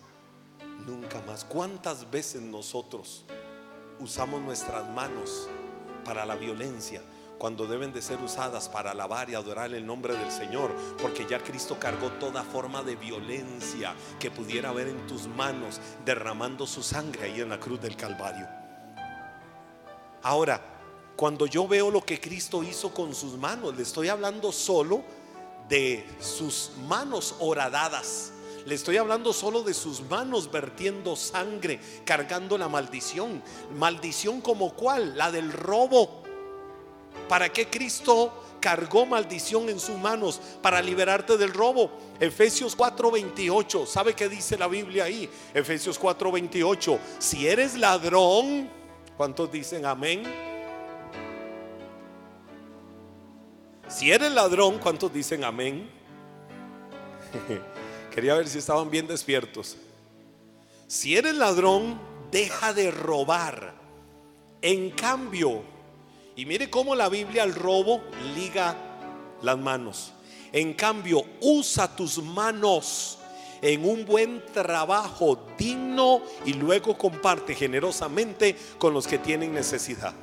nunca 0.85 1.21
más. 1.23 1.45
¿Cuántas 1.45 2.11
veces 2.11 2.43
nosotros 2.43 3.25
usamos 4.01 4.41
nuestras 4.41 4.89
manos 4.89 5.49
para 6.05 6.27
la 6.27 6.35
violencia? 6.35 7.01
Cuando 7.41 7.67
deben 7.67 7.91
de 7.91 8.03
ser 8.03 8.21
usadas 8.21 8.69
para 8.69 8.91
alabar 8.91 9.31
y 9.31 9.35
adorar 9.35 9.73
el 9.73 9.87
nombre 9.87 10.15
del 10.15 10.31
Señor, 10.31 10.71
porque 11.01 11.25
ya 11.27 11.43
Cristo 11.43 11.79
cargó 11.81 12.11
toda 12.21 12.43
forma 12.43 12.83
de 12.83 12.97
violencia 12.97 13.95
que 14.19 14.31
pudiera 14.31 14.69
haber 14.69 14.89
en 14.89 15.07
tus 15.07 15.27
manos, 15.27 15.81
derramando 16.05 16.67
su 16.67 16.83
sangre 16.83 17.25
ahí 17.25 17.41
en 17.41 17.49
la 17.49 17.59
cruz 17.59 17.81
del 17.81 17.97
Calvario. 17.97 18.47
Ahora, 20.23 20.61
cuando 21.17 21.47
yo 21.47 21.67
veo 21.67 21.91
lo 21.91 22.03
que 22.03 22.21
Cristo 22.21 22.63
hizo 22.63 22.93
con 22.93 23.15
sus 23.15 23.39
manos, 23.39 23.75
le 23.75 23.85
estoy 23.85 24.09
hablando 24.09 24.53
solo 24.53 25.03
de 25.67 26.07
sus 26.21 26.73
manos 26.89 27.37
horadadas. 27.39 28.33
Le 28.67 28.75
estoy 28.75 28.99
hablando 28.99 29.33
solo 29.33 29.63
de 29.63 29.73
sus 29.73 30.03
manos 30.03 30.51
vertiendo 30.51 31.17
sangre, 31.17 31.81
cargando 32.05 32.59
la 32.59 32.69
maldición. 32.69 33.43
Maldición 33.79 34.43
como 34.43 34.75
cuál? 34.75 35.17
La 35.17 35.33
del 35.33 35.51
robo. 35.51 36.20
¿Para 37.31 37.49
qué 37.49 37.69
Cristo 37.69 38.57
cargó 38.59 39.07
maldición 39.07 39.69
en 39.69 39.79
sus 39.79 39.97
manos? 39.97 40.41
Para 40.61 40.83
liberarte 40.83 41.37
del 41.37 41.55
robo. 41.55 41.93
Efesios 42.19 42.77
4:28. 42.77 43.87
¿Sabe 43.87 44.15
qué 44.15 44.29
dice 44.29 44.59
la 44.59 44.67
Biblia 44.67 45.05
ahí? 45.05 45.31
Efesios 45.55 45.97
4:28. 45.97 46.99
Si 47.21 47.47
eres 47.47 47.77
ladrón, 47.77 48.69
¿cuántos 49.17 49.53
dicen 49.53 49.87
amén? 49.87 50.25
Si 53.87 54.11
eres 54.11 54.33
ladrón, 54.33 54.81
¿cuántos 54.81 55.13
dicen 55.13 55.45
amén? 55.45 55.89
Quería 58.13 58.35
ver 58.35 58.49
si 58.49 58.59
estaban 58.59 58.91
bien 58.91 59.07
despiertos. 59.07 59.77
Si 60.89 61.17
eres 61.17 61.37
ladrón, 61.37 61.97
deja 62.33 62.75
de 62.75 62.91
robar. 62.91 63.77
En 64.63 64.91
cambio, 64.91 65.63
y 66.41 66.47
mire 66.47 66.71
cómo 66.71 66.95
la 66.95 67.11
Biblia 67.11 67.43
al 67.43 67.55
robo 67.55 68.01
liga 68.35 68.75
las 69.43 69.59
manos. 69.59 70.15
En 70.51 70.73
cambio, 70.73 71.23
usa 71.43 71.95
tus 71.95 72.17
manos 72.17 73.19
en 73.61 73.85
un 73.85 74.07
buen 74.07 74.43
trabajo 74.47 75.49
digno 75.59 76.23
y 76.47 76.55
luego 76.55 76.97
comparte 76.97 77.55
generosamente 77.55 78.57
con 78.79 78.95
los 78.95 79.07
que 79.07 79.19
tienen 79.19 79.53
necesidad. 79.53 80.15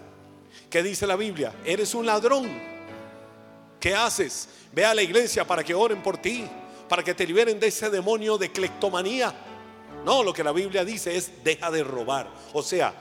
¿Qué 0.72 0.82
dice 0.82 1.06
la 1.06 1.16
Biblia? 1.16 1.54
Eres 1.64 1.94
un 1.94 2.08
ladrón 2.08 2.50
¿Qué 3.80 3.94
haces? 3.94 4.50
Ve 4.72 4.86
a 4.86 4.96
la 4.96 5.04
iglesia 5.04 5.46
para 5.46 5.64
que 5.64 5.76
oren 5.76 6.02
por 6.02 6.18
ti, 6.18 6.48
para 6.90 7.04
que 7.04 7.14
te 7.14 7.28
liberen 7.28 7.60
de 7.60 7.68
ese 7.68 7.92
demonio 7.92 8.40
de 8.40 8.52
clectomanía. 8.52 9.36
No, 10.04 10.24
lo 10.24 10.34
que 10.34 10.44
la 10.44 10.52
Biblia 10.52 10.84
dice 10.84 11.16
es 11.16 11.44
deja 11.44 11.70
de 11.70 11.84
robar. 11.84 12.28
O 12.54 12.64
sea, 12.64 12.92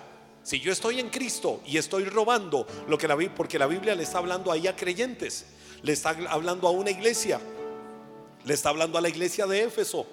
si 0.47 0.61
yo 0.61 0.71
estoy 0.71 1.01
en 1.01 1.11
Cristo 1.11 1.61
y 1.67 1.77
estoy 1.77 2.05
robando, 2.05 2.69
lo 2.87 2.97
que 2.97 3.09
la 3.09 3.17
porque 3.35 3.59
la 3.59 3.67
Biblia 3.67 3.97
le 3.97 4.05
está 4.05 4.19
hablando 4.19 4.53
ahí 4.53 4.69
a 4.69 4.77
creyentes. 4.77 5.45
le 5.83 5.93
está 5.93 6.11
hablando 6.29 6.69
a 6.69 6.71
una 6.71 6.93
iglesia. 6.93 7.41
Le 8.45 8.55
está 8.55 8.69
hablando 8.69 8.97
a 8.97 9.01
la 9.01 9.09
iglesia 9.09 9.45
de 9.49 9.65
Éfeso. 9.65 10.07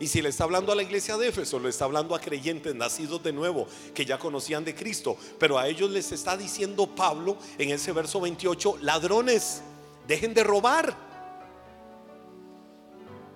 Y 0.00 0.08
si 0.08 0.20
le 0.20 0.30
está 0.30 0.42
hablando 0.42 0.72
a 0.72 0.74
la 0.74 0.82
iglesia 0.82 1.16
de 1.16 1.28
Éfeso, 1.28 1.60
le 1.60 1.68
está 1.68 1.84
hablando 1.84 2.16
a 2.16 2.20
creyentes 2.20 2.74
nacidos 2.74 3.22
de 3.22 3.32
nuevo, 3.32 3.68
que 3.94 4.04
ya 4.04 4.18
conocían 4.18 4.64
de 4.64 4.74
Cristo. 4.74 5.16
Pero 5.38 5.56
a 5.56 5.68
ellos 5.68 5.88
les 5.90 6.10
está 6.10 6.36
diciendo 6.36 6.88
Pablo 6.88 7.36
en 7.56 7.70
ese 7.70 7.92
verso 7.92 8.20
28, 8.20 8.78
ladrones, 8.80 9.62
dejen 10.08 10.34
de 10.34 10.42
robar. 10.42 10.96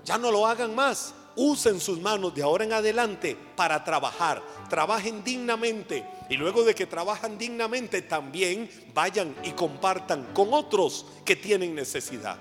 Ya 0.05 0.19
no 0.19 0.33
lo 0.33 0.45
hagan 0.45 0.75
más. 0.75 1.15
Usen 1.37 1.81
sus 1.81 2.01
manos 2.01 2.35
de 2.35 2.42
ahora 2.42 2.64
en 2.64 2.72
adelante 2.72 3.37
para 3.55 3.85
trabajar. 3.85 4.42
Trabajen 4.68 5.22
dignamente. 5.22 6.05
Y 6.31 6.37
luego 6.37 6.64
de 6.64 6.75
que 6.75 6.87
trabajan 6.87 7.37
dignamente, 7.37 8.03
también 8.03 8.70
vayan 8.94 9.35
y 9.44 9.51
compartan 9.51 10.33
con 10.33 10.53
otros 10.55 11.07
que 11.25 11.37
tienen 11.37 11.75
necesidad. 11.75 12.38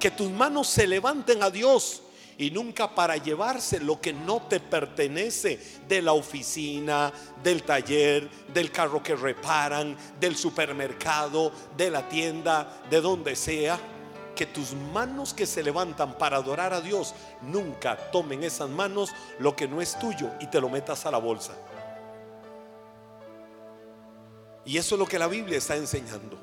Que 0.00 0.10
tus 0.10 0.30
manos 0.30 0.66
se 0.66 0.86
levanten 0.86 1.42
a 1.42 1.50
Dios 1.50 2.02
y 2.38 2.52
nunca 2.52 2.94
para 2.94 3.16
llevarse 3.16 3.80
lo 3.80 4.00
que 4.00 4.12
no 4.12 4.42
te 4.42 4.60
pertenece 4.60 5.58
de 5.88 6.00
la 6.00 6.12
oficina, 6.12 7.12
del 7.42 7.64
taller, 7.64 8.28
del 8.54 8.70
carro 8.70 9.02
que 9.02 9.16
reparan, 9.16 9.96
del 10.20 10.36
supermercado, 10.36 11.52
de 11.76 11.90
la 11.90 12.08
tienda, 12.08 12.82
de 12.88 13.00
donde 13.00 13.34
sea. 13.34 13.78
Que 14.38 14.46
tus 14.46 14.72
manos 14.72 15.34
que 15.34 15.46
se 15.46 15.64
levantan 15.64 16.16
para 16.16 16.36
adorar 16.36 16.72
a 16.72 16.80
Dios 16.80 17.12
nunca 17.42 17.96
tomen 18.12 18.44
esas 18.44 18.70
manos 18.70 19.10
lo 19.40 19.56
que 19.56 19.66
no 19.66 19.80
es 19.80 19.98
tuyo 19.98 20.30
y 20.38 20.46
te 20.46 20.60
lo 20.60 20.68
metas 20.68 21.06
a 21.06 21.10
la 21.10 21.18
bolsa. 21.18 21.54
Y 24.64 24.78
eso 24.78 24.94
es 24.94 24.98
lo 25.00 25.06
que 25.08 25.18
la 25.18 25.26
Biblia 25.26 25.58
está 25.58 25.74
enseñando. 25.74 26.38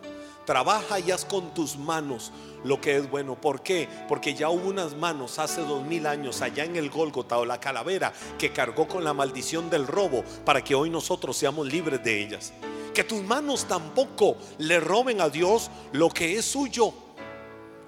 Trabaja 0.45 0.99
y 0.99 1.11
haz 1.11 1.23
con 1.23 1.53
tus 1.53 1.77
manos 1.77 2.33
lo 2.65 2.81
que 2.81 2.97
es 2.97 3.09
bueno. 3.09 3.39
¿Por 3.39 3.61
qué? 3.61 3.87
Porque 4.09 4.33
ya 4.33 4.49
hubo 4.49 4.67
unas 4.67 4.93
manos 4.93 5.39
hace 5.39 5.61
dos 5.61 5.81
mil 5.85 6.05
años 6.05 6.41
allá 6.41 6.65
en 6.65 6.75
el 6.75 6.89
Gólgota 6.89 7.37
o 7.37 7.45
la 7.45 7.61
calavera 7.61 8.11
que 8.37 8.51
cargó 8.51 8.89
con 8.89 9.05
la 9.05 9.13
maldición 9.13 9.69
del 9.69 9.87
robo 9.87 10.25
para 10.43 10.61
que 10.61 10.75
hoy 10.75 10.89
nosotros 10.89 11.37
seamos 11.37 11.65
libres 11.65 12.03
de 12.03 12.21
ellas. 12.21 12.51
Que 12.93 13.05
tus 13.05 13.23
manos 13.23 13.63
tampoco 13.69 14.35
le 14.57 14.81
roben 14.81 15.21
a 15.21 15.29
Dios 15.29 15.71
lo 15.93 16.09
que 16.09 16.37
es 16.37 16.43
suyo, 16.43 17.04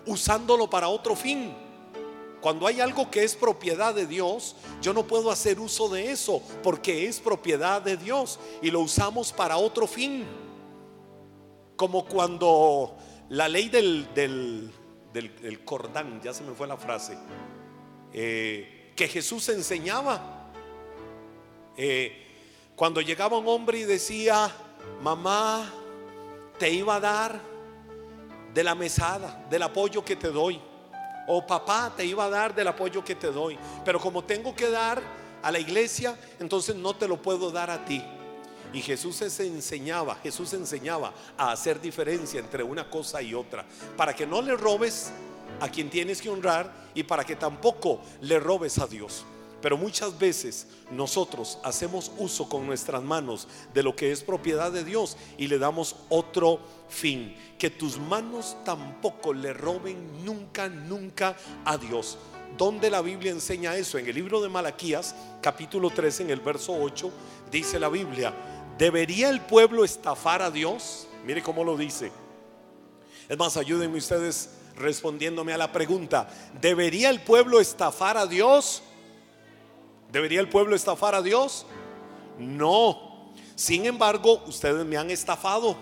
usándolo 0.08 0.70
para 0.70 0.88
otro 0.88 1.16
fin. 1.16 1.54
Cuando 2.42 2.68
hay 2.68 2.80
algo 2.80 3.10
que 3.10 3.24
es 3.24 3.36
propiedad 3.36 3.94
de 3.94 4.06
Dios, 4.06 4.56
yo 4.82 4.94
no 4.94 5.06
puedo 5.06 5.32
hacer 5.32 5.60
uso 5.60 5.90
de 5.90 6.12
eso 6.12 6.42
porque 6.64 7.08
es 7.08 7.20
propiedad 7.20 7.82
de 7.82 7.98
Dios 7.98 8.40
y 8.62 8.72
lo 8.72 8.80
usamos 8.82 9.34
para 9.34 9.58
otro 9.58 9.88
fin. 9.88 10.26
Como 11.76 12.06
cuando 12.06 12.96
la 13.30 13.50
ley 13.50 13.70
del, 13.70 14.08
del, 14.14 14.72
cordán, 15.66 16.22
ya 16.22 16.34
se 16.34 16.44
me 16.44 16.54
fue 16.54 16.68
la 16.68 16.78
frase, 16.78 17.18
eh, 18.14 18.94
que 18.96 19.08
Jesús 19.08 19.50
enseñaba. 19.50 20.52
Eh, 21.76 22.24
cuando 22.76 23.02
llegaba 23.02 23.38
un 23.38 23.48
hombre 23.48 23.80
y 23.80 23.84
decía, 23.84 24.52
mamá, 25.02 25.72
te 26.58 26.70
iba 26.72 26.96
a 26.96 27.00
dar 27.00 27.57
de 28.58 28.64
la 28.64 28.74
mesada, 28.74 29.46
del 29.52 29.62
apoyo 29.62 30.04
que 30.04 30.16
te 30.16 30.30
doy. 30.30 30.60
O 31.28 31.46
papá, 31.46 31.94
te 31.96 32.04
iba 32.04 32.26
a 32.26 32.30
dar 32.32 32.56
del 32.56 32.68
apoyo 32.68 33.06
que 33.06 33.14
te 33.14 33.28
doy. 33.28 33.56
Pero 33.86 34.00
como 34.00 34.24
tengo 34.24 34.56
que 34.56 34.68
dar 34.68 35.00
a 35.44 35.52
la 35.52 35.60
iglesia, 35.60 36.18
entonces 36.40 36.76
no 36.76 36.96
te 36.96 37.08
lo 37.08 37.22
puedo 37.22 37.52
dar 37.52 37.70
a 37.70 37.86
ti. 37.86 38.04
Y 38.74 38.82
Jesús 38.82 39.22
enseñaba, 39.22 40.16
Jesús 40.24 40.54
enseñaba 40.54 41.14
a 41.38 41.52
hacer 41.52 41.80
diferencia 41.80 42.40
entre 42.40 42.64
una 42.64 42.90
cosa 42.90 43.22
y 43.22 43.36
otra, 43.36 43.64
para 43.96 44.16
que 44.16 44.26
no 44.26 44.42
le 44.42 44.58
robes 44.58 45.12
a 45.60 45.70
quien 45.70 45.92
tienes 45.92 46.20
que 46.20 46.32
honrar 46.32 46.74
y 46.96 47.04
para 47.04 47.24
que 47.24 47.36
tampoco 47.36 48.02
le 48.22 48.40
robes 48.40 48.80
a 48.80 48.88
Dios. 48.88 49.24
Pero 49.62 49.78
muchas 49.78 50.18
veces 50.18 50.68
nosotros 50.92 51.60
hacemos 51.64 52.12
uso 52.18 52.48
con 52.50 52.66
nuestras 52.66 53.04
manos 53.04 53.48
de 53.74 53.84
lo 53.84 53.96
que 53.96 54.12
es 54.12 54.24
propiedad 54.24 54.72
de 54.72 54.84
Dios 54.84 55.18
y 55.38 55.48
le 55.48 55.58
damos 55.58 55.96
otro 56.10 56.60
fin. 56.90 57.36
Que 57.58 57.70
tus 57.70 58.00
manos 58.00 58.58
tampoco 58.64 59.34
le 59.34 59.54
roben 59.54 60.24
nunca, 60.24 60.70
nunca 60.70 61.36
a 61.66 61.78
Dios. 61.78 62.18
¿Dónde 62.58 62.90
la 62.90 63.02
Biblia 63.02 63.32
enseña 63.32 63.76
eso? 63.76 63.98
En 63.98 64.08
el 64.08 64.16
libro 64.16 64.42
de 64.42 64.50
Malaquías, 64.50 65.16
capítulo 65.42 65.90
3, 65.90 66.22
en 66.22 66.30
el 66.30 66.40
verso 66.40 66.74
8, 66.74 67.12
dice 67.52 67.80
la 67.80 67.90
Biblia, 67.90 68.34
¿Debería 68.78 69.30
el 69.30 69.42
pueblo 69.42 69.84
estafar 69.84 70.42
a 70.42 70.52
Dios? 70.52 71.08
Mire 71.26 71.42
cómo 71.42 71.64
lo 71.64 71.76
dice. 71.76 72.12
Es 73.28 73.38
más, 73.38 73.58
ayúdenme 73.58 73.98
ustedes 73.98 74.52
respondiéndome 74.76 75.52
a 75.54 75.58
la 75.58 75.72
pregunta. 75.72 76.30
¿Debería 76.62 77.10
el 77.10 77.22
pueblo 77.22 77.60
estafar 77.60 78.18
a 78.18 78.28
Dios? 78.28 78.84
¿Debería 80.12 80.40
el 80.40 80.48
pueblo 80.48 80.76
estafar 80.76 81.16
a 81.16 81.22
Dios? 81.22 81.66
No. 82.38 83.34
Sin 83.56 83.86
embargo, 83.86 84.44
ustedes 84.46 84.86
me 84.86 84.98
han 84.98 85.10
estafado. 85.10 85.76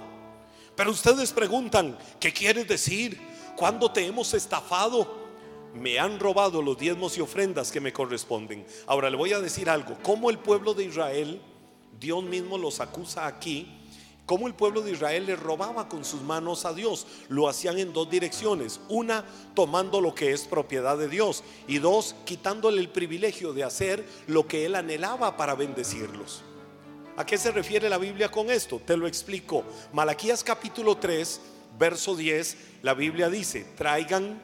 Pero 0.76 0.92
ustedes 0.92 1.32
preguntan, 1.32 1.98
¿qué 2.20 2.34
quieres 2.34 2.68
decir? 2.68 3.20
¿Cuándo 3.56 3.92
te 3.92 4.06
hemos 4.06 4.34
estafado? 4.34 5.26
Me 5.74 6.00
han 6.00 6.20
robado 6.20 6.62
los 6.62 6.78
diezmos 6.78 7.18
y 7.18 7.22
ofrendas 7.22 7.72
que 7.72 7.82
me 7.82 7.94
corresponden. 7.94 8.66
Ahora 8.88 9.10
le 9.10 9.18
voy 9.18 9.34
a 9.34 9.40
decir 9.40 9.70
algo. 9.70 9.98
¿Cómo 10.04 10.30
el 10.30 10.40
pueblo 10.40 10.74
de 10.74 10.86
Israel 10.86 11.42
Dios 12.00 12.24
mismo 12.24 12.58
los 12.58 12.80
acusa 12.80 13.26
aquí, 13.26 13.68
como 14.26 14.48
el 14.48 14.56
pueblo 14.56 14.82
de 14.82 14.92
Israel 14.92 15.26
le 15.28 15.36
robaba 15.36 15.88
con 15.88 16.04
sus 16.04 16.22
manos 16.22 16.66
a 16.66 16.74
Dios. 16.74 17.06
Lo 17.30 17.48
hacían 17.48 17.78
en 17.78 17.94
dos 17.94 18.10
direcciones. 18.10 18.80
Una, 18.90 19.24
tomando 19.54 20.02
lo 20.02 20.16
que 20.16 20.32
es 20.32 20.46
propiedad 20.46 20.98
de 20.98 21.08
Dios. 21.08 21.44
Y 21.68 21.78
dos, 21.78 22.16
quitándole 22.26 22.82
el 22.82 22.90
privilegio 22.90 23.54
de 23.54 23.64
hacer 23.64 24.04
lo 24.26 24.48
que 24.48 24.66
él 24.66 24.76
anhelaba 24.76 25.38
para 25.38 25.54
bendecirlos. 25.54 26.42
¿A 27.18 27.26
qué 27.26 27.38
se 27.38 27.52
refiere 27.52 27.90
la 27.90 27.98
Biblia 27.98 28.30
con 28.30 28.50
esto? 28.52 28.82
Te 28.86 28.98
lo 28.98 29.08
explico. 29.08 29.64
Malaquías 29.94 30.44
capítulo 30.44 30.98
3, 30.98 31.40
verso 31.80 32.14
10, 32.14 32.58
la 32.82 32.94
Biblia 32.94 33.30
dice, 33.30 33.66
traigan 33.78 34.42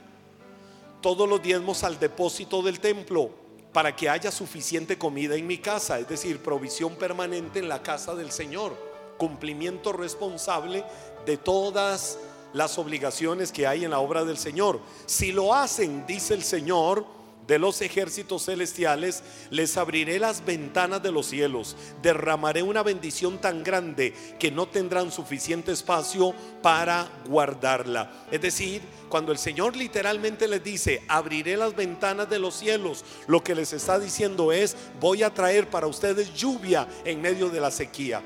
todos 1.01 1.27
los 1.27 1.43
diezmos 1.43 1.83
al 1.83 1.99
depósito 1.99 2.61
del 2.61 2.79
templo 2.79 3.29
para 3.73 3.93
que 3.93 4.07
haya 4.07 4.31
suficiente 4.31 4.97
comida 4.97 5.35
en 5.35 5.47
mi 5.47 5.57
casa, 5.57 5.99
es 5.99 6.07
decir, 6.07 6.39
provisión 6.39 6.95
permanente 6.95 7.59
en 7.59 7.67
la 7.67 7.83
casa 7.83 8.15
del 8.15 8.31
Señor, 8.31 8.73
cumplimiento 9.17 9.91
responsable 9.91 10.85
de 11.25 11.35
todas 11.35 12.19
las 12.53 12.77
obligaciones 12.77 13.51
que 13.51 13.67
hay 13.67 13.83
en 13.83 13.91
la 13.91 13.99
obra 13.99 14.23
del 14.23 14.37
Señor. 14.37 14.79
Si 15.07 15.33
lo 15.33 15.53
hacen, 15.53 16.05
dice 16.05 16.33
el 16.33 16.43
Señor, 16.43 17.05
de 17.51 17.59
los 17.59 17.81
ejércitos 17.81 18.45
celestiales, 18.45 19.23
les 19.49 19.75
abriré 19.75 20.19
las 20.19 20.45
ventanas 20.45 21.03
de 21.03 21.11
los 21.11 21.25
cielos, 21.25 21.75
derramaré 22.01 22.63
una 22.63 22.81
bendición 22.81 23.39
tan 23.39 23.61
grande 23.61 24.13
que 24.39 24.51
no 24.51 24.69
tendrán 24.69 25.11
suficiente 25.11 25.73
espacio 25.73 26.33
para 26.61 27.09
guardarla. 27.27 28.09
Es 28.31 28.39
decir, 28.39 28.81
cuando 29.09 29.33
el 29.33 29.37
Señor 29.37 29.75
literalmente 29.75 30.47
les 30.47 30.63
dice, 30.63 31.03
abriré 31.09 31.57
las 31.57 31.75
ventanas 31.75 32.29
de 32.29 32.39
los 32.39 32.55
cielos, 32.55 33.03
lo 33.27 33.43
que 33.43 33.53
les 33.53 33.73
está 33.73 33.99
diciendo 33.99 34.53
es, 34.53 34.77
voy 35.01 35.21
a 35.21 35.33
traer 35.33 35.69
para 35.69 35.87
ustedes 35.87 36.33
lluvia 36.33 36.87
en 37.03 37.21
medio 37.21 37.49
de 37.49 37.59
la 37.59 37.69
sequía. 37.69 38.23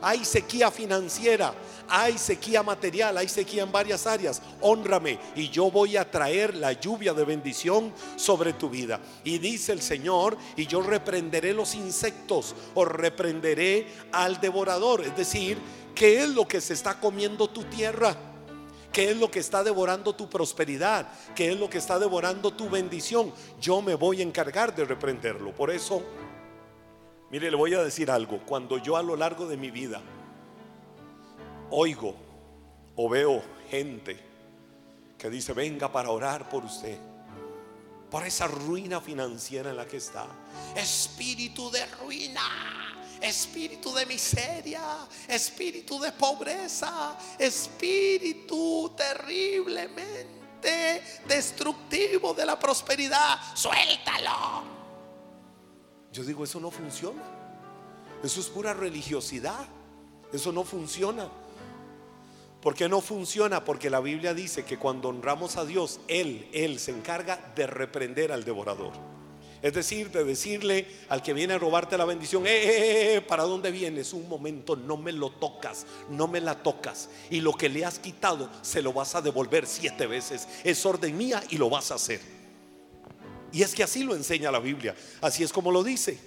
Hay 0.00 0.24
sequía 0.24 0.70
financiera, 0.70 1.54
hay 1.88 2.18
sequía 2.18 2.62
material, 2.62 3.16
hay 3.16 3.28
sequía 3.28 3.62
en 3.62 3.72
varias 3.72 4.06
áreas. 4.06 4.42
Honrame 4.60 5.18
y 5.34 5.48
yo 5.48 5.70
voy 5.70 5.96
a 5.96 6.10
traer 6.10 6.54
la 6.54 6.72
lluvia 6.72 7.12
de 7.14 7.24
bendición 7.24 7.92
sobre 8.16 8.52
tu 8.52 8.70
vida. 8.70 9.00
Y 9.24 9.38
dice 9.38 9.72
el 9.72 9.82
Señor, 9.82 10.36
y 10.56 10.66
yo 10.66 10.82
reprenderé 10.82 11.52
los 11.52 11.74
insectos 11.74 12.54
o 12.74 12.84
reprenderé 12.84 13.86
al 14.12 14.40
devorador. 14.40 15.02
Es 15.02 15.16
decir, 15.16 15.58
¿qué 15.94 16.22
es 16.22 16.28
lo 16.28 16.46
que 16.46 16.60
se 16.60 16.74
está 16.74 17.00
comiendo 17.00 17.48
tu 17.48 17.64
tierra? 17.64 18.16
¿Qué 18.92 19.10
es 19.10 19.16
lo 19.16 19.30
que 19.30 19.38
está 19.38 19.62
devorando 19.62 20.14
tu 20.14 20.28
prosperidad? 20.28 21.08
¿Qué 21.34 21.52
es 21.52 21.58
lo 21.58 21.68
que 21.68 21.78
está 21.78 21.98
devorando 21.98 22.52
tu 22.52 22.68
bendición? 22.68 23.32
Yo 23.60 23.82
me 23.82 23.94
voy 23.94 24.20
a 24.20 24.24
encargar 24.24 24.74
de 24.74 24.84
reprenderlo. 24.84 25.52
Por 25.52 25.70
eso, 25.70 26.02
mire, 27.30 27.50
le 27.50 27.56
voy 27.56 27.74
a 27.74 27.82
decir 27.82 28.10
algo. 28.10 28.40
Cuando 28.46 28.78
yo 28.78 28.96
a 28.96 29.02
lo 29.02 29.16
largo 29.16 29.46
de 29.46 29.56
mi 29.56 29.70
vida 29.70 30.00
oigo 31.70 32.14
o 32.96 33.08
veo 33.08 33.42
gente 33.70 34.18
que 35.18 35.30
dice, 35.30 35.52
venga 35.52 35.90
para 35.90 36.10
orar 36.10 36.48
por 36.48 36.64
usted, 36.64 36.98
por 38.10 38.26
esa 38.26 38.46
ruina 38.46 39.00
financiera 39.00 39.70
en 39.70 39.76
la 39.76 39.86
que 39.86 39.98
está. 39.98 40.26
Espíritu 40.74 41.70
de 41.70 41.84
ruina, 41.86 42.96
espíritu 43.20 43.92
de 43.92 44.06
miseria, 44.06 44.80
espíritu 45.26 46.00
de 46.00 46.12
pobreza, 46.12 47.16
espíritu 47.38 48.94
terriblemente 48.96 51.02
destructivo 51.26 52.32
de 52.32 52.46
la 52.46 52.58
prosperidad. 52.58 53.38
Suéltalo. 53.54 54.77
Yo 56.12 56.24
digo, 56.24 56.44
eso 56.44 56.60
no 56.60 56.70
funciona. 56.70 57.22
Eso 58.22 58.40
es 58.40 58.46
pura 58.48 58.74
religiosidad. 58.74 59.66
Eso 60.32 60.52
no 60.52 60.64
funciona. 60.64 61.28
¿Por 62.60 62.74
qué 62.74 62.88
no 62.88 63.00
funciona? 63.00 63.64
Porque 63.64 63.88
la 63.88 64.00
Biblia 64.00 64.34
dice 64.34 64.64
que 64.64 64.78
cuando 64.78 65.08
honramos 65.08 65.56
a 65.56 65.64
Dios, 65.64 66.00
Él, 66.08 66.48
Él 66.52 66.78
se 66.80 66.90
encarga 66.90 67.52
de 67.54 67.66
reprender 67.66 68.32
al 68.32 68.44
devorador. 68.44 68.92
Es 69.62 69.74
decir, 69.74 70.10
de 70.10 70.24
decirle 70.24 70.86
al 71.08 71.22
que 71.22 71.32
viene 71.32 71.54
a 71.54 71.58
robarte 71.58 71.98
la 71.98 72.04
bendición, 72.04 72.46
eh, 72.46 72.50
eh, 72.50 72.68
eh, 72.68 73.14
eh, 73.16 73.20
¿para 73.20 73.42
dónde 73.42 73.70
vienes? 73.70 74.12
Un 74.12 74.28
momento, 74.28 74.76
no 74.76 74.96
me 74.96 75.12
lo 75.12 75.30
tocas, 75.30 75.86
no 76.10 76.28
me 76.28 76.40
la 76.40 76.62
tocas. 76.62 77.08
Y 77.30 77.40
lo 77.40 77.52
que 77.52 77.68
le 77.68 77.84
has 77.84 77.98
quitado, 77.98 78.48
se 78.62 78.82
lo 78.82 78.92
vas 78.92 79.14
a 79.14 79.22
devolver 79.22 79.66
siete 79.66 80.06
veces. 80.06 80.46
Es 80.62 80.84
orden 80.86 81.16
mía 81.16 81.42
y 81.50 81.56
lo 81.58 81.70
vas 81.70 81.90
a 81.90 81.96
hacer. 81.96 82.37
Y 83.52 83.62
es 83.62 83.74
que 83.74 83.82
así 83.82 84.04
lo 84.04 84.14
enseña 84.14 84.50
la 84.50 84.60
Biblia, 84.60 84.94
así 85.20 85.42
es 85.42 85.52
como 85.52 85.70
lo 85.70 85.82
dice. 85.82 86.18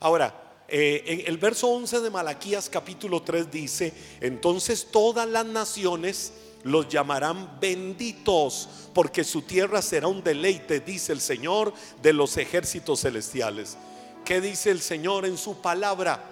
Ahora, 0.00 0.64
eh, 0.68 1.04
en 1.06 1.22
el 1.26 1.38
verso 1.38 1.68
11 1.68 2.00
de 2.00 2.10
Malaquías 2.10 2.68
capítulo 2.68 3.22
3 3.22 3.50
dice, 3.50 3.92
entonces 4.20 4.88
todas 4.90 5.28
las 5.28 5.46
naciones 5.46 6.32
los 6.64 6.88
llamarán 6.88 7.58
benditos, 7.60 8.68
porque 8.94 9.24
su 9.24 9.42
tierra 9.42 9.82
será 9.82 10.08
un 10.08 10.22
deleite, 10.22 10.80
dice 10.80 11.12
el 11.12 11.20
Señor 11.20 11.72
de 12.02 12.12
los 12.12 12.36
ejércitos 12.36 13.00
celestiales. 13.00 13.76
¿Qué 14.24 14.40
dice 14.40 14.70
el 14.70 14.80
Señor 14.80 15.26
en 15.26 15.36
su 15.36 15.60
palabra? 15.60 16.24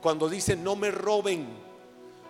Cuando 0.00 0.28
dice, 0.28 0.56
no 0.56 0.76
me 0.76 0.90
roben, 0.90 1.48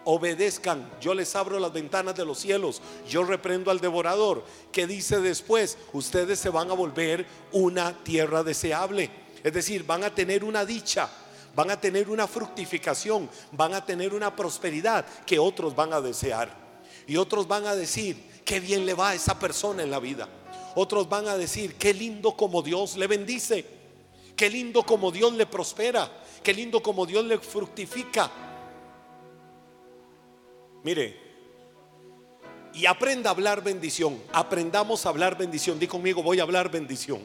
obedezcan, 0.05 0.90
yo 1.01 1.14
les 1.14 1.34
abro 1.36 1.59
las 1.59 1.72
ventanas 1.72 2.16
de 2.16 2.24
los 2.24 2.38
cielos, 2.38 2.80
yo 3.09 3.24
reprendo 3.24 3.70
al 3.70 3.80
devorador. 3.80 4.44
¿Qué 4.72 4.86
dice 4.86 5.20
después? 5.20 5.78
Ustedes 5.92 6.38
se 6.38 6.51
van 6.51 6.70
a 6.70 6.74
volver 6.74 7.26
una 7.53 7.92
tierra 8.03 8.42
deseable. 8.42 9.11
Es 9.42 9.53
decir, 9.53 9.84
van 9.84 10.05
a 10.05 10.14
tener 10.14 10.44
una 10.44 10.64
dicha, 10.64 11.09
van 11.55 11.70
a 11.70 11.80
tener 11.80 12.09
una 12.09 12.26
fructificación, 12.26 13.28
van 13.53 13.74
a 13.74 13.84
tener 13.84 14.14
una 14.14 14.34
prosperidad 14.34 15.07
que 15.24 15.38
otros 15.38 15.74
van 15.74 15.92
a 15.92 16.01
desear. 16.01 16.55
Y 17.07 17.16
otros 17.16 17.48
van 17.48 17.66
a 17.66 17.74
decir, 17.74 18.42
qué 18.44 18.61
bien 18.61 18.86
le 18.86 18.94
va 18.94 19.11
a 19.11 19.14
esa 19.14 19.38
persona 19.38 19.82
en 19.82 19.90
la 19.90 19.98
vida. 19.98 20.28
Otros 20.74 21.09
van 21.09 21.26
a 21.26 21.36
decir, 21.36 21.74
qué 21.74 21.92
lindo 21.92 22.36
como 22.36 22.62
Dios 22.62 22.96
le 22.96 23.07
bendice, 23.07 23.64
qué 24.36 24.48
lindo 24.48 24.84
como 24.84 25.11
Dios 25.11 25.32
le 25.32 25.46
prospera, 25.46 26.11
qué 26.42 26.55
lindo 26.55 26.82
como 26.82 27.07
Dios 27.07 27.24
le 27.24 27.38
fructifica. 27.38 28.30
Mire, 30.83 31.31
y 32.72 32.87
aprenda 32.87 33.31
a 33.31 33.33
hablar 33.33 33.62
bendición. 33.62 34.20
Aprendamos 34.33 35.05
a 35.05 35.09
hablar 35.09 35.37
bendición. 35.37 35.78
Di 35.78 35.87
conmigo, 35.87 36.22
voy 36.22 36.41
a 36.41 36.43
hablar 36.43 36.70
bendición. 36.70 37.20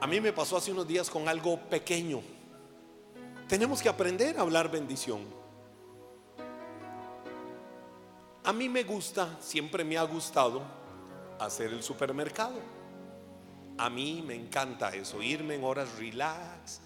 A 0.00 0.06
mí 0.06 0.20
me 0.20 0.32
pasó 0.32 0.56
hace 0.56 0.72
unos 0.72 0.86
días 0.86 1.08
con 1.08 1.28
algo 1.28 1.58
pequeño. 1.58 2.20
Tenemos 3.48 3.80
que 3.80 3.88
aprender 3.88 4.38
a 4.38 4.42
hablar 4.42 4.70
bendición. 4.70 5.22
A 8.42 8.52
mí 8.52 8.68
me 8.68 8.82
gusta, 8.82 9.38
siempre 9.40 9.84
me 9.84 9.96
ha 9.96 10.02
gustado 10.02 10.62
hacer 11.38 11.72
el 11.72 11.82
supermercado. 11.82 12.60
A 13.78 13.88
mí 13.88 14.22
me 14.26 14.34
encanta 14.34 14.90
eso, 14.90 15.22
irme 15.22 15.54
en 15.54 15.64
horas 15.64 15.96
relax, 15.98 16.80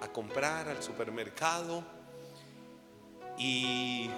a 0.00 0.08
comprar 0.08 0.68
al 0.68 0.82
supermercado. 0.82 1.84
Y, 3.38 4.10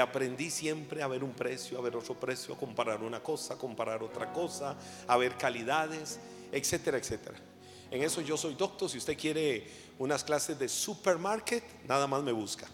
aprendí 0.00 0.50
siempre 0.50 1.02
a 1.02 1.06
ver 1.06 1.22
un 1.22 1.32
precio, 1.32 1.78
a 1.78 1.80
ver 1.80 1.94
otro 1.94 2.18
precio, 2.18 2.54
a 2.54 2.58
comparar 2.58 3.02
una 3.02 3.22
cosa, 3.22 3.54
a 3.54 3.58
comparar 3.58 4.02
otra 4.02 4.32
cosa, 4.32 4.76
a 5.06 5.16
ver 5.16 5.36
calidades, 5.36 6.18
etcétera, 6.50 6.98
etcétera. 6.98 7.38
En 7.92 8.02
eso 8.02 8.20
yo 8.20 8.36
soy 8.36 8.54
doctor. 8.54 8.90
Si 8.90 8.98
usted 8.98 9.16
quiere 9.16 9.68
unas 9.98 10.24
clases 10.24 10.58
de 10.58 10.68
supermarket, 10.68 11.62
nada 11.86 12.08
más 12.08 12.24
me 12.24 12.32
busca. 12.32 12.66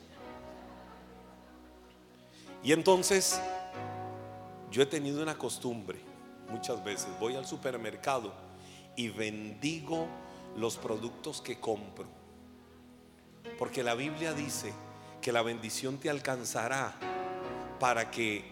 Y 2.62 2.72
entonces 2.72 3.38
yo 4.70 4.82
he 4.82 4.86
tenido 4.86 5.22
una 5.22 5.36
costumbre, 5.36 5.98
muchas 6.48 6.82
veces 6.84 7.08
voy 7.18 7.34
al 7.34 7.46
supermercado 7.46 8.32
y 8.96 9.08
bendigo 9.08 10.06
los 10.56 10.76
productos 10.76 11.40
que 11.40 11.58
compro. 11.58 12.06
Porque 13.58 13.82
la 13.82 13.94
Biblia 13.94 14.32
dice 14.32 14.72
que 15.20 15.32
la 15.32 15.42
bendición 15.42 15.98
te 15.98 16.10
alcanzará 16.10 16.98
para 17.78 18.10
que 18.10 18.44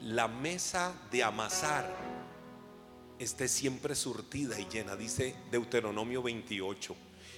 la 0.00 0.28
mesa 0.28 0.92
de 1.10 1.22
amasar 1.22 1.88
esté 3.18 3.48
siempre 3.48 3.94
surtida 3.94 4.58
y 4.58 4.66
llena, 4.66 4.96
dice 4.96 5.36
Deuteronomio 5.50 6.22
28. 6.22 6.96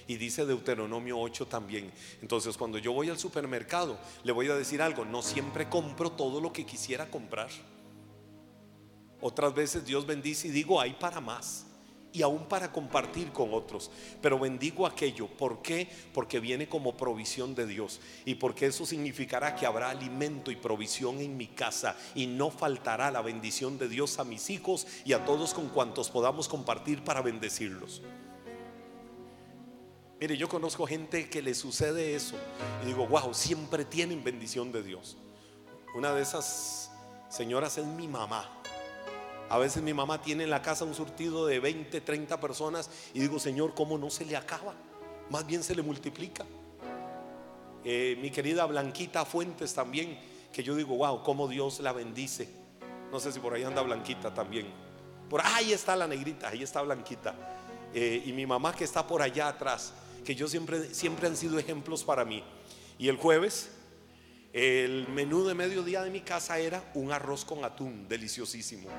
Y 0.09 0.15
dice 0.15 0.45
Deuteronomio 0.45 1.19
8 1.19 1.47
también. 1.47 1.91
Entonces 2.21 2.57
cuando 2.57 2.77
yo 2.77 2.93
voy 2.93 3.09
al 3.09 3.19
supermercado, 3.19 3.99
le 4.23 4.31
voy 4.31 4.49
a 4.49 4.55
decir 4.55 4.81
algo, 4.81 5.03
no 5.03 5.21
siempre 5.21 5.67
compro 5.69 6.11
todo 6.11 6.39
lo 6.39 6.53
que 6.53 6.65
quisiera 6.65 7.09
comprar. 7.11 7.49
Otras 9.19 9.53
veces 9.53 9.85
Dios 9.85 10.05
bendice 10.05 10.47
y 10.47 10.51
digo, 10.51 10.79
hay 10.79 10.93
para 10.93 11.19
más. 11.19 11.66
Y 12.13 12.21
aún 12.21 12.45
para 12.45 12.71
compartir 12.71 13.31
con 13.31 13.53
otros. 13.53 13.91
Pero 14.21 14.39
bendigo 14.39 14.87
aquello. 14.87 15.27
¿Por 15.27 15.61
qué? 15.61 15.87
Porque 16.13 16.39
viene 16.39 16.67
como 16.67 16.97
provisión 16.97 17.53
de 17.53 17.67
Dios. 17.67 17.99
Y 18.25 18.35
porque 18.35 18.67
eso 18.67 18.85
significará 18.85 19.55
que 19.55 19.65
habrá 19.65 19.89
alimento 19.89 20.49
y 20.49 20.55
provisión 20.55 21.19
en 21.19 21.37
mi 21.37 21.47
casa. 21.47 21.95
Y 22.15 22.27
no 22.27 22.49
faltará 22.49 23.11
la 23.11 23.21
bendición 23.21 23.77
de 23.77 23.89
Dios 23.89 24.19
a 24.19 24.23
mis 24.23 24.49
hijos 24.49 24.87
y 25.05 25.13
a 25.13 25.25
todos 25.25 25.53
con 25.53 25.69
cuantos 25.69 26.09
podamos 26.09 26.47
compartir 26.47 27.03
para 27.03 27.21
bendecirlos. 27.21 28.01
Mire, 30.19 30.35
yo 30.35 30.49
conozco 30.49 30.87
gente 30.87 31.29
que 31.29 31.43
le 31.43 31.53
sucede 31.53 32.15
eso 32.15 32.35
y 32.81 32.87
digo, 32.87 33.05
wow, 33.05 33.35
siempre 33.35 33.85
tienen 33.85 34.23
bendición 34.23 34.71
de 34.71 34.81
Dios. 34.81 35.15
Una 35.93 36.11
de 36.13 36.23
esas 36.23 36.91
señoras 37.29 37.77
es 37.77 37.85
mi 37.85 38.07
mamá. 38.07 38.56
A 39.49 39.57
veces 39.57 39.81
mi 39.81 39.93
mamá 39.93 40.21
tiene 40.21 40.43
en 40.43 40.49
la 40.49 40.61
casa 40.61 40.83
un 40.83 40.93
surtido 40.93 41.45
de 41.45 41.59
20, 41.59 42.01
30 42.01 42.39
personas 42.39 42.89
y 43.13 43.19
digo, 43.19 43.39
Señor, 43.39 43.73
¿cómo 43.73 43.97
no 43.97 44.09
se 44.09 44.25
le 44.25 44.35
acaba? 44.35 44.73
Más 45.29 45.45
bien 45.45 45.63
se 45.63 45.75
le 45.75 45.81
multiplica. 45.81 46.45
Eh, 47.83 48.17
mi 48.21 48.29
querida 48.29 48.65
Blanquita 48.65 49.23
Fuentes 49.23 49.73
también, 49.73 50.19
que 50.51 50.63
yo 50.63 50.75
digo, 50.75 50.97
wow, 50.97 51.23
cómo 51.23 51.47
Dios 51.47 51.79
la 51.79 51.93
bendice. 51.93 52.49
No 53.11 53.19
sé 53.19 53.31
si 53.31 53.39
por 53.39 53.53
ahí 53.53 53.63
anda 53.63 53.81
Blanquita 53.81 54.33
también. 54.33 54.67
Por 55.29 55.41
ahí 55.41 55.71
está 55.71 55.95
la 55.95 56.07
negrita, 56.07 56.49
ahí 56.49 56.63
está 56.63 56.81
Blanquita. 56.81 57.33
Eh, 57.93 58.23
y 58.25 58.33
mi 58.33 58.45
mamá 58.45 58.75
que 58.75 58.83
está 58.83 59.07
por 59.07 59.21
allá 59.21 59.47
atrás 59.47 59.93
que 60.27 60.35
yo 60.35 60.49
siempre, 60.49 60.93
siempre 60.93 61.25
han 61.25 61.37
sido 61.37 61.57
ejemplos 61.57 62.03
para 62.03 62.25
mí. 62.25 62.43
Y 62.99 63.07
el 63.07 63.15
jueves, 63.15 63.69
el 64.51 65.07
menú 65.07 65.45
de 65.45 65.53
mediodía 65.53 66.03
de 66.03 66.09
mi 66.09 66.19
casa 66.19 66.59
era 66.59 66.83
un 66.95 67.13
arroz 67.13 67.45
con 67.45 67.63
atún, 67.63 68.09
deliciosísimo. 68.09 68.89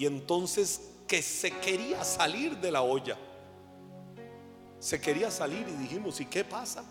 Y 0.00 0.06
entonces 0.06 0.80
que 1.06 1.20
se 1.20 1.50
quería 1.58 2.02
salir 2.04 2.56
de 2.56 2.72
la 2.72 2.80
olla. 2.80 3.18
Se 4.78 4.98
quería 4.98 5.30
salir 5.30 5.66
y 5.68 5.72
dijimos, 5.72 6.18
¿y 6.22 6.24
qué 6.24 6.42
pasa? 6.42 6.82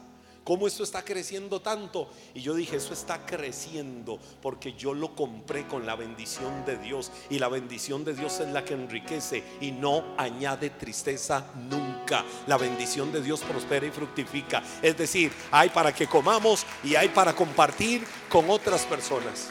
¿Cómo 0.43 0.67
esto 0.67 0.83
está 0.83 1.03
creciendo 1.03 1.59
tanto? 1.59 2.11
Y 2.35 2.41
yo 2.41 2.53
dije, 2.53 2.75
eso 2.75 2.93
está 2.93 3.25
creciendo 3.25 4.19
porque 4.43 4.73
yo 4.73 4.93
lo 4.93 5.15
compré 5.15 5.65
con 5.67 5.87
la 5.87 5.95
bendición 5.95 6.63
de 6.67 6.77
Dios. 6.77 7.11
Y 7.31 7.39
la 7.39 7.47
bendición 7.47 8.05
de 8.05 8.13
Dios 8.13 8.41
es 8.41 8.49
la 8.49 8.63
que 8.63 8.75
enriquece 8.75 9.43
y 9.59 9.71
no 9.71 10.13
añade 10.15 10.69
tristeza 10.69 11.47
nunca. 11.67 12.23
La 12.45 12.57
bendición 12.57 13.11
de 13.11 13.23
Dios 13.23 13.39
prospera 13.39 13.87
y 13.87 13.89
fructifica. 13.89 14.61
Es 14.83 14.95
decir, 14.95 15.31
hay 15.49 15.69
para 15.69 15.95
que 15.95 16.05
comamos 16.05 16.63
y 16.83 16.93
hay 16.93 17.09
para 17.09 17.35
compartir 17.35 18.05
con 18.29 18.51
otras 18.51 18.85
personas. 18.85 19.49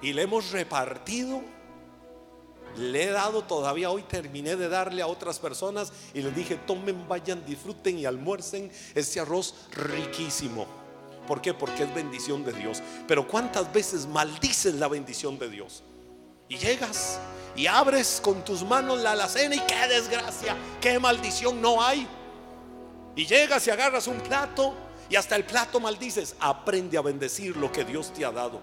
Y 0.00 0.12
le 0.12 0.22
hemos 0.22 0.52
repartido 0.52 1.42
le 2.76 3.04
he 3.04 3.10
dado 3.10 3.42
todavía 3.42 3.90
hoy, 3.90 4.02
terminé 4.02 4.56
de 4.56 4.68
darle 4.68 5.02
a 5.02 5.06
otras 5.06 5.38
personas 5.38 5.92
y 6.12 6.22
les 6.22 6.34
dije, 6.34 6.56
tomen, 6.56 7.06
vayan, 7.08 7.44
disfruten 7.44 7.98
y 7.98 8.06
almuercen 8.06 8.70
este 8.94 9.20
arroz 9.20 9.54
riquísimo. 9.72 10.66
¿Por 11.26 11.40
qué? 11.40 11.54
Porque 11.54 11.84
es 11.84 11.94
bendición 11.94 12.44
de 12.44 12.52
Dios. 12.52 12.82
Pero 13.08 13.26
¿cuántas 13.26 13.72
veces 13.72 14.06
maldices 14.06 14.74
la 14.74 14.88
bendición 14.88 15.38
de 15.38 15.48
Dios? 15.48 15.82
Y 16.48 16.58
llegas 16.58 17.18
y 17.56 17.66
abres 17.66 18.20
con 18.22 18.44
tus 18.44 18.62
manos 18.62 19.00
la 19.00 19.12
alacena 19.12 19.54
y 19.54 19.60
qué 19.60 19.88
desgracia, 19.88 20.56
qué 20.80 20.98
maldición 20.98 21.62
no 21.62 21.82
hay. 21.82 22.06
Y 23.16 23.26
llegas 23.26 23.66
y 23.66 23.70
agarras 23.70 24.06
un 24.06 24.18
plato 24.18 24.74
y 25.08 25.16
hasta 25.16 25.36
el 25.36 25.44
plato 25.44 25.80
maldices. 25.80 26.34
Aprende 26.40 26.98
a 26.98 27.02
bendecir 27.02 27.56
lo 27.56 27.70
que 27.72 27.84
Dios 27.84 28.12
te 28.12 28.24
ha 28.24 28.32
dado. 28.32 28.60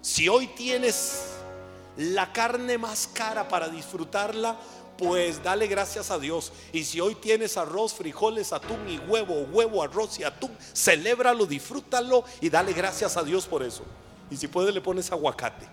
Si 0.00 0.28
hoy 0.28 0.46
tienes 0.48 1.39
la 2.00 2.32
carne 2.32 2.78
más 2.78 3.06
cara 3.12 3.46
para 3.46 3.68
disfrutarla, 3.68 4.56
pues 4.96 5.42
dale 5.42 5.66
gracias 5.66 6.10
a 6.10 6.18
Dios. 6.18 6.50
Y 6.72 6.84
si 6.84 6.98
hoy 6.98 7.14
tienes 7.14 7.58
arroz, 7.58 7.92
frijoles, 7.92 8.54
atún 8.54 8.88
y 8.88 8.98
huevo, 8.98 9.34
huevo, 9.52 9.82
arroz 9.82 10.18
y 10.18 10.24
atún, 10.24 10.50
celébralo, 10.74 11.44
disfrútalo 11.44 12.24
y 12.40 12.48
dale 12.48 12.72
gracias 12.72 13.18
a 13.18 13.22
Dios 13.22 13.46
por 13.46 13.62
eso. 13.62 13.84
Y 14.30 14.36
si 14.36 14.48
puedes 14.48 14.74
le 14.74 14.80
pones 14.80 15.12
aguacate. 15.12 15.66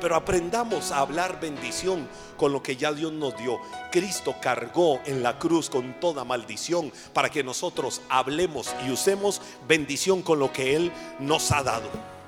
Pero 0.00 0.14
aprendamos 0.14 0.92
a 0.92 0.98
hablar 1.00 1.40
bendición 1.40 2.08
con 2.36 2.52
lo 2.52 2.62
que 2.62 2.76
ya 2.76 2.92
Dios 2.92 3.12
nos 3.12 3.36
dio. 3.36 3.58
Cristo 3.90 4.36
cargó 4.40 5.00
en 5.04 5.22
la 5.22 5.38
cruz 5.38 5.68
con 5.68 5.98
toda 5.98 6.24
maldición 6.24 6.92
para 7.12 7.28
que 7.28 7.42
nosotros 7.42 8.02
hablemos 8.08 8.72
y 8.86 8.92
usemos 8.92 9.42
bendición 9.66 10.22
con 10.22 10.38
lo 10.38 10.52
que 10.52 10.76
Él 10.76 10.92
nos 11.18 11.50
ha 11.50 11.64
dado. 11.64 12.19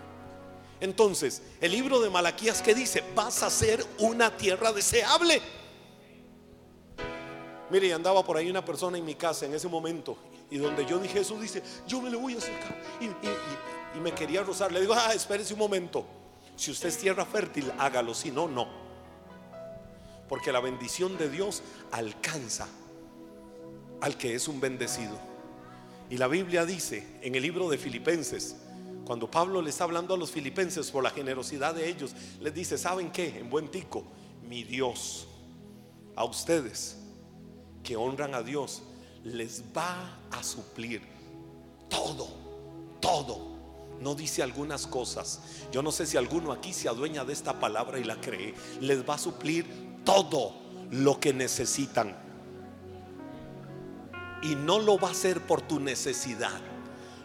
Entonces, 0.83 1.43
el 1.61 1.71
libro 1.71 2.01
de 2.01 2.11
Malaquías 2.11 2.61
que 2.61 2.75
dice, 2.75 3.05
vas 3.15 3.45
a 3.45 3.51
ser 3.51 3.87
una 4.01 4.37
tierra 4.37 4.73
deseable. 4.73 5.41
Mire, 7.71 7.93
andaba 7.93 8.25
por 8.25 8.37
ahí 8.37 8.51
una 8.51 8.65
persona 8.65 8.99
en 8.99 9.05
mi 9.05 9.15
casa 9.15 9.47
en 9.47 9.55
ese 9.55 9.69
momento 9.69 10.19
y 10.51 10.59
donde 10.59 10.85
yo 10.85 10.99
dije 10.99 11.21
eso, 11.21 11.39
dice, 11.39 11.63
yo 11.87 12.03
me 12.03 12.11
le 12.11 12.17
voy 12.17 12.35
a 12.35 12.39
acercar. 12.39 12.77
Y, 13.01 14.01
me 14.01 14.13
quería 14.13 14.43
rozar. 14.43 14.73
Le 14.73 14.81
digo, 14.81 14.93
ah, 14.93 15.15
espérese 15.15 15.53
un 15.53 15.61
momento. 15.61 16.05
Si 16.57 16.73
usted 16.73 16.89
es 16.89 16.99
tierra 16.99 17.25
fértil, 17.25 17.73
hágalo. 17.79 18.13
Si 18.13 18.33
no, 18.33 18.49
no. 18.49 18.67
Porque 20.29 20.51
la 20.51 20.59
bendición 20.59 21.17
de 21.17 21.31
Dios 21.31 21.63
alcanza 21.93 22.67
al 24.01 24.19
que 24.19 24.35
es 24.35 24.49
un 24.49 24.61
bendecido. 24.61 25.17
Y 26.11 26.17
la 26.17 26.27
Biblia 26.27 26.67
dice 26.67 27.07
en 27.23 27.37
el 27.37 27.43
libro 27.43 27.71
de 27.71 27.79
Filipenses, 27.79 28.57
cuando 29.05 29.31
Pablo 29.31 29.61
le 29.61 29.71
está 29.71 29.85
hablando 29.85 30.15
a 30.15 30.17
los 30.17 30.31
filipenses 30.31 30.91
por 30.91 31.03
la 31.03 31.11
generosidad 31.11 31.75
de 31.75 31.89
ellos, 31.89 32.13
les 32.41 32.55
dice, 32.55 32.79
¿saben 32.79 33.11
qué? 33.11 33.39
En 33.39 33.51
buen 33.51 33.69
tico, 33.69 34.05
mi 34.49 34.63
Dios, 34.63 35.27
a 36.15 36.25
ustedes 36.25 36.99
que 37.83 37.97
honran 37.97 38.35
a 38.35 38.43
Dios, 38.43 38.83
les 39.25 39.65
va 39.77 40.19
a 40.31 40.43
suplir 40.43 41.03
todo, 41.89 42.29
todo. 43.01 43.53
No 44.01 44.15
dice 44.15 44.43
algunas 44.43 44.87
cosas. 44.87 45.41
Yo 45.71 45.83
no 45.83 45.93
sé 45.93 46.07
si 46.07 46.17
alguno 46.17 46.53
aquí 46.53 46.73
se 46.73 46.89
adueña 46.89 47.25
de 47.25 47.33
esta 47.33 47.61
palabra 47.61 47.99
y 47.99 48.05
la 48.05 48.21
cree. 48.21 48.55
Les 48.81 49.09
va 49.09 49.15
a 49.15 49.19
suplir 49.19 49.67
todo 50.05 50.55
lo 50.91 51.21
que 51.21 51.33
necesitan. 51.33 52.17
Y 54.43 54.57
no 54.57 54.81
lo 54.81 54.99
va 54.99 55.09
a 55.09 55.13
hacer 55.13 55.41
por 55.47 55.63
tu 55.63 55.79
necesidad. 55.79 56.61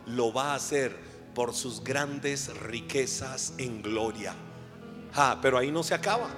Lo 0.05 0.31
va 0.31 0.51
a 0.51 0.55
hacer 0.55 1.06
por 1.37 1.53
sus 1.53 1.83
grandes 1.83 2.49
riquezas 2.61 3.53
en 3.59 3.83
gloria. 3.83 4.33
Ah, 5.13 5.37
pero 5.39 5.59
ahí 5.59 5.71
no 5.71 5.83
se 5.83 5.93
acaba. 5.93 6.31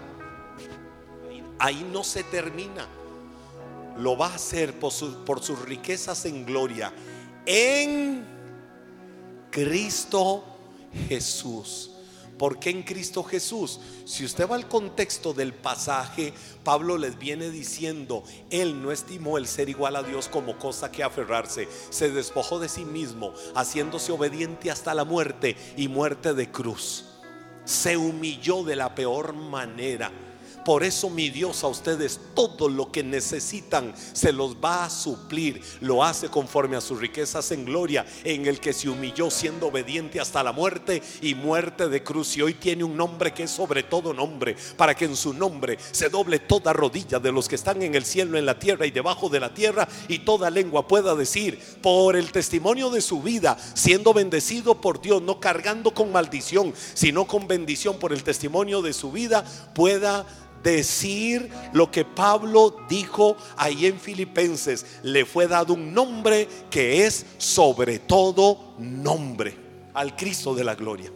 Ahí 1.58 1.90
no 1.90 2.04
se 2.04 2.22
termina 2.26 2.86
lo 3.96 4.18
va 4.18 4.28
a 4.28 4.36
hacer 4.36 4.78
por, 4.78 4.92
sus 4.92 5.62
riquezas 5.62 6.26
en 6.26 6.46
gloria 6.46 6.92
en 7.46 8.26
Cristo 9.50 10.44
Jesús. 11.08 11.92
¿Por 12.40 12.58
qué 12.58 12.70
en 12.70 12.84
Cristo 12.84 13.22
Jesús? 13.22 13.82
Si 14.06 14.24
usted 14.24 14.50
va 14.50 14.56
al 14.56 14.70
contexto 14.70 15.34
del 15.34 15.54
pasaje, 15.54 16.34
Pablo 16.64 16.98
les 16.98 17.20
viene 17.20 17.52
diciendo, 17.52 18.24
Él 18.50 18.82
no 18.82 18.94
estimó 18.94 19.38
el 19.38 19.46
ser 19.46 19.68
igual 19.68 19.98
a 19.98 20.04
Dios 20.04 20.30
como 20.30 20.58
cosa 20.58 20.90
que 20.90 21.04
aferrarse, 21.04 21.68
se 21.90 22.10
despojó 22.10 22.58
de 22.60 22.70
sí 22.70 22.86
mismo, 22.86 23.34
haciéndose 23.56 24.14
obediente 24.14 24.72
hasta 24.72 24.94
la 24.94 25.04
muerte 25.04 25.58
y 25.76 25.90
muerte 25.90 26.34
de 26.34 26.50
cruz. 26.50 27.04
Se 27.66 27.98
humilló 27.98 28.64
de 28.64 28.78
la 28.78 28.96
peor 28.96 29.34
manera 29.34 30.10
por 30.70 30.84
eso 30.84 31.10
mi 31.10 31.32
Dios 31.32 31.64
a 31.64 31.68
ustedes 31.68 32.20
todo 32.36 32.70
lo 32.70 32.92
que 32.92 33.02
necesitan 33.02 33.92
se 34.14 34.32
los 34.32 34.58
va 34.58 34.86
a 34.86 34.90
suplir. 34.92 35.64
Lo 35.82 36.04
hace 36.04 36.30
conforme 36.30 36.78
a 36.78 36.82
sus 36.82 37.00
riquezas 37.00 37.50
en 37.50 37.66
gloria, 37.66 38.06
en 38.24 38.46
el 38.46 38.60
que 38.60 38.72
se 38.72 38.88
humilló 38.88 39.32
siendo 39.32 39.70
obediente 39.70 40.20
hasta 40.20 40.44
la 40.44 40.52
muerte 40.52 41.02
y 41.24 41.34
muerte 41.34 41.90
de 41.90 42.04
cruz. 42.04 42.38
Y 42.38 42.44
hoy 42.44 42.54
tiene 42.54 42.84
un 42.84 42.96
nombre 42.96 43.34
que 43.34 43.46
es 43.46 43.50
sobre 43.50 43.82
todo 43.82 44.14
nombre, 44.14 44.56
para 44.78 44.94
que 44.94 45.06
en 45.06 45.16
su 45.16 45.34
nombre 45.34 45.80
se 45.90 46.08
doble 46.08 46.38
toda 46.38 46.72
rodilla 46.72 47.18
de 47.18 47.32
los 47.32 47.48
que 47.48 47.56
están 47.56 47.82
en 47.82 47.96
el 47.96 48.06
cielo, 48.06 48.38
en 48.38 48.46
la 48.46 48.60
tierra 48.60 48.86
y 48.86 48.92
debajo 48.92 49.28
de 49.28 49.40
la 49.40 49.52
tierra, 49.52 49.88
y 50.08 50.20
toda 50.20 50.52
lengua 50.52 50.88
pueda 50.88 51.16
decir, 51.16 51.60
por 51.82 52.16
el 52.16 52.32
testimonio 52.32 52.92
de 52.92 53.02
su 53.02 53.24
vida, 53.24 53.58
siendo 53.74 54.14
bendecido 54.14 54.80
por 54.80 55.02
Dios, 55.02 55.20
no 55.20 55.40
cargando 55.40 55.96
con 55.96 56.12
maldición, 56.12 56.76
sino 56.94 57.26
con 57.26 57.48
bendición 57.48 57.98
por 57.98 58.14
el 58.14 58.22
testimonio 58.22 58.84
de 58.84 58.94
su 58.94 59.12
vida, 59.12 59.44
pueda 59.74 60.28
decir 60.64 61.50
lo 61.74 61.92
que 61.92 62.06
Pablo 62.06 62.78
dijo 62.90 63.36
ahí 63.58 63.86
en 63.86 64.00
Filipenses. 64.00 64.86
Le 65.04 65.26
fue 65.26 65.48
dado 65.48 65.74
un 65.74 65.94
nombre 65.94 66.48
que 66.70 67.06
es 67.06 67.26
sobre 67.38 68.00
todo 68.00 68.76
nombre 68.78 69.58
al 69.94 70.16
Cristo 70.16 70.54
de 70.56 70.64
la 70.64 70.76
gloria. 70.76 71.12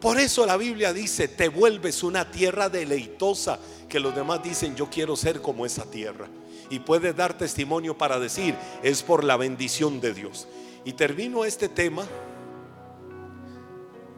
Por 0.00 0.20
eso 0.20 0.44
la 0.44 0.58
Biblia 0.58 0.92
dice, 0.92 1.28
te 1.28 1.48
vuelves 1.48 2.02
una 2.02 2.30
tierra 2.30 2.68
deleitosa, 2.68 3.58
que 3.88 4.00
los 4.00 4.14
demás 4.14 4.42
dicen, 4.42 4.76
yo 4.76 4.90
quiero 4.90 5.16
ser 5.16 5.40
como 5.40 5.64
esa 5.64 5.84
tierra. 5.90 6.28
Y 6.68 6.80
puedes 6.80 7.16
dar 7.16 7.38
testimonio 7.38 7.96
para 7.96 8.18
decir, 8.18 8.54
es 8.82 9.02
por 9.02 9.24
la 9.24 9.38
bendición 9.38 10.02
de 10.02 10.12
Dios. 10.12 10.46
Y 10.84 10.92
termino 10.92 11.46
este 11.46 11.70
tema 11.70 12.06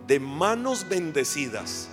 de 0.09 0.19
manos 0.19 0.89
bendecidas 0.89 1.89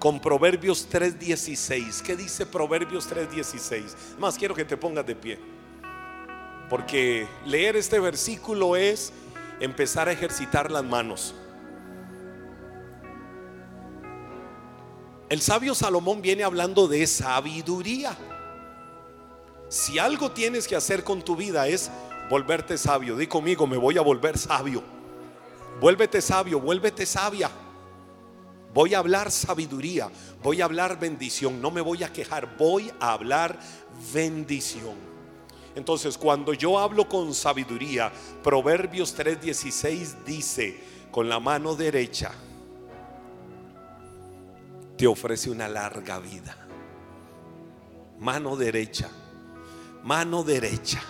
con 0.00 0.18
Proverbios 0.18 0.88
3.16. 0.90 2.00
¿Qué 2.00 2.16
dice 2.16 2.46
Proverbios 2.46 3.08
3.16? 3.08 4.18
Más 4.18 4.36
quiero 4.36 4.54
que 4.54 4.64
te 4.64 4.76
pongas 4.76 5.06
de 5.06 5.14
pie. 5.14 5.38
Porque 6.70 7.28
leer 7.44 7.76
este 7.76 8.00
versículo 8.00 8.76
es 8.76 9.12
empezar 9.60 10.08
a 10.08 10.12
ejercitar 10.12 10.70
las 10.70 10.82
manos. 10.82 11.34
El 15.28 15.42
sabio 15.42 15.74
Salomón 15.74 16.22
viene 16.22 16.44
hablando 16.44 16.88
de 16.88 17.06
sabiduría. 17.06 18.16
Si 19.68 19.98
algo 19.98 20.32
tienes 20.32 20.66
que 20.66 20.76
hacer 20.76 21.04
con 21.04 21.22
tu 21.22 21.36
vida 21.36 21.68
es 21.68 21.90
volverte 22.30 22.78
sabio. 22.78 23.16
Di 23.16 23.26
conmigo, 23.26 23.66
me 23.66 23.76
voy 23.76 23.98
a 23.98 24.02
volver 24.02 24.38
sabio. 24.38 24.82
Vuélvete 25.78 26.22
sabio, 26.22 26.58
vuélvete 26.58 27.04
sabia. 27.04 27.50
Voy 28.72 28.94
a 28.94 28.98
hablar 28.98 29.30
sabiduría, 29.30 30.10
voy 30.42 30.60
a 30.60 30.64
hablar 30.64 30.98
bendición, 30.98 31.60
no 31.60 31.70
me 31.70 31.80
voy 31.80 32.04
a 32.04 32.12
quejar, 32.12 32.56
voy 32.56 32.90
a 33.00 33.12
hablar 33.12 33.58
bendición. 34.12 34.94
Entonces, 35.74 36.16
cuando 36.16 36.52
yo 36.52 36.78
hablo 36.78 37.08
con 37.08 37.34
sabiduría, 37.34 38.12
Proverbios 38.42 39.16
3:16 39.16 40.24
dice, 40.24 40.78
con 41.10 41.28
la 41.28 41.40
mano 41.40 41.74
derecha 41.74 42.32
te 44.96 45.06
ofrece 45.06 45.50
una 45.50 45.66
larga 45.66 46.18
vida. 46.18 46.56
Mano 48.18 48.54
derecha, 48.54 49.08
mano 50.04 50.44
derecha, 50.44 51.00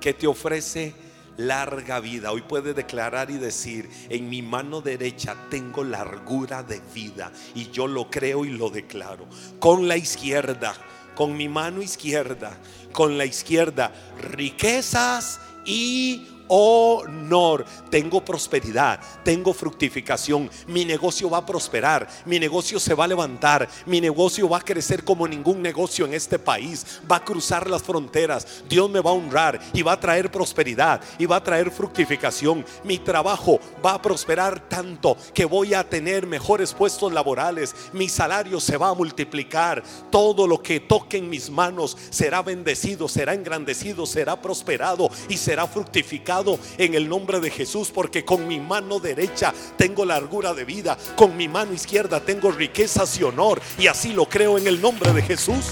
que 0.00 0.12
te 0.12 0.26
ofrece 0.26 0.92
larga 1.36 2.00
vida. 2.00 2.32
Hoy 2.32 2.42
puede 2.42 2.74
declarar 2.74 3.30
y 3.30 3.38
decir, 3.38 3.88
en 4.08 4.28
mi 4.28 4.42
mano 4.42 4.80
derecha 4.80 5.36
tengo 5.50 5.84
largura 5.84 6.62
de 6.62 6.80
vida 6.94 7.32
y 7.54 7.70
yo 7.70 7.86
lo 7.86 8.10
creo 8.10 8.44
y 8.44 8.50
lo 8.50 8.70
declaro. 8.70 9.26
Con 9.58 9.88
la 9.88 9.96
izquierda, 9.96 10.74
con 11.14 11.36
mi 11.36 11.48
mano 11.48 11.82
izquierda, 11.82 12.56
con 12.92 13.18
la 13.18 13.24
izquierda, 13.24 13.92
riquezas 14.20 15.40
y 15.64 16.26
honor. 16.48 17.64
Tengo 17.90 18.24
prosperidad, 18.24 19.00
tengo 19.24 19.52
fructificación. 19.52 20.50
Mi 20.66 20.84
negocio 20.84 21.30
va 21.30 21.38
a 21.38 21.46
prosperar, 21.46 22.08
mi 22.24 22.38
negocio 22.38 22.78
se 22.78 22.94
va 22.94 23.04
a 23.04 23.08
levantar, 23.08 23.68
mi 23.86 24.00
negocio 24.00 24.48
va 24.48 24.58
a 24.58 24.64
crecer 24.64 25.04
como 25.04 25.26
ningún 25.26 25.62
negocio 25.62 26.04
en 26.04 26.14
este 26.14 26.38
país. 26.38 27.00
Va 27.10 27.16
a 27.16 27.24
cruzar 27.24 27.68
las 27.68 27.82
fronteras. 27.82 28.64
Dios 28.68 28.90
me 28.90 29.00
va 29.00 29.10
a 29.10 29.14
honrar 29.14 29.60
y 29.72 29.82
va 29.82 29.92
a 29.92 30.00
traer 30.00 30.30
prosperidad 30.30 31.00
y 31.18 31.26
va 31.26 31.36
a 31.36 31.44
traer 31.44 31.70
fructificación. 31.70 32.64
Mi 32.84 32.98
trabajo 32.98 33.58
va 33.84 33.94
a 33.94 34.02
prosperar 34.02 34.68
tanto 34.68 35.16
que 35.34 35.44
voy 35.44 35.74
a 35.74 35.88
tener 35.88 36.26
mejores 36.26 36.72
puestos 36.72 37.12
laborales. 37.12 37.74
Mi 37.92 38.08
salario 38.08 38.60
se 38.60 38.76
va 38.76 38.90
a 38.90 38.94
multiplicar. 38.94 39.82
Todo 40.10 40.46
lo 40.46 40.62
que 40.62 40.80
toque 40.80 41.18
en 41.18 41.28
mis 41.28 41.50
manos 41.50 41.96
será 42.10 42.42
bendecido, 42.42 43.08
será 43.08 43.34
engrandecido, 43.34 44.06
será 44.06 44.40
prosperado 44.40 45.10
y 45.28 45.36
será 45.36 45.66
fructificado 45.66 46.35
en 46.78 46.94
el 46.94 47.08
nombre 47.08 47.40
de 47.40 47.50
Jesús, 47.50 47.90
porque 47.92 48.24
con 48.24 48.46
mi 48.46 48.60
mano 48.60 48.98
derecha 48.98 49.54
tengo 49.76 50.04
largura 50.04 50.52
de 50.52 50.64
vida, 50.64 50.98
con 51.16 51.36
mi 51.36 51.48
mano 51.48 51.72
izquierda 51.72 52.20
tengo 52.20 52.50
riquezas 52.50 53.18
y 53.18 53.22
honor, 53.22 53.60
y 53.78 53.86
así 53.86 54.12
lo 54.12 54.28
creo 54.28 54.58
en 54.58 54.66
el 54.66 54.80
nombre 54.80 55.12
de 55.12 55.22
Jesús. 55.22 55.66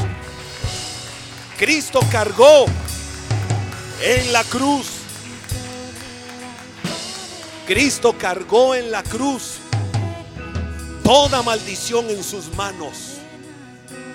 Cristo 1.59 2.01
cargó 2.11 2.67
en 4.03 4.33
la 4.33 4.43
cruz. 4.45 4.87
Cristo 7.67 8.15
cargó 8.19 8.75
en 8.75 8.91
la 8.91 9.03
cruz 9.03 9.59
toda 11.03 11.43
maldición 11.43 12.09
en 12.11 12.25
sus 12.25 12.55
manos. 12.55 13.19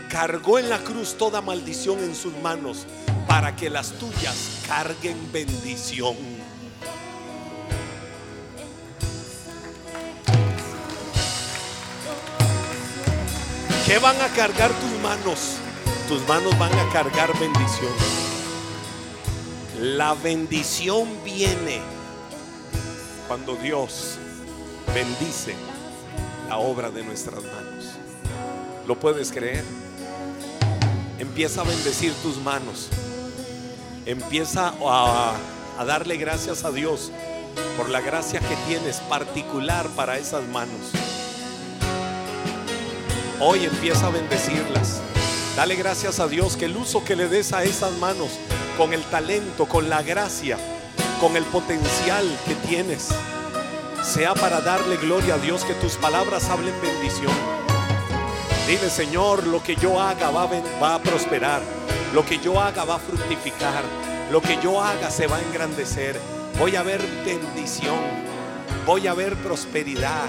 Cargó 0.10 0.58
en 0.58 0.70
la 0.70 0.80
cruz 0.80 1.16
toda 1.18 1.42
maldición 1.42 2.00
en 2.00 2.16
sus 2.16 2.36
manos 2.38 2.88
para 3.28 3.56
que 3.56 3.70
las 3.70 3.92
tuyas 3.94 4.64
carguen 4.68 5.32
bendición. 5.32 6.39
¿Qué 13.90 13.98
van 13.98 14.22
a 14.22 14.28
cargar 14.28 14.70
tus 14.70 15.02
manos? 15.02 15.56
Tus 16.08 16.22
manos 16.28 16.56
van 16.60 16.72
a 16.78 16.88
cargar 16.94 17.32
bendición. 17.40 17.92
La 19.80 20.14
bendición 20.14 21.10
viene 21.26 21.82
cuando 23.28 23.56
Dios 23.56 24.20
bendice 24.94 25.56
la 26.48 26.60
obra 26.60 26.92
de 26.92 27.04
nuestras 27.04 27.42
manos. 27.42 27.96
¿Lo 28.86 29.00
puedes 29.00 29.32
creer? 29.32 29.66
Empieza 31.18 31.62
a 31.62 31.64
bendecir 31.64 32.14
tus 32.22 32.38
manos. 32.38 32.90
Empieza 34.06 34.72
a, 34.86 35.34
a 35.80 35.86
darle 35.86 36.18
gracias 36.18 36.64
a 36.64 36.70
Dios 36.70 37.12
por 37.76 37.90
la 37.90 38.02
gracia 38.02 38.40
que 38.40 38.56
tienes 38.68 38.98
particular 38.98 39.88
para 39.96 40.20
esas 40.20 40.48
manos. 40.50 40.92
Hoy 43.42 43.64
empieza 43.64 44.08
a 44.08 44.10
bendecirlas. 44.10 45.02
Dale 45.56 45.76
gracias 45.76 46.20
a 46.20 46.28
Dios 46.28 46.58
que 46.58 46.66
el 46.66 46.76
uso 46.76 47.06
que 47.06 47.16
le 47.16 47.30
des 47.30 47.54
a 47.54 47.64
esas 47.64 47.94
manos, 47.94 48.32
con 48.78 48.94
el 48.94 49.02
talento, 49.04 49.66
con 49.66 49.90
la 49.90 50.02
gracia, 50.02 50.58
con 51.22 51.38
el 51.38 51.46
potencial 51.46 52.26
que 52.46 52.56
tienes, 52.68 53.08
sea 54.04 54.34
para 54.34 54.60
darle 54.60 54.98
gloria 54.98 55.36
a 55.36 55.38
Dios, 55.38 55.64
que 55.64 55.74
tus 55.76 55.96
palabras 55.96 56.50
hablen 56.50 56.74
bendición. 56.82 57.32
Dile, 58.68 58.90
Señor, 58.90 59.48
lo 59.48 59.64
que 59.64 59.78
yo 59.78 60.02
haga 60.02 60.32
va 60.32 60.44
a, 60.44 60.82
va 60.82 60.96
a 60.96 61.02
prosperar, 61.02 61.62
lo 62.14 62.26
que 62.26 62.40
yo 62.40 62.60
haga 62.60 62.84
va 62.84 62.96
a 62.96 63.00
fructificar, 63.00 63.86
lo 64.32 64.42
que 64.42 64.60
yo 64.62 64.82
haga 64.82 65.10
se 65.10 65.28
va 65.28 65.38
a 65.38 65.42
engrandecer. 65.42 66.20
Voy 66.60 66.76
a 66.76 66.84
ver 66.84 67.02
bendición, 67.24 68.00
voy 68.86 69.08
a 69.08 69.14
ver 69.14 69.38
prosperidad, 69.38 70.28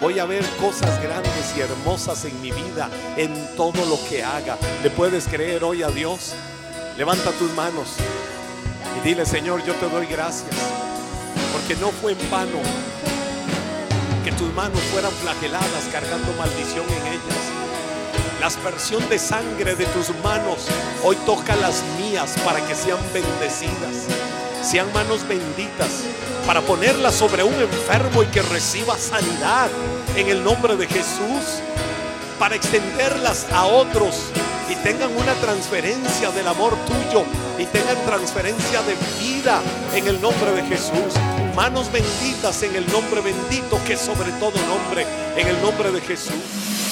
voy 0.00 0.18
a 0.18 0.24
ver 0.24 0.44
cosas 0.60 1.00
grandes 1.02 1.54
y 1.56 1.60
hermosas 1.60 2.24
en 2.24 2.40
mi 2.40 2.50
vida, 2.50 2.88
en 3.16 3.34
todo 3.56 3.84
lo 3.86 3.98
que 4.08 4.24
haga. 4.24 4.56
¿Le 4.82 4.90
puedes 4.90 5.26
creer 5.28 5.62
hoy 5.62 5.82
a 5.82 5.88
Dios? 5.88 6.34
Levanta 6.96 7.30
tus 7.32 7.52
manos 7.52 7.88
y 8.98 9.08
dile, 9.08 9.26
Señor, 9.26 9.62
yo 9.64 9.74
te 9.74 9.88
doy 9.88 10.06
gracias, 10.06 10.54
porque 11.52 11.76
no 11.80 11.90
fue 11.90 12.12
en 12.12 12.30
vano 12.30 12.58
que 14.24 14.32
tus 14.32 14.52
manos 14.54 14.80
fueran 14.92 15.12
flageladas 15.12 15.84
cargando 15.92 16.32
maldición 16.34 16.84
en 16.88 17.06
ellas. 17.12 17.40
La 18.40 18.46
aspersión 18.46 19.06
de 19.10 19.18
sangre 19.18 19.74
de 19.74 19.84
tus 19.86 20.10
manos 20.22 20.66
hoy 21.04 21.16
toca 21.26 21.54
las 21.56 21.82
mías 21.98 22.36
para 22.44 22.66
que 22.66 22.74
sean 22.74 22.98
bendecidas, 23.12 24.06
sean 24.62 24.92
manos 24.92 25.26
benditas, 25.26 26.04
para 26.46 26.60
ponerlas 26.60 27.14
sobre 27.14 27.42
un 27.42 27.54
enfermo 27.54 28.22
y 28.22 28.26
que 28.26 28.42
reciba 28.42 28.96
sanidad 28.96 29.68
en 30.16 30.28
el 30.28 30.42
nombre 30.42 30.76
de 30.76 30.86
Jesús, 30.86 31.60
para 32.38 32.56
extenderlas 32.56 33.46
a 33.52 33.66
otros 33.66 34.30
y 34.70 34.76
tengan 34.76 35.14
una 35.16 35.34
transferencia 35.34 36.30
del 36.30 36.46
amor 36.46 36.76
tuyo 36.86 37.24
y 37.58 37.66
tengan 37.66 37.96
transferencia 38.06 38.82
de 38.82 38.94
vida 39.18 39.60
en 39.94 40.06
el 40.06 40.20
nombre 40.20 40.52
de 40.52 40.62
Jesús. 40.62 41.14
Manos 41.56 41.90
benditas 41.90 42.62
en 42.62 42.76
el 42.76 42.86
nombre 42.92 43.20
bendito 43.20 43.78
que 43.86 43.96
sobre 43.96 44.30
todo 44.32 44.52
nombre, 44.68 45.06
en 45.36 45.48
el 45.48 45.60
nombre 45.60 45.90
de 45.90 46.00
Jesús. 46.00 46.89